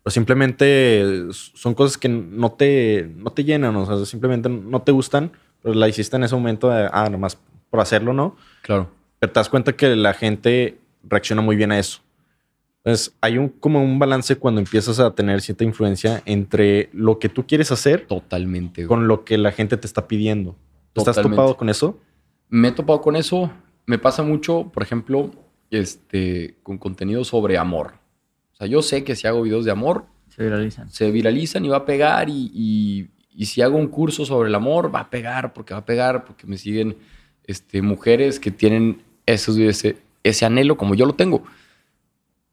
O 0.03 0.09
simplemente 0.09 1.27
son 1.31 1.73
cosas 1.73 1.97
que 1.97 2.09
no 2.09 2.51
te, 2.51 3.09
no 3.15 3.31
te 3.31 3.43
llenan, 3.43 3.75
o 3.75 3.85
sea, 3.85 4.05
simplemente 4.05 4.49
no 4.49 4.81
te 4.81 4.91
gustan, 4.91 5.31
pero 5.61 5.75
la 5.75 5.87
hiciste 5.87 6.17
en 6.17 6.23
ese 6.23 6.35
momento, 6.35 6.69
de, 6.69 6.89
ah, 6.91 7.09
nomás 7.09 7.37
por 7.69 7.79
hacerlo, 7.79 8.13
¿no? 8.13 8.35
Claro. 8.61 8.89
Pero 9.19 9.31
te 9.31 9.39
das 9.39 9.49
cuenta 9.49 9.73
que 9.73 9.95
la 9.95 10.13
gente 10.13 10.77
reacciona 11.03 11.41
muy 11.41 11.55
bien 11.55 11.71
a 11.71 11.79
eso. 11.79 12.01
Entonces, 12.83 13.15
hay 13.21 13.37
un, 13.37 13.47
como 13.47 13.81
un 13.81 13.97
balance 13.97 14.35
cuando 14.35 14.59
empiezas 14.59 14.99
a 14.99 15.15
tener 15.15 15.41
cierta 15.41 15.63
influencia 15.63 16.21
entre 16.25 16.89
lo 16.91 17.17
que 17.17 17.29
tú 17.29 17.47
quieres 17.47 17.71
hacer. 17.71 18.05
Totalmente. 18.07 18.85
Con 18.85 19.07
lo 19.07 19.23
que 19.23 19.37
la 19.37 19.53
gente 19.53 19.77
te 19.77 19.87
está 19.87 20.05
pidiendo. 20.05 20.57
¿Estás 20.93 21.15
topado 21.15 21.55
con 21.55 21.69
eso? 21.69 21.97
Me 22.49 22.67
he 22.67 22.71
topado 22.73 22.99
con 23.01 23.15
eso. 23.15 23.49
Me 23.85 23.97
pasa 23.97 24.21
mucho, 24.21 24.69
por 24.73 24.83
ejemplo, 24.83 25.31
este, 25.71 26.55
con 26.61 26.77
contenido 26.77 27.23
sobre 27.23 27.57
amor. 27.57 27.93
Sea, 28.63 28.67
yo 28.67 28.81
sé 28.81 29.03
que 29.03 29.15
si 29.15 29.27
hago 29.27 29.41
videos 29.41 29.65
de 29.65 29.71
amor, 29.71 30.05
se 30.35 30.43
viralizan. 30.43 30.89
Se 30.89 31.11
viralizan 31.11 31.63
y 31.65 31.69
va 31.69 31.77
a 31.77 31.85
pegar. 31.85 32.27
Y, 32.29 33.09
si 33.41 33.61
hago 33.61 33.77
un 33.77 33.87
curso 33.87 34.25
sobre 34.25 34.49
el 34.49 34.55
amor, 34.55 34.93
va 34.93 35.01
a 35.01 35.09
pegar, 35.09 35.53
porque 35.53 35.73
va 35.73 35.81
a 35.81 35.85
pegar, 35.85 36.25
porque 36.25 36.47
me 36.47 36.57
siguen 36.57 36.97
este, 37.45 37.81
mujeres 37.81 38.39
que 38.39 38.51
tienen 38.51 39.03
ese, 39.25 39.97
ese 40.23 40.45
anhelo 40.45 40.77
como 40.77 40.95
yo 40.95 41.05
lo 41.05 41.13
tengo. 41.13 41.43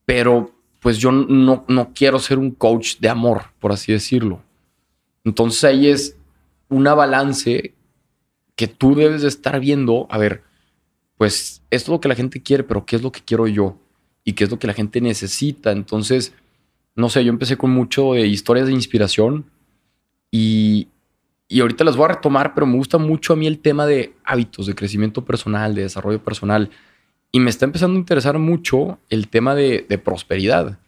Pero 0.04 0.52
pues 0.80 0.98
yo 0.98 1.12
no, 1.12 1.64
no 1.68 1.92
quiero 1.94 2.18
ser 2.18 2.38
un 2.38 2.50
coach 2.50 2.96
de 2.98 3.08
amor, 3.08 3.44
por 3.61 3.72
así 3.72 3.92
decirlo. 3.92 4.42
Entonces 5.24 5.64
ahí 5.64 5.88
es 5.88 6.16
una 6.68 6.94
balance 6.94 7.74
que 8.56 8.66
tú 8.66 8.94
debes 8.94 9.22
de 9.22 9.28
estar 9.28 9.58
viendo. 9.61 10.06
A 10.11 10.18
ver, 10.18 10.42
pues 11.16 11.62
esto 11.70 11.92
es 11.92 11.94
lo 11.96 12.00
que 12.00 12.08
la 12.08 12.14
gente 12.14 12.42
quiere, 12.42 12.64
pero 12.64 12.84
¿qué 12.84 12.96
es 12.96 13.02
lo 13.02 13.12
que 13.12 13.20
quiero 13.20 13.46
yo? 13.46 13.76
Y 14.24 14.34
qué 14.34 14.44
es 14.44 14.50
lo 14.50 14.58
que 14.58 14.66
la 14.66 14.74
gente 14.74 15.00
necesita. 15.00 15.72
Entonces, 15.72 16.34
no 16.94 17.08
sé, 17.08 17.24
yo 17.24 17.30
empecé 17.30 17.56
con 17.56 17.70
mucho 17.70 18.14
de 18.14 18.26
historias 18.26 18.66
de 18.66 18.72
inspiración 18.72 19.46
y, 20.30 20.88
y 21.48 21.60
ahorita 21.60 21.84
las 21.84 21.96
voy 21.96 22.06
a 22.06 22.14
retomar, 22.14 22.54
pero 22.54 22.66
me 22.66 22.76
gusta 22.76 22.98
mucho 22.98 23.32
a 23.32 23.36
mí 23.36 23.46
el 23.46 23.58
tema 23.58 23.86
de 23.86 24.14
hábitos, 24.24 24.66
de 24.66 24.74
crecimiento 24.74 25.24
personal, 25.24 25.74
de 25.74 25.82
desarrollo 25.82 26.22
personal. 26.22 26.70
Y 27.32 27.40
me 27.40 27.50
está 27.50 27.64
empezando 27.64 27.96
a 27.96 28.00
interesar 28.00 28.38
mucho 28.38 28.98
el 29.08 29.28
tema 29.28 29.54
de, 29.54 29.86
de 29.88 29.98
prosperidad. 29.98 30.78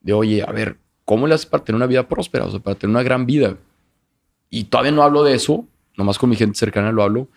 De, 0.00 0.12
oye, 0.12 0.42
a 0.42 0.52
ver, 0.52 0.78
¿cómo 1.04 1.26
le 1.26 1.34
haces 1.34 1.46
para 1.46 1.64
tener 1.64 1.76
una 1.76 1.86
vida 1.86 2.06
próspera? 2.08 2.44
O 2.44 2.50
sea, 2.50 2.60
para 2.60 2.76
tener 2.76 2.90
una 2.90 3.02
gran 3.02 3.24
vida. 3.24 3.56
Y 4.50 4.64
todavía 4.64 4.92
no 4.92 5.02
hablo 5.02 5.24
de 5.24 5.34
eso, 5.34 5.66
nomás 5.96 6.18
con 6.18 6.28
mi 6.30 6.36
gente 6.36 6.58
cercana 6.58 6.92
lo 6.92 7.02
hablo, 7.02 7.28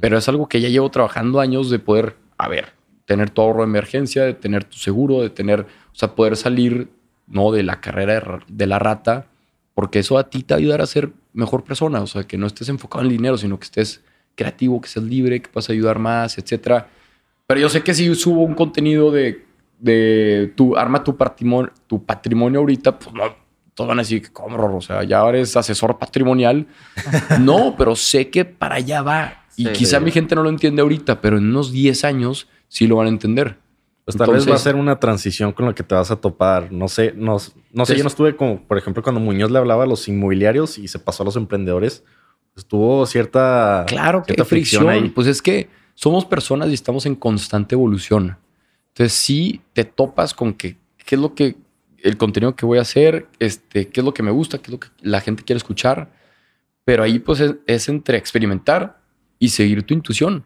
pero 0.00 0.16
es 0.16 0.28
algo 0.28 0.48
que 0.48 0.60
ya 0.60 0.68
llevo 0.68 0.90
trabajando 0.90 1.40
años 1.40 1.68
de 1.68 1.78
poder, 1.78 2.16
a 2.38 2.48
ver, 2.48 2.72
tener 3.04 3.30
tu 3.30 3.42
ahorro 3.42 3.60
de 3.60 3.68
emergencia, 3.68 4.24
de 4.24 4.34
tener 4.34 4.64
tu 4.64 4.78
seguro, 4.78 5.22
de 5.22 5.30
tener, 5.30 5.60
o 5.60 5.94
sea, 5.94 6.14
poder 6.14 6.36
salir, 6.36 6.88
¿no? 7.26 7.52
De 7.52 7.62
la 7.62 7.80
carrera 7.80 8.40
de, 8.46 8.66
la 8.66 8.78
rata, 8.78 9.26
porque 9.74 9.98
eso 9.98 10.18
a 10.18 10.30
ti 10.30 10.42
te 10.42 10.54
va 10.54 10.56
a 10.56 10.60
ayudar 10.60 10.80
a 10.80 10.86
ser 10.86 11.10
mejor 11.32 11.64
persona, 11.64 12.00
o 12.00 12.06
sea, 12.06 12.24
que 12.24 12.38
no 12.38 12.46
estés 12.46 12.68
enfocado 12.68 13.02
en 13.02 13.10
el 13.10 13.16
dinero, 13.16 13.36
sino 13.36 13.58
que 13.58 13.64
estés 13.64 14.02
creativo, 14.34 14.80
que 14.80 14.88
seas 14.88 15.04
libre, 15.04 15.40
que 15.40 15.48
puedas 15.48 15.70
ayudar 15.70 15.98
más, 15.98 16.38
etcétera. 16.38 16.88
Pero 17.46 17.60
yo 17.60 17.68
sé 17.68 17.82
que 17.82 17.94
si 17.94 18.14
subo 18.14 18.42
un 18.42 18.54
contenido 18.54 19.10
de, 19.10 19.44
de 19.78 20.52
tu 20.56 20.76
arma 20.76 21.04
tu 21.04 21.16
patrimonio, 21.16 21.72
tu 21.86 22.02
patrimonio 22.04 22.60
ahorita, 22.60 22.98
pues 22.98 23.14
no, 23.14 23.24
todos 23.74 23.88
van 23.88 23.98
a 23.98 24.02
decir 24.02 24.22
que 24.22 24.32
cómo, 24.32 24.76
o 24.76 24.80
sea, 24.80 25.02
ya 25.04 25.28
eres 25.28 25.56
asesor 25.56 25.98
patrimonial. 25.98 26.66
no, 27.40 27.74
pero 27.76 27.96
sé 27.96 28.30
que 28.30 28.44
para 28.44 28.76
allá 28.76 29.02
va. 29.02 29.44
Y 29.56 29.66
quizá 29.68 30.00
mi 30.00 30.10
gente 30.10 30.34
no 30.34 30.42
lo 30.42 30.48
entiende 30.48 30.82
ahorita, 30.82 31.20
pero 31.20 31.38
en 31.38 31.48
unos 31.48 31.70
10 31.70 32.04
años 32.04 32.48
sí 32.74 32.88
lo 32.88 32.96
van 32.96 33.06
a 33.06 33.10
entender. 33.10 33.56
Pues 34.04 34.16
tal 34.16 34.32
vez 34.32 34.50
va 34.50 34.56
a 34.56 34.58
ser 34.58 34.74
una 34.74 34.98
transición 34.98 35.52
con 35.52 35.64
lo 35.64 35.74
que 35.74 35.84
te 35.84 35.94
vas 35.94 36.10
a 36.10 36.16
topar. 36.16 36.72
No 36.72 36.88
sé, 36.88 37.14
no, 37.16 37.38
no 37.72 37.86
sé, 37.86 37.96
yo 37.96 38.02
no 38.02 38.08
estuve 38.08 38.34
como, 38.36 38.60
por 38.62 38.76
ejemplo, 38.76 39.02
cuando 39.02 39.20
Muñoz 39.20 39.50
le 39.50 39.58
hablaba 39.58 39.84
a 39.84 39.86
los 39.86 40.08
inmobiliarios 40.08 40.76
y 40.76 40.88
se 40.88 40.98
pasó 40.98 41.22
a 41.22 41.26
los 41.26 41.36
emprendedores, 41.36 42.02
estuvo 42.56 43.06
cierta, 43.06 43.84
claro, 43.86 44.24
cierta 44.26 44.44
fricción. 44.44 44.88
Ahí. 44.88 45.08
Pues 45.08 45.28
es 45.28 45.40
que 45.40 45.68
somos 45.94 46.24
personas 46.24 46.68
y 46.70 46.74
estamos 46.74 47.06
en 47.06 47.14
constante 47.14 47.76
evolución. 47.76 48.36
Entonces 48.88 49.12
sí 49.12 49.62
te 49.72 49.84
topas 49.84 50.34
con 50.34 50.52
que 50.52 50.76
qué 50.98 51.14
es 51.14 51.20
lo 51.20 51.34
que 51.34 51.56
el 52.02 52.16
contenido 52.16 52.56
que 52.56 52.66
voy 52.66 52.78
a 52.78 52.82
hacer, 52.82 53.28
este, 53.38 53.88
qué 53.88 54.00
es 54.00 54.04
lo 54.04 54.12
que 54.12 54.24
me 54.24 54.32
gusta, 54.32 54.58
qué 54.58 54.64
es 54.64 54.72
lo 54.72 54.80
que 54.80 54.88
la 55.00 55.20
gente 55.20 55.44
quiere 55.44 55.58
escuchar. 55.58 56.12
Pero 56.84 57.04
ahí 57.04 57.20
pues 57.20 57.40
es 57.66 57.88
entre 57.88 58.18
experimentar 58.18 59.00
y 59.38 59.50
seguir 59.50 59.84
tu 59.84 59.94
intuición. 59.94 60.44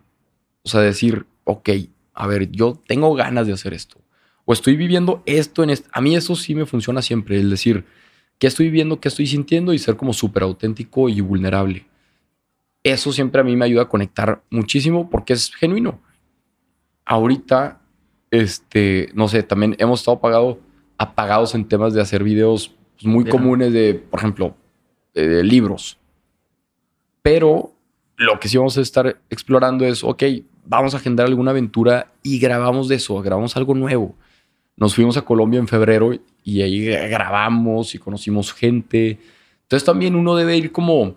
O 0.62 0.68
sea, 0.68 0.82
decir, 0.82 1.24
ok, 1.44 1.70
a 2.18 2.26
ver, 2.26 2.50
yo 2.50 2.82
tengo 2.88 3.14
ganas 3.14 3.46
de 3.46 3.52
hacer 3.52 3.72
esto. 3.72 4.00
O 4.44 4.52
estoy 4.52 4.74
viviendo 4.74 5.22
esto 5.24 5.62
en 5.62 5.70
esto. 5.70 5.88
A 5.92 6.00
mí 6.00 6.16
eso 6.16 6.34
sí 6.34 6.52
me 6.52 6.66
funciona 6.66 7.00
siempre. 7.00 7.38
Es 7.38 7.48
decir, 7.48 7.84
qué 8.40 8.48
estoy 8.48 8.66
viviendo, 8.66 8.98
qué 8.98 9.06
estoy 9.06 9.28
sintiendo 9.28 9.72
y 9.72 9.78
ser 9.78 9.96
como 9.96 10.12
súper 10.12 10.42
auténtico 10.42 11.08
y 11.08 11.20
vulnerable. 11.20 11.86
Eso 12.82 13.12
siempre 13.12 13.40
a 13.40 13.44
mí 13.44 13.54
me 13.54 13.66
ayuda 13.66 13.82
a 13.82 13.88
conectar 13.88 14.42
muchísimo 14.50 15.08
porque 15.08 15.32
es 15.32 15.54
genuino. 15.54 16.00
Ahorita, 17.04 17.82
este, 18.32 19.10
no 19.14 19.28
sé, 19.28 19.44
también 19.44 19.76
hemos 19.78 20.00
estado 20.00 20.16
apagado, 20.16 20.58
apagados 20.98 21.54
en 21.54 21.68
temas 21.68 21.94
de 21.94 22.00
hacer 22.00 22.24
videos 22.24 22.74
pues, 22.96 23.06
muy 23.06 23.26
comunes 23.26 23.72
de, 23.72 23.94
por 23.94 24.18
ejemplo, 24.18 24.56
de 25.14 25.44
libros. 25.44 25.98
Pero 27.22 27.74
lo 28.16 28.40
que 28.40 28.48
sí 28.48 28.56
vamos 28.56 28.76
a 28.76 28.80
estar 28.80 29.20
explorando 29.30 29.84
es, 29.84 30.02
ok, 30.02 30.24
vamos 30.68 30.94
a 30.94 30.98
agendar 30.98 31.26
alguna 31.26 31.50
aventura 31.50 32.12
y 32.22 32.38
grabamos 32.38 32.88
de 32.88 32.96
eso, 32.96 33.20
grabamos 33.22 33.56
algo 33.56 33.74
nuevo. 33.74 34.14
Nos 34.76 34.94
fuimos 34.94 35.16
a 35.16 35.22
Colombia 35.22 35.58
en 35.58 35.66
febrero 35.66 36.12
y 36.44 36.62
ahí 36.62 36.84
grabamos 36.84 37.94
y 37.94 37.98
conocimos 37.98 38.52
gente. 38.52 39.18
Entonces 39.62 39.84
también 39.84 40.14
uno 40.14 40.36
debe 40.36 40.56
ir 40.56 40.70
como 40.70 41.16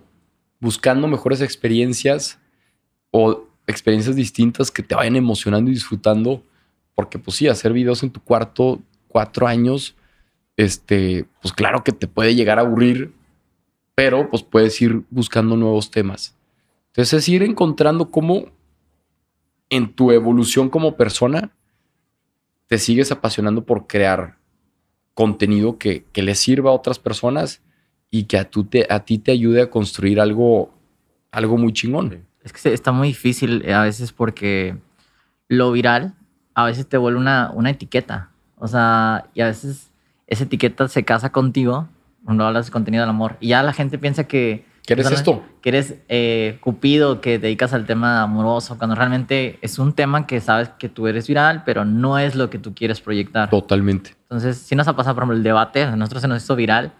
buscando 0.58 1.06
mejores 1.06 1.40
experiencias 1.40 2.40
o 3.10 3.44
experiencias 3.66 4.16
distintas 4.16 4.70
que 4.70 4.82
te 4.82 4.94
vayan 4.94 5.16
emocionando 5.16 5.70
y 5.70 5.74
disfrutando. 5.74 6.42
Porque 6.94 7.18
pues 7.18 7.36
sí, 7.36 7.46
hacer 7.46 7.72
videos 7.72 8.02
en 8.02 8.10
tu 8.10 8.20
cuarto 8.20 8.80
cuatro 9.06 9.46
años, 9.46 9.94
este, 10.56 11.26
pues 11.40 11.52
claro 11.52 11.84
que 11.84 11.92
te 11.92 12.08
puede 12.08 12.34
llegar 12.34 12.58
a 12.58 12.62
aburrir, 12.62 13.12
pero 13.94 14.28
pues 14.30 14.42
puedes 14.42 14.80
ir 14.80 15.02
buscando 15.10 15.56
nuevos 15.56 15.90
temas. 15.90 16.34
Entonces 16.88 17.20
es 17.20 17.28
ir 17.28 17.42
encontrando 17.42 18.10
cómo 18.10 18.46
en 19.72 19.94
tu 19.94 20.12
evolución 20.12 20.68
como 20.68 20.98
persona 20.98 21.50
te 22.66 22.76
sigues 22.76 23.10
apasionando 23.10 23.64
por 23.64 23.86
crear 23.86 24.36
contenido 25.14 25.78
que, 25.78 26.04
que 26.12 26.22
le 26.22 26.34
sirva 26.34 26.70
a 26.70 26.74
otras 26.74 26.98
personas 26.98 27.62
y 28.10 28.24
que 28.24 28.36
a, 28.36 28.44
te, 28.44 28.86
a 28.90 29.00
ti 29.00 29.16
te 29.16 29.32
ayude 29.32 29.62
a 29.62 29.70
construir 29.70 30.20
algo, 30.20 30.74
algo 31.30 31.56
muy 31.56 31.72
chingón. 31.72 32.26
Es 32.44 32.52
que 32.52 32.70
está 32.70 32.92
muy 32.92 33.08
difícil 33.08 33.66
a 33.72 33.84
veces 33.84 34.12
porque 34.12 34.76
lo 35.48 35.72
viral 35.72 36.14
a 36.52 36.66
veces 36.66 36.86
te 36.86 36.98
vuelve 36.98 37.18
una, 37.18 37.50
una 37.54 37.70
etiqueta. 37.70 38.30
O 38.58 38.68
sea, 38.68 39.24
y 39.32 39.40
a 39.40 39.46
veces 39.46 39.90
esa 40.26 40.44
etiqueta 40.44 40.86
se 40.86 41.02
casa 41.02 41.32
contigo 41.32 41.88
cuando 42.26 42.44
hablas 42.44 42.66
de 42.66 42.72
contenido 42.72 43.04
del 43.04 43.10
amor. 43.10 43.38
Y 43.40 43.48
ya 43.48 43.62
la 43.62 43.72
gente 43.72 43.96
piensa 43.96 44.24
que 44.24 44.66
¿Qué 44.84 44.94
eres 44.94 45.10
esto? 45.10 45.44
Que 45.60 45.68
eres 45.68 45.94
eh, 46.08 46.58
cupido, 46.60 47.20
que 47.20 47.38
te 47.38 47.46
dedicas 47.46 47.72
al 47.72 47.86
tema 47.86 48.22
amoroso, 48.22 48.76
cuando 48.78 48.96
realmente 48.96 49.58
es 49.62 49.78
un 49.78 49.92
tema 49.92 50.26
que 50.26 50.40
sabes 50.40 50.70
que 50.70 50.88
tú 50.88 51.06
eres 51.06 51.28
viral, 51.28 51.62
pero 51.64 51.84
no 51.84 52.18
es 52.18 52.34
lo 52.34 52.50
que 52.50 52.58
tú 52.58 52.74
quieres 52.74 53.00
proyectar. 53.00 53.48
Totalmente. 53.48 54.16
Entonces, 54.22 54.58
si 54.58 54.74
nos 54.74 54.88
ha 54.88 54.96
pasado, 54.96 55.14
por 55.14 55.22
ejemplo, 55.22 55.36
el 55.36 55.44
debate, 55.44 55.84
a 55.84 55.94
nosotros 55.94 56.22
se 56.22 56.28
nos 56.28 56.42
hizo 56.42 56.56
viral, 56.56 56.92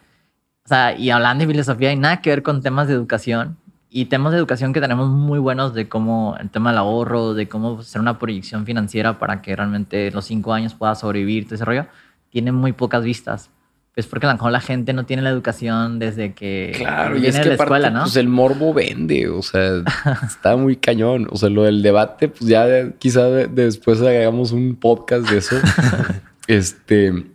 o 0.64 0.68
sea, 0.68 0.96
y 0.96 1.10
hablando 1.10 1.44
de 1.44 1.50
filosofía, 1.50 1.90
hay 1.90 1.96
nada 1.96 2.20
que 2.20 2.30
ver 2.30 2.42
con 2.44 2.62
temas 2.62 2.86
de 2.86 2.94
educación 2.94 3.56
y 3.90 4.06
temas 4.06 4.32
de 4.32 4.38
educación 4.38 4.72
que 4.72 4.80
tenemos 4.80 5.08
muy 5.08 5.40
buenos 5.40 5.74
de 5.74 5.88
cómo 5.88 6.36
el 6.40 6.50
tema 6.50 6.70
del 6.70 6.78
ahorro, 6.78 7.34
de 7.34 7.48
cómo 7.48 7.80
hacer 7.80 8.00
una 8.00 8.18
proyección 8.18 8.64
financiera 8.64 9.18
para 9.18 9.42
que 9.42 9.54
realmente 9.56 10.10
los 10.12 10.24
cinco 10.24 10.54
años 10.54 10.74
puedas 10.74 11.00
sobrevivir, 11.00 11.44
todo 11.44 11.56
ese 11.56 11.64
rollo, 11.64 11.86
tiene 12.30 12.52
muy 12.52 12.72
pocas 12.72 13.02
vistas. 13.02 13.50
Es 13.94 14.06
porque 14.06 14.26
a 14.26 14.30
lo 14.30 14.36
mejor 14.36 14.52
la 14.52 14.60
gente 14.60 14.94
no 14.94 15.04
tiene 15.04 15.22
la 15.22 15.30
educación 15.30 15.98
desde 15.98 16.32
que 16.32 16.72
claro, 16.74 17.14
viene 17.14 17.26
y 17.26 17.30
es 17.30 17.36
que 17.36 17.42
de 17.42 17.56
la 17.56 17.62
escuela, 17.62 17.90
¿no? 17.90 18.02
Pues 18.02 18.16
el 18.16 18.28
morbo 18.28 18.72
vende, 18.72 19.28
o 19.28 19.42
sea, 19.42 19.82
está 20.26 20.56
muy 20.56 20.76
cañón. 20.76 21.28
O 21.30 21.36
sea, 21.36 21.50
lo 21.50 21.64
del 21.64 21.82
debate, 21.82 22.28
pues 22.28 22.46
ya 22.46 22.92
quizá 22.98 23.26
después 23.28 24.00
hagamos 24.00 24.52
un 24.52 24.76
podcast 24.76 25.28
de 25.28 25.38
eso. 25.38 25.56
este, 26.46 27.26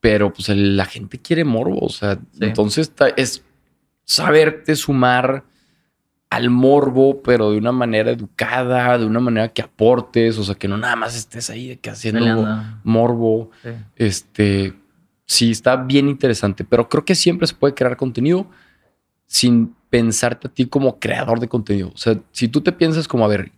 pero 0.00 0.32
pues 0.32 0.48
la 0.50 0.84
gente 0.84 1.18
quiere 1.18 1.44
morbo, 1.44 1.80
o 1.80 1.88
sea, 1.88 2.18
entonces 2.38 2.92
es 3.16 3.42
saberte 4.04 4.76
sumar 4.76 5.44
al 6.30 6.50
morbo, 6.50 7.22
pero 7.22 7.50
de 7.50 7.58
una 7.58 7.72
manera 7.72 8.10
educada, 8.10 8.98
de 8.98 9.06
una 9.06 9.20
manera 9.20 9.48
que 9.48 9.62
aportes, 9.62 10.38
o 10.38 10.44
sea, 10.44 10.54
que 10.54 10.68
no 10.68 10.76
nada 10.76 10.94
más 10.94 11.16
estés 11.16 11.48
ahí 11.50 11.68
de 11.68 11.76
que 11.78 11.90
haciendo 11.90 12.46
morbo. 12.84 13.50
Este, 13.96 14.74
sí, 15.26 15.50
está 15.50 15.76
bien 15.76 16.08
interesante, 16.08 16.64
pero 16.64 16.88
creo 16.88 17.04
que 17.04 17.14
siempre 17.14 17.46
se 17.46 17.54
puede 17.54 17.74
crear 17.74 17.96
contenido 17.96 18.46
sin 19.26 19.74
pensarte 19.90 20.48
a 20.48 20.52
ti 20.52 20.66
como 20.66 20.98
creador 20.98 21.40
de 21.40 21.48
contenido. 21.48 21.90
O 21.94 21.96
sea, 21.96 22.20
si 22.32 22.48
tú 22.48 22.60
te 22.60 22.72
piensas 22.72 23.08
como, 23.08 23.24
a 23.24 23.28
ver, 23.28 23.52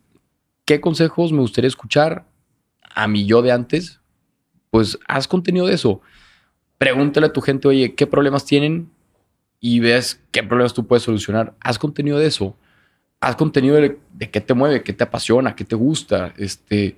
¿qué 0.64 0.80
consejos 0.80 1.32
me 1.32 1.40
gustaría 1.40 1.68
escuchar 1.68 2.26
a 2.94 3.08
mi 3.08 3.26
yo 3.26 3.42
de 3.42 3.52
antes? 3.52 4.00
Pues 4.70 4.98
haz 5.08 5.28
contenido 5.28 5.66
de 5.66 5.74
eso. 5.74 6.00
Pregúntale 6.78 7.26
a 7.26 7.32
tu 7.32 7.40
gente, 7.40 7.68
oye, 7.68 7.94
¿qué 7.94 8.06
problemas 8.06 8.44
tienen? 8.44 8.90
Y 9.60 9.80
ves 9.80 10.22
qué 10.30 10.42
problemas 10.42 10.74
tú 10.74 10.86
puedes 10.86 11.02
solucionar. 11.02 11.54
Haz 11.60 11.78
contenido 11.78 12.18
de 12.18 12.26
eso. 12.26 12.56
Haz 13.20 13.36
contenido 13.36 13.76
de, 13.76 13.98
de 14.12 14.30
qué 14.30 14.40
te 14.40 14.54
mueve, 14.54 14.82
qué 14.82 14.92
te 14.92 15.04
apasiona, 15.04 15.56
qué 15.56 15.64
te 15.64 15.74
gusta. 15.74 16.34
Este, 16.36 16.96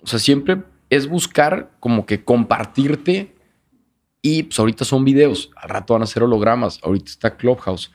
o 0.00 0.06
sea, 0.06 0.18
siempre 0.18 0.62
es 0.90 1.08
buscar 1.08 1.70
como 1.80 2.06
que 2.06 2.22
compartirte 2.22 3.35
y 4.26 4.42
pues 4.42 4.58
ahorita 4.58 4.84
son 4.84 5.04
videos, 5.04 5.52
al 5.54 5.68
rato 5.68 5.94
van 5.94 6.02
a 6.02 6.06
ser 6.06 6.24
hologramas, 6.24 6.80
ahorita 6.82 7.08
está 7.08 7.36
Clubhouse. 7.36 7.92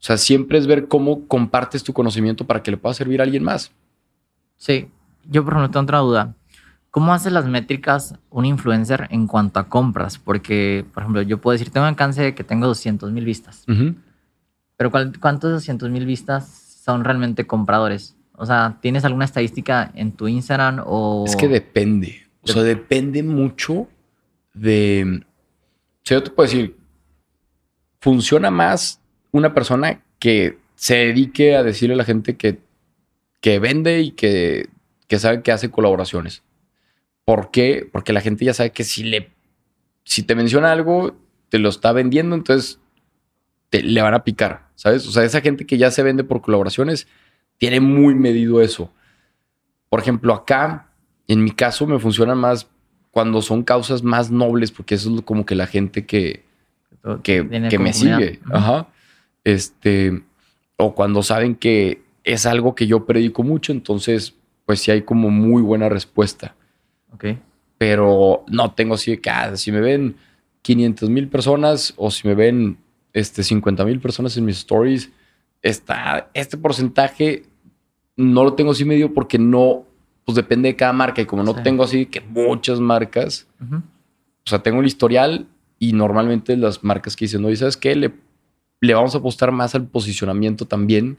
O 0.00 0.02
sea, 0.02 0.16
siempre 0.16 0.56
es 0.56 0.66
ver 0.66 0.88
cómo 0.88 1.28
compartes 1.28 1.84
tu 1.84 1.92
conocimiento 1.92 2.46
para 2.46 2.62
que 2.62 2.70
le 2.70 2.78
pueda 2.78 2.94
servir 2.94 3.20
a 3.20 3.24
alguien 3.24 3.44
más. 3.44 3.70
Sí, 4.56 4.88
yo 5.28 5.44
por 5.44 5.52
ejemplo 5.52 5.70
tengo 5.70 5.82
otra 5.82 5.98
duda. 5.98 6.34
¿Cómo 6.90 7.12
hace 7.12 7.30
las 7.30 7.44
métricas 7.44 8.14
un 8.30 8.46
influencer 8.46 9.08
en 9.10 9.26
cuanto 9.26 9.60
a 9.60 9.68
compras? 9.68 10.16
Porque, 10.16 10.86
por 10.94 11.02
ejemplo, 11.02 11.20
yo 11.20 11.38
puedo 11.38 11.52
decir, 11.52 11.68
tengo 11.68 11.84
un 11.84 11.90
alcance 11.90 12.22
de 12.22 12.34
que 12.34 12.44
tengo 12.44 12.66
200 12.66 13.12
mil 13.12 13.26
vistas. 13.26 13.66
Pero 14.78 14.90
¿cuántos 15.20 15.52
200 15.52 15.90
mil 15.90 16.06
vistas 16.06 16.80
son 16.82 17.04
realmente 17.04 17.46
compradores? 17.46 18.16
O 18.32 18.46
sea, 18.46 18.78
¿tienes 18.80 19.04
alguna 19.04 19.26
estadística 19.26 19.92
en 19.94 20.12
tu 20.12 20.28
Instagram 20.28 20.82
o...? 20.86 21.24
Es 21.26 21.36
que 21.36 21.46
depende. 21.46 22.22
O 22.40 22.46
sea, 22.46 22.62
depende 22.62 23.22
mucho 23.22 23.86
de 24.54 25.26
yo 26.14 26.22
te 26.22 26.30
puedo 26.30 26.48
decir, 26.48 26.76
funciona 28.00 28.50
más 28.50 29.00
una 29.32 29.54
persona 29.54 30.02
que 30.18 30.58
se 30.74 30.96
dedique 30.96 31.56
a 31.56 31.62
decirle 31.62 31.94
a 31.94 31.98
la 31.98 32.04
gente 32.04 32.36
que, 32.36 32.60
que 33.40 33.58
vende 33.58 34.00
y 34.00 34.12
que, 34.12 34.68
que 35.06 35.18
sabe 35.18 35.42
que 35.42 35.52
hace 35.52 35.70
colaboraciones. 35.70 36.42
¿Por 37.24 37.50
qué? 37.50 37.88
Porque 37.90 38.12
la 38.12 38.20
gente 38.20 38.44
ya 38.44 38.54
sabe 38.54 38.70
que 38.70 38.84
si, 38.84 39.02
le, 39.04 39.30
si 40.04 40.22
te 40.22 40.34
menciona 40.34 40.72
algo, 40.72 41.16
te 41.48 41.58
lo 41.58 41.68
está 41.68 41.92
vendiendo, 41.92 42.36
entonces 42.36 42.80
te, 43.70 43.82
le 43.82 44.00
van 44.00 44.14
a 44.14 44.24
picar, 44.24 44.68
¿sabes? 44.76 45.06
O 45.06 45.10
sea, 45.10 45.24
esa 45.24 45.40
gente 45.40 45.66
que 45.66 45.78
ya 45.78 45.90
se 45.90 46.02
vende 46.02 46.24
por 46.24 46.40
colaboraciones 46.40 47.06
tiene 47.58 47.80
muy 47.80 48.14
medido 48.14 48.60
eso. 48.60 48.92
Por 49.88 50.00
ejemplo, 50.00 50.32
acá, 50.32 50.90
en 51.26 51.42
mi 51.42 51.50
caso, 51.50 51.86
me 51.86 51.98
funciona 51.98 52.34
más 52.34 52.68
cuando 53.10 53.42
son 53.42 53.62
causas 53.62 54.02
más 54.02 54.30
nobles, 54.30 54.70
porque 54.70 54.94
eso 54.94 55.14
es 55.14 55.22
como 55.22 55.46
que 55.46 55.54
la 55.54 55.66
gente 55.66 56.06
que, 56.06 56.44
que, 57.22 57.42
me 57.42 57.92
sigue. 57.92 58.40
Ajá. 58.50 58.88
Este, 59.44 60.22
o 60.76 60.94
cuando 60.94 61.22
saben 61.22 61.54
que 61.54 62.02
es 62.24 62.46
algo 62.46 62.74
que 62.74 62.86
yo 62.86 63.06
predico 63.06 63.42
mucho, 63.42 63.72
entonces, 63.72 64.34
pues 64.66 64.80
sí 64.80 64.90
hay 64.90 65.02
como 65.02 65.30
muy 65.30 65.62
buena 65.62 65.88
respuesta. 65.88 66.54
Ok. 67.14 67.24
Pero 67.78 68.44
no 68.48 68.72
tengo 68.72 68.94
así 68.94 69.12
de 69.12 69.20
que, 69.20 69.30
ah, 69.30 69.56
si 69.56 69.72
me 69.72 69.80
ven 69.80 70.16
500 70.62 71.08
mil 71.08 71.28
personas 71.28 71.94
o 71.96 72.10
si 72.10 72.28
me 72.28 72.34
ven 72.34 72.78
este, 73.12 73.42
50 73.42 73.84
mil 73.84 74.00
personas 74.00 74.36
en 74.36 74.44
mis 74.44 74.58
stories, 74.58 75.10
está, 75.62 76.30
este 76.34 76.56
porcentaje 76.56 77.44
no 78.16 78.44
lo 78.44 78.54
tengo 78.54 78.72
así 78.72 78.84
medio 78.84 79.14
porque 79.14 79.38
no, 79.38 79.86
pues 80.28 80.36
depende 80.36 80.68
de 80.68 80.76
cada 80.76 80.92
marca. 80.92 81.22
Y 81.22 81.24
como 81.24 81.42
no 81.42 81.54
tengo 81.54 81.84
así 81.84 82.04
que 82.04 82.20
muchas 82.20 82.80
marcas, 82.80 83.48
o 83.62 83.80
sea, 84.44 84.58
tengo 84.58 84.80
el 84.80 84.86
historial 84.86 85.46
y 85.78 85.94
normalmente 85.94 86.54
las 86.54 86.84
marcas 86.84 87.16
que 87.16 87.24
dicen, 87.24 87.40
no, 87.40 87.48
¿y 87.48 87.56
sabes 87.56 87.78
qué? 87.78 87.96
Le, 87.96 88.12
le 88.82 88.92
vamos 88.92 89.14
a 89.14 89.18
apostar 89.18 89.52
más 89.52 89.74
al 89.74 89.86
posicionamiento 89.86 90.66
también, 90.66 91.16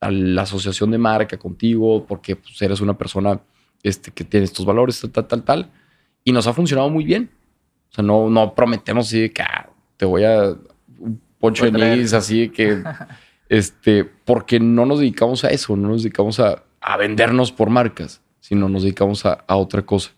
a 0.00 0.10
la 0.10 0.40
asociación 0.40 0.90
de 0.90 0.96
marca 0.96 1.36
contigo, 1.36 2.06
porque 2.06 2.34
pues, 2.34 2.62
eres 2.62 2.80
una 2.80 2.96
persona 2.96 3.42
este, 3.82 4.10
que 4.10 4.24
tiene 4.24 4.44
estos 4.44 4.64
valores, 4.64 5.06
tal, 5.12 5.26
tal, 5.26 5.42
tal, 5.42 5.70
Y 6.24 6.32
nos 6.32 6.46
ha 6.46 6.54
funcionado 6.54 6.88
muy 6.88 7.04
bien. 7.04 7.28
O 7.90 7.94
sea, 7.94 8.02
no, 8.02 8.30
no 8.30 8.54
prometemos 8.54 9.08
así 9.08 9.20
de 9.20 9.32
que 9.34 9.42
ah, 9.42 9.68
te 9.98 10.06
voy 10.06 10.24
a 10.24 10.56
un 10.98 11.20
poncho 11.38 11.70
de 11.70 12.10
así 12.16 12.48
que, 12.48 12.82
este, 13.50 14.04
porque 14.06 14.58
no 14.58 14.86
nos 14.86 15.00
dedicamos 15.00 15.44
a 15.44 15.50
eso, 15.50 15.76
no 15.76 15.88
nos 15.88 16.04
dedicamos 16.04 16.40
a, 16.40 16.62
a 16.80 16.96
vendernos 16.96 17.52
por 17.52 17.68
marcas 17.68 18.22
sino 18.50 18.68
nos 18.68 18.82
dedicamos 18.82 19.24
a, 19.24 19.44
otra 19.46 19.82
cosa. 19.82 20.10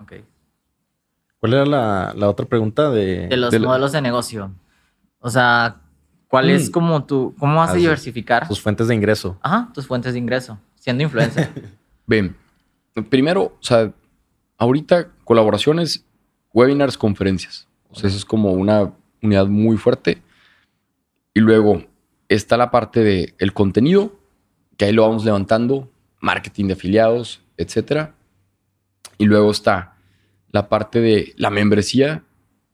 Ok. 0.00 0.14
¿Cuál 1.38 1.52
era 1.52 1.66
la, 1.66 2.26
otra 2.26 2.46
pregunta 2.46 2.88
de... 2.88 3.28
De 3.28 3.36
los 3.36 3.52
modelos 3.60 3.92
de 3.92 4.00
negocio. 4.00 4.50
O 5.18 5.28
sea, 5.28 5.82
¿cuál 6.26 6.48
es 6.48 6.70
mm. 6.70 6.72
como 6.72 7.04
tu... 7.04 7.34
¿Cómo 7.38 7.56
vas 7.56 7.68
a 7.68 7.72
ah, 7.74 7.76
diversificar? 7.76 8.48
Tus 8.48 8.62
fuentes 8.62 8.88
de 8.88 8.94
ingreso. 8.94 9.38
Ajá, 9.42 9.70
tus 9.74 9.86
fuentes 9.86 10.14
de 10.14 10.18
ingreso, 10.18 10.58
siendo 10.74 11.02
influencer. 11.02 11.50
Ven, 12.06 12.34
primero, 13.10 13.42
o 13.42 13.58
sea, 13.62 13.92
ahorita 14.56 15.08
colaboraciones, 15.24 16.06
webinars, 16.54 16.96
conferencias. 16.96 17.68
O 17.90 17.94
sea, 17.94 18.08
eso 18.08 18.16
es 18.16 18.24
como 18.24 18.52
una 18.52 18.90
unidad 19.22 19.48
muy 19.48 19.76
fuerte. 19.76 20.22
Y 21.34 21.40
luego 21.40 21.84
está 22.30 22.56
la 22.56 22.70
parte 22.70 23.00
del 23.00 23.34
el 23.36 23.52
contenido, 23.52 24.18
que 24.78 24.86
ahí 24.86 24.92
lo 24.94 25.02
vamos 25.02 25.26
levantando, 25.26 25.90
marketing 26.20 26.68
de 26.68 26.72
afiliados, 26.72 27.42
etcétera. 27.62 28.14
Y 29.18 29.26
luego 29.26 29.50
está 29.50 29.96
la 30.50 30.68
parte 30.68 31.00
de 31.00 31.34
la 31.36 31.50
membresía, 31.50 32.24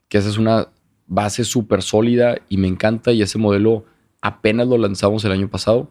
que 0.08 0.18
esa 0.18 0.28
es 0.28 0.38
una 0.38 0.68
base 1.06 1.44
súper 1.44 1.82
sólida 1.82 2.36
y 2.48 2.56
me 2.56 2.68
encanta. 2.68 3.12
Y 3.12 3.22
ese 3.22 3.38
modelo 3.38 3.84
apenas 4.20 4.66
lo 4.68 4.78
lanzamos 4.78 5.24
el 5.24 5.32
año 5.32 5.48
pasado. 5.48 5.90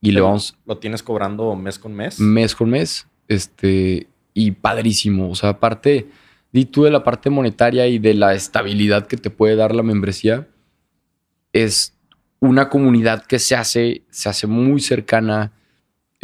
Y 0.00 0.12
le 0.12 0.20
vamos. 0.20 0.56
¿Lo 0.66 0.78
tienes 0.78 1.02
cobrando 1.02 1.54
mes 1.56 1.78
con 1.78 1.94
mes? 1.94 2.18
Mes 2.20 2.54
con 2.54 2.70
mes. 2.70 3.06
Este. 3.28 4.08
Y 4.34 4.50
padrísimo. 4.50 5.30
O 5.30 5.34
sea, 5.34 5.50
aparte, 5.50 6.08
di 6.52 6.64
tú 6.64 6.84
de 6.84 6.90
la 6.90 7.04
parte 7.04 7.30
monetaria 7.30 7.86
y 7.86 7.98
de 7.98 8.14
la 8.14 8.34
estabilidad 8.34 9.06
que 9.06 9.16
te 9.16 9.30
puede 9.30 9.56
dar 9.56 9.74
la 9.74 9.82
membresía, 9.82 10.48
es 11.52 11.96
una 12.40 12.68
comunidad 12.68 13.24
que 13.24 13.38
se 13.38 13.54
hace, 13.54 14.02
se 14.10 14.28
hace 14.28 14.46
muy 14.46 14.80
cercana 14.80 15.52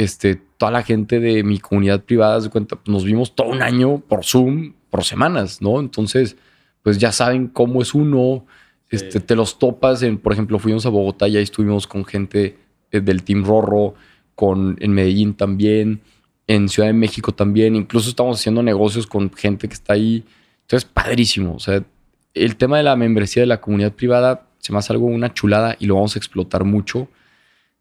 este, 0.00 0.36
toda 0.56 0.72
la 0.72 0.82
gente 0.82 1.20
de 1.20 1.42
mi 1.42 1.58
comunidad 1.58 2.02
privada, 2.02 2.40
de 2.40 2.48
cuenta, 2.48 2.78
nos 2.86 3.04
vimos 3.04 3.34
todo 3.34 3.48
un 3.48 3.60
año 3.60 3.98
por 3.98 4.24
Zoom, 4.24 4.72
por 4.88 5.04
semanas, 5.04 5.60
¿no? 5.60 5.78
Entonces, 5.78 6.38
pues 6.82 6.96
ya 6.96 7.12
saben 7.12 7.48
cómo 7.48 7.82
es 7.82 7.92
uno, 7.92 8.46
este, 8.88 9.20
te 9.20 9.36
los 9.36 9.58
topas, 9.58 10.02
en, 10.02 10.16
por 10.16 10.32
ejemplo, 10.32 10.58
fuimos 10.58 10.86
a 10.86 10.88
Bogotá 10.88 11.28
y 11.28 11.36
ahí 11.36 11.42
estuvimos 11.42 11.86
con 11.86 12.06
gente 12.06 12.56
eh, 12.90 13.00
del 13.00 13.22
Team 13.24 13.44
Rorro, 13.44 13.94
con, 14.34 14.78
en 14.80 14.92
Medellín 14.92 15.34
también, 15.34 16.00
en 16.46 16.70
Ciudad 16.70 16.88
de 16.88 16.94
México 16.94 17.32
también, 17.32 17.76
incluso 17.76 18.08
estamos 18.08 18.38
haciendo 18.40 18.62
negocios 18.62 19.06
con 19.06 19.30
gente 19.30 19.68
que 19.68 19.74
está 19.74 19.92
ahí. 19.92 20.24
Entonces, 20.62 20.88
padrísimo, 20.90 21.56
o 21.56 21.60
sea, 21.60 21.84
el 22.32 22.56
tema 22.56 22.78
de 22.78 22.84
la 22.84 22.96
membresía 22.96 23.42
de 23.42 23.48
la 23.48 23.60
comunidad 23.60 23.92
privada 23.92 24.46
se 24.60 24.72
me 24.72 24.78
hace 24.78 24.94
algo 24.94 25.04
una 25.04 25.34
chulada 25.34 25.76
y 25.78 25.84
lo 25.84 25.96
vamos 25.96 26.16
a 26.16 26.18
explotar 26.18 26.64
mucho. 26.64 27.06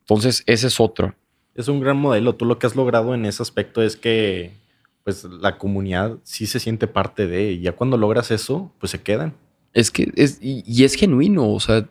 Entonces, 0.02 0.44
ese 0.48 0.68
es 0.68 0.82
otro 0.82 1.16
es 1.56 1.68
un 1.68 1.80
gran 1.80 1.98
modelo. 1.98 2.36
Tú 2.36 2.46
lo 2.46 2.60
que 2.60 2.68
has 2.68 2.76
logrado 2.76 3.14
en 3.14 3.26
ese 3.26 3.42
aspecto 3.42 3.82
es 3.82 3.96
que 3.96 4.54
pues 5.04 5.24
la 5.24 5.58
comunidad 5.58 6.18
sí 6.24 6.46
se 6.46 6.60
siente 6.60 6.88
parte 6.88 7.28
de, 7.28 7.54
y 7.54 7.62
ya 7.62 7.72
cuando 7.72 7.98
logras 7.98 8.32
eso, 8.32 8.72
pues 8.80 8.92
se 8.92 9.02
quedan. 9.02 9.36
Es 9.74 9.92
que 9.92 10.12
es, 10.16 10.40
y, 10.42 10.84
es 10.84 10.96
genuino, 10.96 11.52
o 11.52 11.60
sea, 11.60 11.88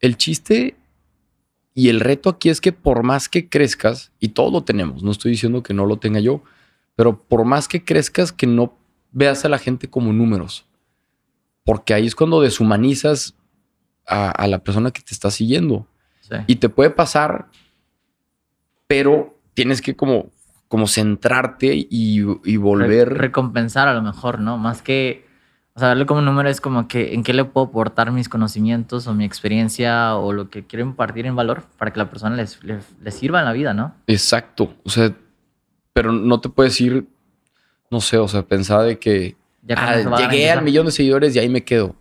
el 0.00 0.16
chiste 0.16 0.76
y 1.74 1.88
el 1.88 2.00
reto 2.00 2.28
aquí 2.28 2.50
es 2.50 2.60
que 2.60 2.72
por 2.72 3.02
más 3.02 3.28
que 3.28 3.48
crezcas, 3.48 4.12
y 4.20 4.28
todo 4.28 4.50
lo 4.50 4.64
tenemos, 4.64 5.02
no 5.02 5.10
estoy 5.10 5.32
diciendo 5.32 5.62
que 5.62 5.74
no 5.74 5.86
lo 5.86 5.96
tenga 5.98 6.20
yo, 6.20 6.42
pero 6.94 7.22
por 7.22 7.44
más 7.44 7.68
que 7.68 7.84
crezcas, 7.84 8.32
que 8.32 8.46
no 8.46 8.76
veas 9.12 9.44
a 9.44 9.48
la 9.48 9.58
gente 9.58 9.88
como 9.88 10.12
números, 10.12 10.66
porque 11.64 11.94
ahí 11.94 12.06
es 12.06 12.14
cuando 12.14 12.40
deshumanizas 12.40 13.34
a, 14.06 14.46
la 14.48 14.62
persona 14.62 14.90
que 14.90 15.00
te 15.00 15.14
está 15.14 15.30
siguiendo. 15.30 15.86
Y 16.46 16.56
te 16.56 16.70
puede 16.70 16.88
pasar 16.88 17.50
pero 18.92 19.38
tienes 19.54 19.80
que 19.80 19.96
como, 19.96 20.30
como 20.68 20.86
centrarte 20.86 21.86
y, 21.88 22.20
volver. 22.58 23.08
recompensar 23.14 23.88
a 23.88 23.94
lo 23.94 24.02
mejor, 24.02 24.38
¿no? 24.38 24.58
Más 24.58 24.82
que. 24.82 25.24
O 25.72 25.80
sea, 25.80 25.88
verlo 25.88 26.04
como 26.04 26.18
un 26.18 26.26
número 26.26 26.50
es 26.50 26.60
como 26.60 26.86
que 26.86 27.14
en 27.14 27.22
qué 27.22 27.32
le 27.32 27.46
puedo 27.46 27.68
aportar 27.68 28.12
mis 28.12 28.28
conocimientos 28.28 29.06
o 29.06 29.14
mi 29.14 29.24
experiencia 29.24 30.16
o 30.16 30.34
lo 30.34 30.50
que 30.50 30.66
quiero 30.66 30.84
impartir 30.84 31.24
en 31.24 31.34
valor 31.34 31.62
para 31.78 31.90
que 31.90 31.98
la 32.00 32.10
persona 32.10 32.36
les, 32.36 32.60
les, 32.62 33.14
sirva 33.14 33.38
en 33.38 33.46
la 33.46 33.54
vida, 33.54 33.72
¿no? 33.72 33.94
Exacto. 34.06 34.74
O 34.84 34.90
sea, 34.90 35.10
pero 35.94 36.12
no 36.12 36.42
te 36.42 36.50
puedes 36.50 36.78
ir, 36.78 37.06
no 37.90 38.02
sé, 38.02 38.18
o 38.18 38.28
sea, 38.28 38.42
pensaba 38.42 38.84
de 38.84 38.98
que 38.98 39.36
ah, 39.74 40.18
llegué 40.18 40.50
al 40.50 40.62
millón 40.62 40.84
de 40.84 40.92
seguidores 40.92 41.34
y 41.34 41.38
ahí 41.38 41.48
me 41.48 41.64
quedo. 41.64 41.96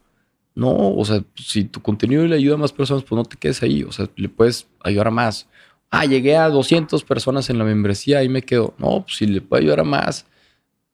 No, 0.54 0.94
o 0.94 1.06
sea, 1.06 1.24
si 1.36 1.64
tu 1.64 1.82
contenido 1.82 2.26
le 2.26 2.36
ayuda 2.36 2.56
a 2.56 2.58
más 2.58 2.74
personas, 2.74 3.04
pues 3.04 3.16
no 3.16 3.24
te 3.24 3.38
quedes 3.38 3.64
ahí. 3.64 3.84
O 3.84 3.94
sea, 3.94 4.10
le 4.18 4.28
puedes 4.28 4.68
ayudar 4.84 5.08
a 5.08 5.12
más. 5.12 5.48
Ah, 5.92 6.06
llegué 6.06 6.38
a 6.38 6.48
200 6.50 7.04
personas 7.04 7.50
en 7.50 7.58
la 7.58 7.66
membresía, 7.66 8.24
y 8.24 8.30
me 8.30 8.42
quedo. 8.42 8.74
No, 8.78 9.04
pues 9.04 9.18
si 9.18 9.28
le 9.28 9.42
puede 9.42 9.64
ayudar 9.64 9.82
a 9.82 9.84
más. 9.84 10.26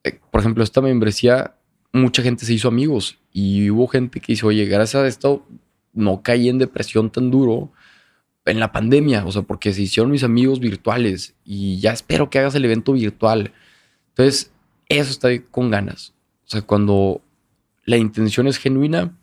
Eh, 0.03 0.19
por 0.31 0.41
ejemplo, 0.41 0.63
esta 0.63 0.81
membresía, 0.81 1.55
mucha 1.93 2.23
gente 2.23 2.45
se 2.45 2.53
hizo 2.53 2.67
amigos 2.67 3.19
y 3.31 3.69
hubo 3.69 3.87
gente 3.87 4.19
que 4.19 4.33
dice, 4.33 4.45
oye, 4.45 4.65
gracias 4.65 5.03
a 5.03 5.07
esto 5.07 5.45
no 5.93 6.21
caí 6.21 6.49
en 6.49 6.59
depresión 6.59 7.11
tan 7.11 7.31
duro 7.31 7.71
en 8.45 8.59
la 8.59 8.71
pandemia. 8.71 9.25
O 9.25 9.31
sea, 9.31 9.41
porque 9.41 9.73
se 9.73 9.81
hicieron 9.83 10.11
mis 10.11 10.23
amigos 10.23 10.59
virtuales 10.59 11.35
y 11.43 11.79
ya 11.79 11.91
espero 11.91 12.29
que 12.29 12.39
hagas 12.39 12.55
el 12.55 12.65
evento 12.65 12.93
virtual. 12.93 13.53
Entonces, 14.09 14.51
eso 14.89 15.11
está 15.11 15.29
con 15.51 15.69
ganas. 15.69 16.13
O 16.45 16.49
sea, 16.49 16.61
cuando 16.61 17.21
la 17.83 17.97
intención 17.97 18.47
es 18.47 18.57
genuina 18.57 19.15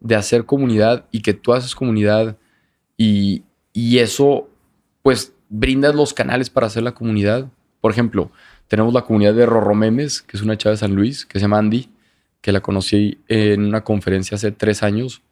de 0.00 0.14
hacer 0.14 0.44
comunidad 0.44 1.06
y 1.10 1.22
que 1.22 1.34
tú 1.34 1.52
haces 1.52 1.74
comunidad 1.74 2.36
y, 2.96 3.44
y 3.72 3.98
eso 3.98 4.48
pues 5.06 5.32
brindas 5.48 5.94
los 5.94 6.12
canales 6.12 6.50
para 6.50 6.66
hacer 6.66 6.82
la 6.82 6.92
comunidad. 6.92 7.46
Por 7.80 7.92
ejemplo, 7.92 8.32
tenemos 8.66 8.92
la 8.92 9.02
comunidad 9.02 9.34
de 9.34 9.46
Rorro 9.46 9.72
Memes, 9.72 10.20
que 10.20 10.36
es 10.36 10.42
una 10.42 10.58
chava 10.58 10.72
de 10.72 10.78
San 10.78 10.96
Luis, 10.96 11.24
que 11.24 11.38
se 11.38 11.44
llama 11.44 11.58
Andy, 11.58 11.88
que 12.40 12.50
la 12.50 12.60
conocí 12.60 13.20
en 13.28 13.66
una 13.66 13.84
conferencia 13.84 14.34
hace 14.34 14.50
tres 14.50 14.82
años 14.82 15.22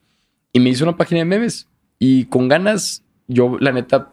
y 0.53 0.61
me 0.61 0.70
hizo 0.70 0.85
una 0.85 0.97
página 0.97 1.18
de 1.18 1.25
memes. 1.25 1.66
Y 1.99 2.27
con 2.27 2.47
ganas, 2.47 3.03
yo 3.27 3.57
la 3.59 3.72
neta, 3.72 4.12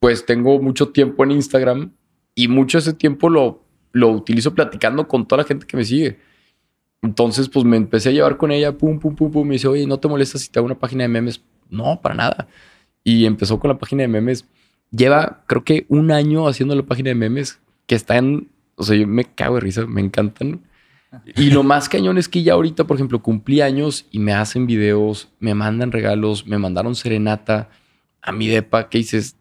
pues 0.00 0.26
tengo 0.26 0.60
mucho 0.60 0.88
tiempo 0.88 1.22
en 1.22 1.30
Instagram 1.30 1.92
y 2.34 2.48
mucho 2.48 2.78
ese 2.78 2.94
tiempo 2.94 3.28
lo, 3.28 3.62
lo 3.92 4.08
utilizo 4.08 4.56
platicando 4.56 5.06
con 5.06 5.28
toda 5.28 5.42
la 5.42 5.46
gente 5.46 5.68
que 5.68 5.76
me 5.76 5.84
sigue. 5.84 6.18
Entonces, 7.00 7.48
pues 7.48 7.64
me 7.64 7.76
empecé 7.76 8.08
a 8.08 8.12
llevar 8.12 8.36
con 8.36 8.50
ella, 8.50 8.76
pum, 8.76 8.98
pum, 8.98 9.14
pum, 9.14 9.30
pum. 9.30 9.46
Me 9.46 9.52
dice, 9.52 9.68
oye, 9.68 9.86
¿no 9.86 10.00
te 10.00 10.08
molesta 10.08 10.36
si 10.36 10.50
te 10.50 10.58
hago 10.58 10.66
una 10.66 10.80
página 10.80 11.04
de 11.04 11.08
memes? 11.08 11.40
No, 11.68 12.00
para 12.02 12.16
nada 12.16 12.48
y 13.04 13.26
empezó 13.26 13.58
con 13.58 13.68
la 13.68 13.78
página 13.78 14.02
de 14.02 14.08
memes. 14.08 14.46
Lleva, 14.90 15.42
creo 15.46 15.64
que 15.64 15.86
un 15.88 16.10
año 16.10 16.48
haciendo 16.48 16.74
la 16.74 16.82
página 16.82 17.10
de 17.10 17.14
memes 17.14 17.60
que 17.86 17.94
están, 17.94 18.48
o 18.74 18.82
sea, 18.82 18.96
yo 18.96 19.06
me 19.06 19.24
cago 19.24 19.56
de 19.56 19.60
risa, 19.60 19.86
me 19.86 20.00
encantan. 20.00 20.62
Y 21.36 21.50
lo 21.50 21.62
más 21.62 21.88
cañón 21.88 22.18
es 22.18 22.28
que 22.28 22.42
ya 22.42 22.52
ahorita, 22.52 22.84
por 22.84 22.96
ejemplo, 22.96 23.20
cumplí 23.20 23.60
años 23.60 24.06
y 24.12 24.20
me 24.20 24.32
hacen 24.32 24.66
videos, 24.66 25.28
me 25.40 25.54
mandan 25.54 25.90
regalos, 25.90 26.46
me 26.46 26.58
mandaron 26.58 26.94
serenata 26.94 27.68
a 28.22 28.32
mi 28.32 28.46
depa 28.46 28.88
que 28.88 28.98
dices, 28.98 29.36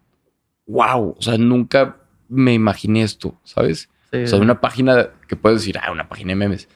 wow, 0.66 1.16
o 1.18 1.22
sea, 1.22 1.38
nunca 1.38 1.98
me 2.28 2.54
imaginé 2.54 3.04
esto, 3.04 3.36
¿sabes? 3.44 3.90
o 4.12 4.26
sea, 4.26 4.40
una 4.40 4.60
página 4.60 5.10
que 5.28 5.36
puedes 5.36 5.60
decir, 5.60 5.78
ah, 5.78 5.92
una 5.92 6.10
página 6.10 6.30
de 6.30 6.36
memes. 6.36 6.68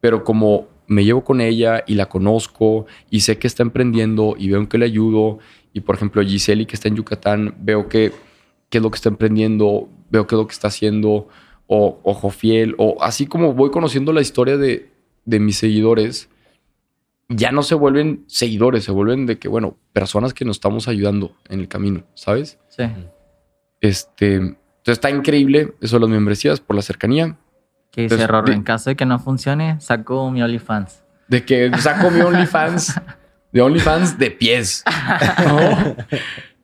Pero 0.00 0.24
como 0.24 0.68
me 0.86 1.04
llevo 1.04 1.24
con 1.24 1.40
ella 1.40 1.84
y 1.86 1.94
la 1.94 2.08
conozco 2.08 2.86
y 3.10 3.20
sé 3.20 3.38
que 3.38 3.46
está 3.46 3.62
emprendiendo 3.62 4.34
y 4.38 4.50
veo 4.50 4.68
que 4.68 4.78
le 4.78 4.84
ayudo 4.84 5.38
y 5.72 5.80
por 5.80 5.96
ejemplo, 5.96 6.22
Giseli, 6.22 6.66
que 6.66 6.76
está 6.76 6.88
en 6.88 6.96
Yucatán, 6.96 7.54
veo 7.58 7.88
que 7.88 8.12
qué 8.68 8.78
es 8.78 8.82
lo 8.82 8.90
que 8.90 8.96
está 8.96 9.08
emprendiendo, 9.08 9.88
veo 10.10 10.26
qué 10.26 10.34
es 10.34 10.38
lo 10.38 10.46
que 10.46 10.52
está 10.52 10.68
haciendo, 10.68 11.28
o 11.66 12.00
Ojo 12.02 12.30
Fiel, 12.30 12.74
o 12.78 12.96
así 13.02 13.26
como 13.26 13.54
voy 13.54 13.70
conociendo 13.70 14.12
la 14.12 14.20
historia 14.20 14.56
de, 14.56 14.90
de 15.24 15.40
mis 15.40 15.56
seguidores, 15.56 16.28
ya 17.28 17.52
no 17.52 17.62
se 17.62 17.74
vuelven 17.74 18.24
seguidores, 18.26 18.84
se 18.84 18.92
vuelven 18.92 19.26
de 19.26 19.38
que, 19.38 19.48
bueno, 19.48 19.76
personas 19.92 20.34
que 20.34 20.44
nos 20.44 20.56
estamos 20.56 20.88
ayudando 20.88 21.34
en 21.48 21.60
el 21.60 21.68
camino, 21.68 22.04
¿sabes? 22.14 22.58
Sí. 22.68 22.84
Este, 23.80 24.36
entonces 24.36 24.56
está 24.86 25.10
increíble 25.10 25.74
eso 25.80 25.96
de 25.96 26.00
las 26.00 26.10
membresías 26.10 26.60
por 26.60 26.76
la 26.76 26.82
cercanía. 26.82 27.36
¿Qué 27.90 28.02
dice 28.02 28.22
error 28.22 28.48
En 28.50 28.62
caso 28.62 28.90
de 28.90 28.96
que 28.96 29.06
no 29.06 29.18
funcione, 29.18 29.80
saco 29.80 30.30
mi 30.30 30.42
OnlyFans. 30.42 31.04
De 31.28 31.44
que 31.44 31.70
saco 31.78 32.10
mi 32.10 32.20
OnlyFans. 32.20 33.00
de 33.52 33.60
OnlyFans 33.60 34.18
de 34.18 34.30
pies. 34.30 34.84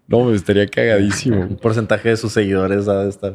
No, 0.09 0.25
me 0.25 0.35
estaría 0.35 0.67
cagadísimo. 0.67 1.43
Un 1.43 1.57
porcentaje 1.57 2.09
de 2.09 2.17
sus 2.17 2.33
seguidores 2.33 2.89
ha 2.89 3.05
de 3.05 3.11
estar. 3.11 3.35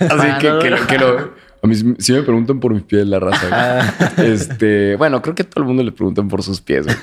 Así 0.00 0.38
que, 0.40 0.76
que, 0.88 0.98
lo, 0.98 1.34
A 1.62 1.66
mí 1.66 1.74
sí 1.98 2.12
me 2.14 2.22
preguntan 2.22 2.60
por 2.60 2.72
mis 2.72 2.82
pies 2.82 3.06
la 3.06 3.20
raza. 3.20 3.48
Ah. 3.52 4.12
Este, 4.16 4.96
bueno, 4.96 5.20
creo 5.20 5.34
que 5.34 5.42
a 5.42 5.50
todo 5.50 5.60
el 5.62 5.68
mundo 5.68 5.82
le 5.82 5.92
preguntan 5.92 6.28
por 6.28 6.42
sus 6.42 6.60
pies. 6.62 6.86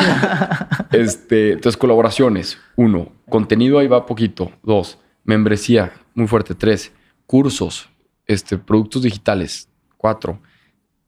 Este, 0.91 1.51
entonces, 1.51 1.77
colaboraciones. 1.77 2.57
Uno, 2.75 3.11
contenido 3.29 3.77
ahí 3.77 3.85
va 3.85 4.07
poquito. 4.07 4.51
Dos, 4.63 4.97
membresía, 5.23 5.93
muy 6.15 6.25
fuerte. 6.25 6.55
Tres, 6.55 6.91
cursos, 7.27 7.89
este, 8.25 8.57
productos 8.57 9.03
digitales. 9.03 9.69
Cuatro, 9.97 10.41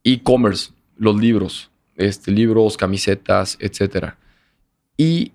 e-commerce, 0.04 0.72
los 0.98 1.20
libros, 1.20 1.72
este, 1.96 2.30
libros, 2.30 2.78
camisetas, 2.78 3.58
etcétera. 3.60 4.20
Y 5.02 5.32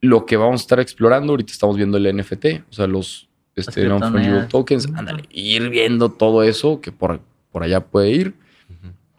lo 0.00 0.24
que 0.24 0.38
vamos 0.38 0.62
a 0.62 0.64
estar 0.64 0.80
explorando, 0.80 1.34
ahorita 1.34 1.52
estamos 1.52 1.76
viendo 1.76 1.98
el 1.98 2.16
NFT, 2.16 2.62
o 2.70 2.72
sea, 2.72 2.86
los 2.86 3.28
este, 3.54 3.84
non-fungible 3.84 4.44
tokens, 4.44 4.86
ándale, 4.94 5.24
ir 5.28 5.68
viendo 5.68 6.08
todo 6.08 6.42
eso 6.42 6.80
que 6.80 6.90
por, 6.90 7.20
por 7.52 7.62
allá 7.62 7.84
puede 7.84 8.12
ir. 8.12 8.34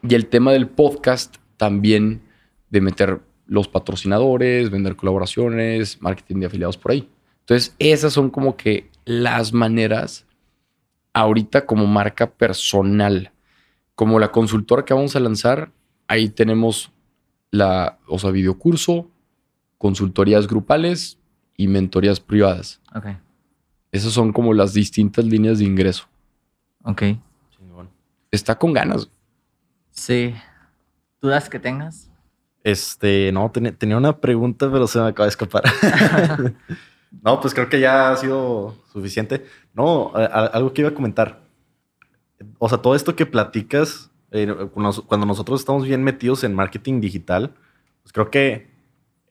Y 0.02 0.16
el 0.16 0.26
tema 0.26 0.54
del 0.54 0.68
podcast 0.68 1.36
también 1.58 2.24
de 2.72 2.82
meter 2.82 3.20
los 3.46 3.68
patrocinadores, 3.68 4.72
vender 4.72 4.96
colaboraciones, 4.96 6.02
marketing 6.02 6.40
de 6.40 6.46
afiliados 6.48 6.78
por 6.78 6.94
ahí. 6.94 7.08
Entonces, 7.42 7.76
esas 7.78 8.12
son 8.12 8.32
como 8.32 8.58
que 8.58 8.90
las 9.06 9.54
maneras 9.54 10.26
ahorita 11.14 11.68
como 11.68 11.86
marca 11.86 12.32
personal, 12.32 13.32
como 13.94 14.20
la 14.20 14.32
consultora 14.32 14.84
que 14.84 14.96
vamos 14.96 15.16
a 15.16 15.20
lanzar, 15.20 15.72
ahí 16.08 16.30
tenemos 16.30 16.92
la, 17.52 18.00
o 18.08 18.18
sea, 18.18 18.32
videocurso, 18.32 19.11
consultorías 19.82 20.48
grupales 20.48 21.18
y 21.58 21.68
mentorías 21.68 22.20
privadas. 22.20 22.80
Ok. 22.94 23.08
Esas 23.92 24.14
son 24.14 24.32
como 24.32 24.54
las 24.54 24.74
distintas 24.74 25.26
líneas 25.26 25.58
de 25.58 25.66
ingreso. 25.66 26.06
Ok. 26.84 27.02
Está 28.30 28.60
con 28.60 28.74
ganas. 28.74 29.10
Sí. 29.90 30.36
¿Dudas 31.20 31.50
que 31.50 31.58
tengas? 31.58 32.12
Este, 32.64 33.32
no, 33.32 33.50
tenía 33.52 33.98
una 33.98 34.20
pregunta, 34.20 34.72
pero 34.72 34.86
se 34.86 35.00
me 35.00 35.08
acaba 35.08 35.26
de 35.26 35.32
escapar. 35.32 35.64
no, 37.24 37.42
pues 37.42 37.56
creo 37.56 37.68
que 37.68 37.80
ya 37.80 38.12
ha 38.12 38.18
sido 38.18 38.78
suficiente. 38.94 39.48
No, 39.74 40.12
algo 40.14 40.74
que 40.74 40.82
iba 40.82 40.92
a 40.92 40.94
comentar. 40.94 41.42
O 42.60 42.70
sea, 42.70 42.78
todo 42.78 42.94
esto 42.94 43.16
que 43.16 43.26
platicas, 43.26 44.12
eh, 44.30 44.70
cuando 44.74 45.26
nosotros 45.26 45.60
estamos 45.60 45.86
bien 45.86 46.04
metidos 46.04 46.44
en 46.44 46.54
marketing 46.54 47.02
digital, 47.02 47.56
pues 48.04 48.14
creo 48.14 48.30
que 48.30 48.71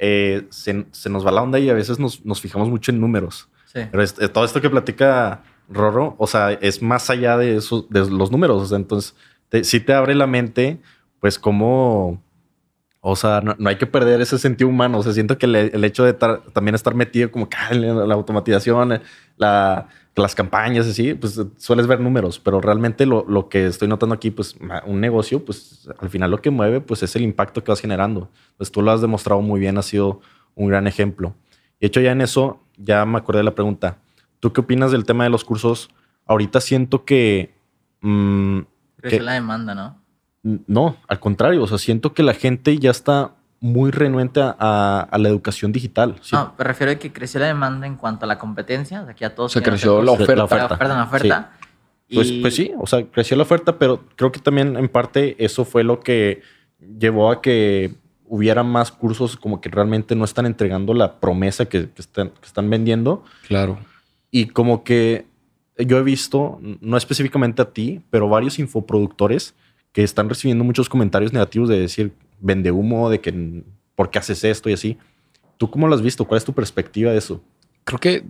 eh, 0.02 0.46
se, 0.48 0.72
nos 1.10 1.26
va 1.26 1.30
la 1.30 1.42
onda 1.42 1.58
y 1.58 1.68
a 1.68 1.74
veces 1.74 1.98
nos, 1.98 2.40
fijamos 2.40 2.70
mucho 2.70 2.90
en 2.90 3.00
números. 3.00 3.48
Pero 3.72 4.04
todo 4.32 4.44
esto 4.44 4.60
que 4.60 4.70
platica 4.70 5.42
Rorro, 5.68 6.16
o 6.18 6.26
sea, 6.26 6.52
es 6.52 6.80
más 6.82 7.10
allá 7.10 7.36
de, 7.36 7.56
eso, 7.56 7.86
de 7.90 8.10
los 8.10 8.32
números. 8.32 8.72
entonces, 8.72 9.14
si 9.62 9.78
te 9.78 9.92
abre 9.92 10.14
la 10.14 10.26
mente, 10.26 10.80
pues 11.20 11.38
como... 11.38 12.22
O 13.02 13.16
sea, 13.16 13.40
no, 13.40 13.56
hay 13.68 13.76
que 13.76 13.86
perder 13.86 14.20
ese 14.20 14.38
sentido 14.38 14.68
humano. 14.68 14.98
O 14.98 15.02
sea, 15.02 15.12
siento 15.12 15.38
que 15.38 15.46
el 15.46 15.84
hecho 15.84 16.04
de 16.04 16.12
también 16.12 16.74
estar 16.74 16.94
metido 16.94 17.30
como 17.30 17.48
que 17.48 17.56
en 17.70 18.08
la 18.08 18.14
automatización, 18.14 19.00
la, 19.36 19.88
las 20.22 20.34
campañas 20.34 20.86
así, 20.86 21.14
pues 21.14 21.40
sueles 21.56 21.86
ver 21.86 22.00
números, 22.00 22.38
pero 22.38 22.60
realmente 22.60 23.06
lo, 23.06 23.24
lo, 23.28 23.48
que 23.48 23.66
estoy 23.66 23.88
notando 23.88 24.14
aquí, 24.14 24.30
pues 24.30 24.56
un 24.86 25.00
negocio, 25.00 25.44
pues 25.44 25.88
al 25.98 26.08
final 26.10 26.30
lo 26.30 26.40
que 26.40 26.50
mueve, 26.50 26.80
pues 26.80 27.02
es 27.02 27.16
el 27.16 27.22
impacto 27.22 27.64
que 27.64 27.70
vas 27.70 27.80
generando. 27.80 28.30
Pues 28.56 28.70
tú 28.70 28.82
lo 28.82 28.90
has 28.90 29.00
demostrado 29.00 29.40
muy 29.40 29.60
bien, 29.60 29.78
ha 29.78 29.82
sido 29.82 30.20
un 30.54 30.68
gran 30.68 30.86
ejemplo. 30.86 31.34
Y 31.78 31.86
hecho 31.86 32.00
ya 32.00 32.12
en 32.12 32.20
eso, 32.20 32.60
ya 32.76 33.04
me 33.06 33.18
acordé 33.18 33.38
de 33.38 33.44
la 33.44 33.54
pregunta. 33.54 33.98
¿Tú 34.38 34.52
qué 34.52 34.60
opinas 34.60 34.92
del 34.92 35.04
tema 35.04 35.24
de 35.24 35.30
los 35.30 35.44
cursos? 35.44 35.90
Ahorita 36.26 36.60
siento 36.60 37.04
que... 37.04 37.54
Mmm, 38.00 38.60
Crece 38.96 39.20
la 39.20 39.32
demanda, 39.32 39.74
¿no? 39.74 40.00
No, 40.42 40.96
al 41.08 41.20
contrario, 41.20 41.62
o 41.62 41.66
sea, 41.66 41.78
siento 41.78 42.14
que 42.14 42.22
la 42.22 42.34
gente 42.34 42.78
ya 42.78 42.90
está 42.90 43.34
muy 43.60 43.90
renuente 43.90 44.40
a, 44.42 45.08
la 45.12 45.28
educación 45.28 45.70
digital. 45.70 46.16
No, 46.32 46.54
me 46.58 46.64
refiero 46.64 46.92
a 46.92 46.94
que 46.96 47.12
creció 47.12 47.40
la 47.40 47.46
demanda 47.46 47.86
en 47.86 47.96
cuanto 47.96 48.24
a 48.24 48.28
la 48.28 48.38
competencia. 48.38 49.02
O 49.02 49.16
sea, 49.16 49.34
todos 49.34 49.52
Se 49.52 49.62
creció 49.62 50.02
la 50.02 50.12
oferta. 50.12 50.34
La 50.34 50.44
oferta. 50.44 50.78
Perdón, 50.78 50.98
la 50.98 51.04
oferta. 51.04 51.52
Pues, 52.12 52.32
pues 52.32 52.56
sí, 52.56 52.72
o 52.76 52.86
sea, 52.86 53.06
creció 53.06 53.36
la 53.36 53.44
oferta, 53.44 53.78
pero 53.78 54.02
creo 54.16 54.32
que 54.32 54.40
también 54.40 54.76
en 54.76 54.88
parte 54.88 55.36
eso 55.38 55.64
fue 55.64 55.84
lo 55.84 56.00
que 56.00 56.42
llevó 56.98 57.30
a 57.30 57.40
que 57.40 57.94
hubiera 58.26 58.62
más 58.62 58.90
cursos 58.90 59.36
como 59.36 59.60
que 59.60 59.68
realmente 59.68 60.16
no 60.16 60.24
están 60.24 60.46
entregando 60.46 60.94
la 60.94 61.20
promesa 61.20 61.66
que, 61.66 61.88
están, 61.96 62.30
que 62.30 62.46
están 62.46 62.68
vendiendo. 62.70 63.24
Claro. 63.46 63.78
Y 64.30 64.46
como 64.46 64.82
que 64.82 65.26
yo 65.76 65.98
he 65.98 66.02
visto, 66.02 66.58
no 66.80 66.96
específicamente 66.96 67.62
a 67.62 67.70
ti, 67.72 68.00
pero 68.10 68.28
varios 68.28 68.58
infoproductores 68.58 69.54
que 69.92 70.02
están 70.02 70.28
recibiendo 70.28 70.64
muchos 70.64 70.88
comentarios 70.88 71.32
negativos 71.32 71.68
de 71.68 71.80
decir, 71.80 72.12
vende 72.40 72.70
humo, 72.70 73.10
de 73.10 73.20
que, 73.20 73.62
¿por 73.94 74.10
qué 74.10 74.18
haces 74.18 74.44
esto 74.44 74.68
y 74.70 74.74
así? 74.74 74.98
¿Tú 75.56 75.70
cómo 75.70 75.88
lo 75.88 75.94
has 75.94 76.02
visto? 76.02 76.24
¿Cuál 76.24 76.38
es 76.38 76.44
tu 76.44 76.52
perspectiva 76.52 77.12
de 77.12 77.18
eso? 77.18 77.42
Creo 77.84 78.00
que 78.00 78.24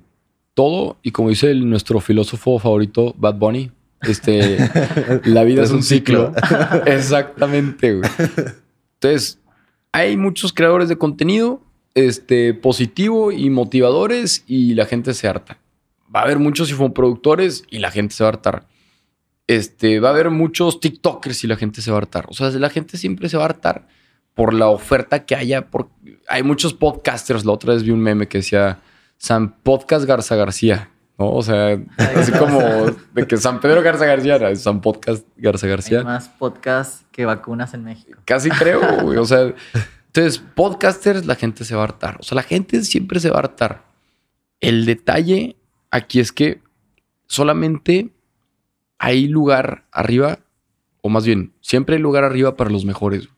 todo, 0.54 0.98
y 1.02 1.12
como 1.12 1.28
dice 1.28 1.54
nuestro 1.54 2.00
filósofo 2.00 2.58
favorito, 2.58 3.14
Bad 3.16 3.36
Bunny, 3.36 3.70
este, 4.02 4.58
la 5.24 5.44
vida 5.44 5.62
es, 5.62 5.70
un 5.70 5.82
ciclo. 5.82 6.32
Exactamente, 6.86 7.94
güey. 7.94 8.10
Entonces, 8.94 9.38
hay 9.92 10.16
muchos 10.16 10.52
creadores 10.52 10.88
de 10.88 10.96
contenido 10.96 11.62
este, 11.94 12.54
positivo 12.54 13.32
y 13.32 13.50
motivadores 13.50 14.44
y 14.46 14.74
la 14.74 14.86
gente 14.86 15.14
se 15.14 15.28
harta. 15.28 15.58
Va 16.14 16.20
a 16.20 16.24
haber 16.24 16.38
muchos 16.38 16.72
productores 16.94 17.64
y 17.70 17.78
la 17.78 17.90
gente 17.90 18.14
se 18.14 18.24
va 18.24 18.28
a 18.28 18.32
hartar. 18.32 18.66
Este, 19.46 20.00
va 20.00 20.08
a 20.08 20.12
haber 20.12 20.30
muchos 20.30 20.80
TikTokers 20.80 21.44
y 21.44 21.46
la 21.46 21.56
gente 21.56 21.82
se 21.82 21.90
va 21.90 21.96
a 21.96 22.00
hartar. 22.00 22.26
O 22.28 22.34
sea, 22.34 22.50
la 22.50 22.70
gente 22.70 22.98
siempre 22.98 23.28
se 23.28 23.36
va 23.36 23.44
a 23.44 23.46
hartar 23.46 23.88
por 24.40 24.54
la 24.54 24.68
oferta 24.68 25.26
que 25.26 25.36
haya. 25.36 25.66
Por... 25.66 25.90
Hay 26.26 26.42
muchos 26.42 26.72
podcasters. 26.72 27.44
La 27.44 27.52
otra 27.52 27.74
vez 27.74 27.82
vi 27.82 27.90
un 27.90 28.00
meme 28.00 28.26
que 28.26 28.38
decía 28.38 28.78
San 29.18 29.52
Podcast 29.60 30.06
Garza 30.06 30.34
García. 30.34 30.88
¿no? 31.18 31.30
O 31.30 31.42
sea, 31.42 31.78
así 32.16 32.32
como 32.32 32.58
de 33.12 33.26
que 33.26 33.36
San 33.36 33.60
Pedro 33.60 33.82
Garza 33.82 34.06
García 34.06 34.36
era 34.36 34.56
San 34.56 34.80
Podcast 34.80 35.26
Garza 35.36 35.66
García. 35.66 35.98
Hay 35.98 36.04
más 36.06 36.30
podcast 36.30 37.02
que 37.12 37.26
vacunas 37.26 37.74
en 37.74 37.84
México. 37.84 38.18
Casi 38.24 38.48
creo, 38.48 38.80
güey. 39.02 39.18
O 39.18 39.26
sea, 39.26 39.52
entonces, 40.06 40.42
podcasters, 40.54 41.26
la 41.26 41.34
gente 41.34 41.66
se 41.66 41.74
va 41.74 41.82
a 41.82 41.84
hartar. 41.84 42.16
O 42.18 42.22
sea, 42.22 42.36
la 42.36 42.42
gente 42.42 42.82
siempre 42.84 43.20
se 43.20 43.28
va 43.28 43.36
a 43.36 43.40
hartar. 43.40 43.82
El 44.60 44.86
detalle 44.86 45.56
aquí 45.90 46.18
es 46.18 46.32
que 46.32 46.62
solamente 47.26 48.10
hay 48.96 49.28
lugar 49.28 49.84
arriba, 49.92 50.38
o 51.02 51.10
más 51.10 51.26
bien, 51.26 51.52
siempre 51.60 51.96
hay 51.96 52.02
lugar 52.02 52.24
arriba 52.24 52.56
para 52.56 52.70
los 52.70 52.86
mejores. 52.86 53.28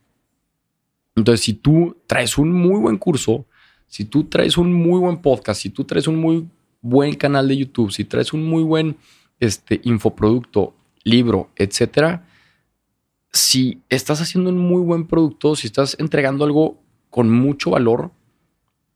Entonces, 1.14 1.44
si 1.44 1.54
tú 1.54 1.96
traes 2.06 2.38
un 2.38 2.52
muy 2.52 2.80
buen 2.80 2.98
curso, 2.98 3.46
si 3.86 4.04
tú 4.04 4.24
traes 4.24 4.56
un 4.56 4.72
muy 4.72 4.98
buen 4.98 5.18
podcast, 5.20 5.60
si 5.60 5.70
tú 5.70 5.84
traes 5.84 6.06
un 6.06 6.16
muy 6.16 6.48
buen 6.80 7.14
canal 7.14 7.48
de 7.48 7.56
YouTube, 7.56 7.92
si 7.92 8.04
traes 8.04 8.32
un 8.32 8.44
muy 8.44 8.62
buen 8.62 8.96
este, 9.38 9.80
infoproducto, 9.84 10.74
libro, 11.04 11.50
etcétera, 11.56 12.26
si 13.32 13.82
estás 13.88 14.20
haciendo 14.20 14.50
un 14.50 14.58
muy 14.58 14.82
buen 14.82 15.06
producto, 15.06 15.56
si 15.56 15.66
estás 15.66 15.96
entregando 15.98 16.44
algo 16.44 16.80
con 17.10 17.30
mucho 17.30 17.70
valor 17.70 18.12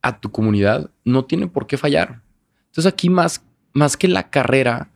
a 0.03 0.21
tu 0.21 0.31
comunidad, 0.31 0.91
no 1.05 1.25
tiene 1.25 1.47
por 1.47 1.67
qué 1.67 1.77
fallar. 1.77 2.23
Entonces 2.67 2.87
aquí 2.87 3.11
más, 3.11 3.43
más 3.73 3.97
que 3.97 4.09
la 4.09 4.31
carrera 4.31 4.91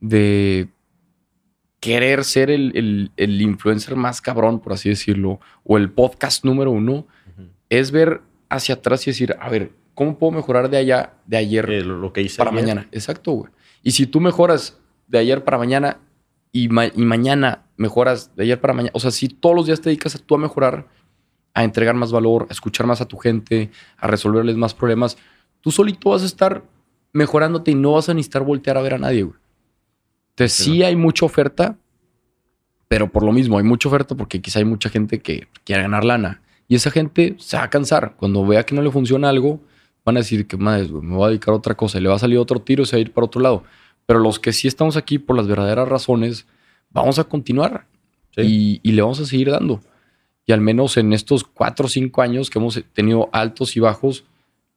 de 0.00 0.68
querer 1.84 2.24
ser 2.24 2.50
el, 2.50 3.10
influencer 3.18 3.94
más 3.94 4.22
cabrón, 4.22 4.58
por 4.58 4.72
así 4.72 4.88
decirlo, 4.88 5.38
o 5.64 5.76
el 5.76 5.90
podcast 5.90 6.42
número 6.42 6.70
uno, 6.70 7.06
es 7.68 7.90
ver 7.90 8.22
hacia 8.48 8.76
atrás 8.76 9.06
y 9.06 9.10
decir, 9.10 9.36
a 9.38 9.50
ver, 9.50 9.72
¿cómo 9.92 10.18
puedo 10.18 10.32
mejorar 10.32 10.70
de 10.70 10.78
allá, 10.78 11.12
de 11.26 11.36
ayer 11.36 11.68
eh, 11.68 11.84
lo 11.84 12.10
que 12.10 12.22
hice 12.22 12.38
para 12.38 12.52
mañana? 12.52 12.88
Exacto, 12.90 13.32
güey. 13.32 13.52
Y 13.82 13.90
si 13.90 14.06
tú 14.06 14.18
mejoras 14.18 14.80
de 15.08 15.18
ayer 15.18 15.44
para 15.44 15.58
mañana 15.58 16.00
y, 16.52 16.68
mañana 16.68 17.66
mejoras 17.76 18.34
de 18.34 18.44
ayer 18.44 18.58
para 18.58 18.72
mañana, 18.72 18.92
o 18.94 19.00
sea, 19.00 19.10
si 19.10 19.28
todos 19.28 19.54
los 19.54 19.66
días 19.66 19.82
te 19.82 19.90
dedicas 19.90 20.14
a 20.14 20.18
tú 20.20 20.36
a 20.36 20.38
mejorar, 20.38 20.88
a 21.52 21.64
entregar 21.64 21.94
más 21.96 22.12
valor, 22.12 22.46
a 22.48 22.52
escuchar 22.54 22.86
más 22.86 23.02
a 23.02 23.08
tu 23.08 23.18
gente, 23.18 23.70
a 23.98 24.06
resolverles 24.06 24.56
más 24.56 24.72
problemas, 24.72 25.18
tú 25.60 25.70
solito 25.70 26.08
vas 26.08 26.22
a 26.22 26.26
estar 26.26 26.64
mejorándote 27.12 27.72
y 27.72 27.74
no 27.74 27.92
vas 27.92 28.08
a 28.08 28.14
necesitar 28.14 28.42
voltear 28.42 28.78
a 28.78 28.80
ver 28.80 28.94
a 28.94 28.98
nadie, 28.98 29.24
güey. 29.24 29.43
Entonces 30.34 30.64
sí, 30.64 30.82
hay 30.82 30.96
mucha 30.96 31.24
oferta, 31.24 31.78
pero 32.88 33.10
por 33.12 33.22
lo 33.22 33.30
mismo 33.30 33.56
hay 33.56 33.62
mucha 33.62 33.88
oferta 33.88 34.16
porque 34.16 34.42
quizá 34.42 34.58
hay 34.58 34.64
mucha 34.64 34.88
gente 34.88 35.20
que 35.20 35.46
quiere 35.62 35.82
ganar 35.82 36.04
lana. 36.04 36.42
Y 36.66 36.74
esa 36.74 36.90
gente 36.90 37.36
se 37.38 37.56
va 37.56 37.62
a 37.64 37.70
cansar. 37.70 38.16
Cuando 38.16 38.44
vea 38.44 38.66
que 38.66 38.74
no 38.74 38.82
le 38.82 38.90
funciona 38.90 39.28
algo, 39.28 39.60
van 40.04 40.16
a 40.16 40.20
decir 40.20 40.48
que 40.48 40.56
madre, 40.56 40.88
me 40.88 41.14
voy 41.14 41.26
a 41.26 41.28
dedicar 41.28 41.52
a 41.52 41.56
otra 41.56 41.76
cosa 41.76 41.98
y 41.98 42.00
le 42.00 42.08
va 42.08 42.16
a 42.16 42.18
salir 42.18 42.38
otro 42.38 42.60
tiro 42.60 42.82
y 42.82 42.86
se 42.86 42.96
va 42.96 42.98
a 42.98 43.00
ir 43.02 43.12
para 43.12 43.26
otro 43.26 43.40
lado. 43.40 43.62
Pero 44.06 44.18
los 44.18 44.40
que 44.40 44.52
sí 44.52 44.66
estamos 44.66 44.96
aquí 44.96 45.18
por 45.18 45.36
las 45.36 45.46
verdaderas 45.46 45.88
razones, 45.88 46.46
vamos 46.90 47.20
a 47.20 47.24
continuar 47.24 47.86
y, 48.36 48.80
le 48.82 49.02
vamos 49.02 49.20
a 49.20 49.26
seguir 49.26 49.52
dando. 49.52 49.80
Y 50.46 50.52
al 50.52 50.60
menos 50.60 50.96
en 50.96 51.12
estos 51.12 51.44
cuatro 51.44 51.86
o 51.86 51.88
cinco 51.88 52.22
años 52.22 52.50
que 52.50 52.58
hemos 52.58 52.82
tenido 52.92 53.30
altos 53.32 53.76
y 53.76 53.80
bajos, 53.80 54.24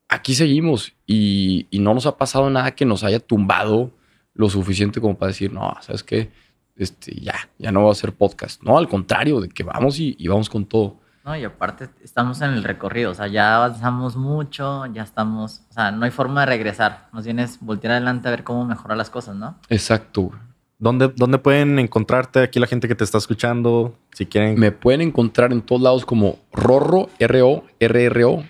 aquí 0.08 0.36
seguimos 0.36 0.93
y, 1.08 1.66
y 1.72 1.80
no 1.80 1.95
nos 1.95 2.05
ha 2.05 2.16
pasado 2.16 2.47
nada 2.51 2.76
que 2.76 2.86
nos 2.86 3.03
haya 3.03 3.20
tumbado 3.20 3.91
lo 4.38 4.50
suficiente 4.50 5.02
como 5.02 5.18
para 5.18 5.30
decir, 5.30 5.52
no, 5.52 5.76
¿sabes 5.82 6.04
qué? 6.04 6.32
Este, 6.76 7.20
ya, 7.20 7.36
ya 7.58 7.72
no 7.72 7.86
va 7.86 7.92
a 7.92 7.96
ser 7.96 8.14
podcast. 8.14 8.62
No, 8.64 8.78
al 8.78 8.88
contrario, 8.88 9.42
de 9.42 9.50
que 9.50 9.64
vamos 9.64 10.00
y, 10.00 10.16
vamos 10.28 10.50
con 10.50 10.66
todo. 10.66 11.00
No, 11.26 11.36
y 11.36 11.44
aparte 11.44 11.90
estamos 12.04 12.40
en 12.42 12.52
el 12.52 12.64
recorrido, 12.64 13.12
o 13.12 13.14
sea, 13.14 13.28
ya 13.28 13.58
avanzamos 13.58 14.16
mucho, 14.16 14.86
ya 14.86 15.04
estamos, 15.04 15.64
o 15.70 15.74
sea, 15.74 15.92
no 15.92 16.06
hay 16.06 16.12
forma 16.12 16.42
de 16.42 16.46
regresar. 16.46 17.10
Nos 17.12 17.26
vienes 17.26 17.58
voltear 17.60 17.94
adelante 17.94 18.28
a 18.28 18.32
ver 18.32 18.44
cómo 18.44 18.64
mejorar 18.64 18.98
las 18.98 19.10
cosas, 19.10 19.36
¿no? 19.36 19.60
Exacto. 19.68 20.32
¿Dónde, 20.80 21.12
¿Dónde 21.16 21.40
pueden 21.40 21.80
encontrarte 21.80 22.40
aquí 22.42 22.60
la 22.60 22.68
gente 22.68 22.88
que 22.88 22.94
te 22.94 23.04
está 23.04 23.18
escuchando? 23.18 23.98
Si 24.14 24.28
quieren. 24.28 24.60
Me 24.60 24.72
pueden 24.72 25.02
encontrar 25.02 25.52
en 25.52 25.64
todos 25.64 25.82
lados 25.82 26.06
como 26.06 26.38
Rorro, 26.54 27.10
R-O-R-R-O, 27.18 28.44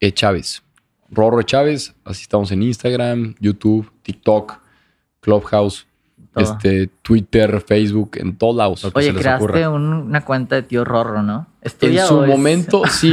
E. 0.00 0.12
Chávez. 0.12 0.62
Rorro 1.10 1.40
e. 1.40 1.44
Chávez, 1.44 1.94
así 2.04 2.22
estamos 2.22 2.50
en 2.50 2.62
Instagram, 2.62 3.34
YouTube, 3.38 3.92
TikTok, 4.02 4.63
Clubhouse, 5.24 5.86
este, 6.36 6.88
Twitter, 7.02 7.62
Facebook, 7.66 8.12
en 8.16 8.36
todos 8.36 8.56
lados. 8.56 8.90
Oye, 8.92 9.14
creaste 9.14 9.66
una 9.68 10.24
cuenta 10.24 10.56
de 10.56 10.62
tío 10.62 10.84
Rorro, 10.84 11.22
¿no? 11.22 11.46
En 11.62 11.98
su 12.06 12.20
momento, 12.26 12.82
sí. 12.90 13.12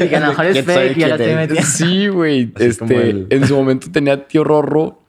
y 0.00 0.08
que 0.08 0.16
a 0.16 0.20
lo 0.20 0.28
mejor 0.28 0.46
es 0.46 0.64
fake 0.64 0.96
y 0.96 1.00
ya 1.00 1.08
estoy 1.08 1.34
metiendo. 1.34 1.66
Sí, 1.66 2.08
güey. 2.08 2.52
Este, 2.58 3.26
En 3.28 3.46
su 3.46 3.54
momento 3.54 3.90
tenía 3.92 4.26
tío 4.26 4.44
Rorro, 4.44 5.02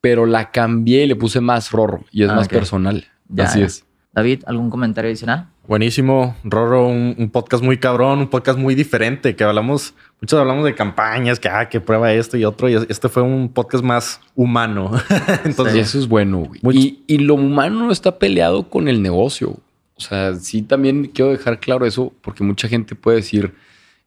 pero 0.00 0.24
la 0.24 0.50
cambié 0.50 1.04
y 1.04 1.08
le 1.08 1.16
puse 1.16 1.40
más 1.40 1.70
Rorro 1.70 2.04
y 2.10 2.22
es 2.22 2.30
ah, 2.30 2.34
más 2.34 2.48
personal. 2.48 3.04
Así 3.36 3.60
es. 3.60 3.84
David, 4.12 4.44
¿algún 4.46 4.70
comentario 4.70 5.10
adicional? 5.10 5.48
Buenísimo, 5.68 6.34
Rorro, 6.44 6.88
un, 6.88 7.28
podcast 7.30 7.62
muy 7.62 7.76
cabrón, 7.76 8.20
un 8.20 8.28
podcast 8.28 8.58
muy 8.58 8.74
diferente, 8.74 9.36
que 9.36 9.44
hablamos, 9.44 9.92
muchos 10.18 10.40
hablamos 10.40 10.64
de 10.64 10.74
campañas, 10.74 11.38
que, 11.38 11.50
ah, 11.50 11.68
que 11.68 11.78
prueba 11.78 12.10
esto 12.10 12.38
y 12.38 12.46
otro, 12.46 12.70
y 12.70 12.74
este 12.88 13.10
fue 13.10 13.22
un 13.22 13.50
podcast 13.50 13.84
más 13.84 14.18
humano. 14.34 14.90
Entonces, 15.44 15.88
eso 15.88 15.98
es 15.98 16.08
bueno, 16.08 16.48
güey. 16.62 16.96
Y, 17.06 17.18
lo 17.18 17.34
humano 17.34 17.84
no 17.84 17.92
está 17.92 18.18
peleado 18.18 18.70
con 18.70 18.88
el 18.88 19.02
negocio. 19.02 19.58
O 19.94 20.00
sea, 20.00 20.36
sí 20.36 20.62
también 20.62 21.04
quiero 21.08 21.32
dejar 21.32 21.60
claro 21.60 21.84
eso, 21.84 22.14
porque 22.22 22.42
mucha 22.42 22.66
gente 22.66 22.94
puede 22.94 23.18
decir, 23.18 23.52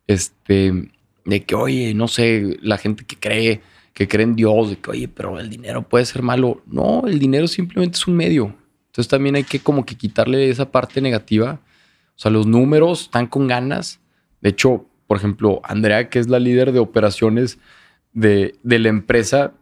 este, 0.07 0.89
de 1.25 1.43
que, 1.43 1.53
oye, 1.53 1.93
no 1.93 2.07
sé, 2.07 2.57
la 2.63 2.79
gente 2.79 3.05
que 3.05 3.17
cree, 3.17 3.61
que 3.93 4.07
cree 4.07 4.23
en 4.23 4.35
Dios, 4.35 4.71
de 4.71 4.77
que, 4.77 4.89
oye, 4.89 5.07
pero 5.07 5.39
el 5.39 5.51
dinero 5.51 5.83
puede 5.83 6.05
ser 6.05 6.23
malo. 6.23 6.63
No, 6.65 7.03
el 7.05 7.19
dinero 7.19 7.47
simplemente 7.47 7.97
es 7.97 8.07
un 8.07 8.15
medio. 8.15 8.55
Entonces 8.91 9.07
también 9.07 9.35
hay 9.35 9.45
que 9.45 9.61
como 9.61 9.85
que 9.85 9.95
quitarle 9.95 10.49
esa 10.49 10.69
parte 10.69 10.99
negativa. 10.99 11.61
O 12.09 12.19
sea, 12.19 12.29
los 12.29 12.45
números 12.45 13.03
están 13.03 13.25
con 13.27 13.47
ganas. 13.47 14.01
De 14.41 14.49
hecho, 14.49 14.85
por 15.07 15.15
ejemplo, 15.15 15.61
Andrea, 15.63 16.09
que 16.09 16.19
es 16.19 16.27
la 16.27 16.39
líder 16.39 16.73
de 16.73 16.79
operaciones 16.79 17.57
de, 18.11 18.59
la 18.63 18.89
empresa, 18.89 19.53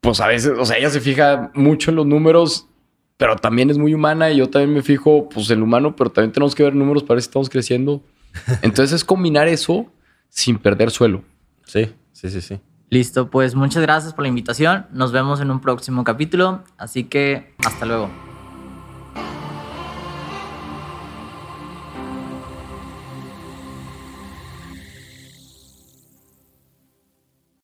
pues 0.00 0.20
a 0.20 0.26
veces, 0.26 0.58
o 0.58 0.64
sea, 0.64 0.78
ella 0.78 0.90
se 0.90 1.00
fija 1.00 1.52
mucho 1.54 1.90
en 1.90 1.96
los 1.96 2.06
números, 2.06 2.66
pero 3.16 3.36
también 3.36 3.70
es 3.70 3.78
muy 3.78 3.94
humana 3.94 4.32
y 4.32 4.38
yo 4.38 4.50
también 4.50 4.74
me 4.74 4.82
fijo, 4.82 5.28
pues, 5.28 5.48
en 5.50 5.60
lo 5.60 5.64
humano, 5.66 5.94
pero 5.94 6.10
también 6.10 6.32
tenemos 6.32 6.56
que 6.56 6.64
ver 6.64 6.74
números 6.74 7.04
para 7.04 7.14
ver 7.14 7.22
si 7.22 7.28
estamos 7.28 7.48
creciendo. 7.48 8.02
Entonces 8.62 8.92
es 8.92 9.04
combinar 9.04 9.46
eso 9.46 9.86
sin 10.28 10.58
perder 10.58 10.90
suelo. 10.90 11.22
Sí, 11.66 11.92
sí, 12.12 12.30
sí, 12.30 12.40
sí. 12.40 12.60
Listo, 12.94 13.28
pues 13.28 13.56
muchas 13.56 13.82
gracias 13.82 14.14
por 14.14 14.22
la 14.22 14.28
invitación. 14.28 14.86
Nos 14.92 15.10
vemos 15.10 15.40
en 15.40 15.50
un 15.50 15.58
próximo 15.58 16.04
capítulo. 16.04 16.62
Así 16.78 17.02
que 17.02 17.52
hasta 17.66 17.86
luego. 17.86 18.08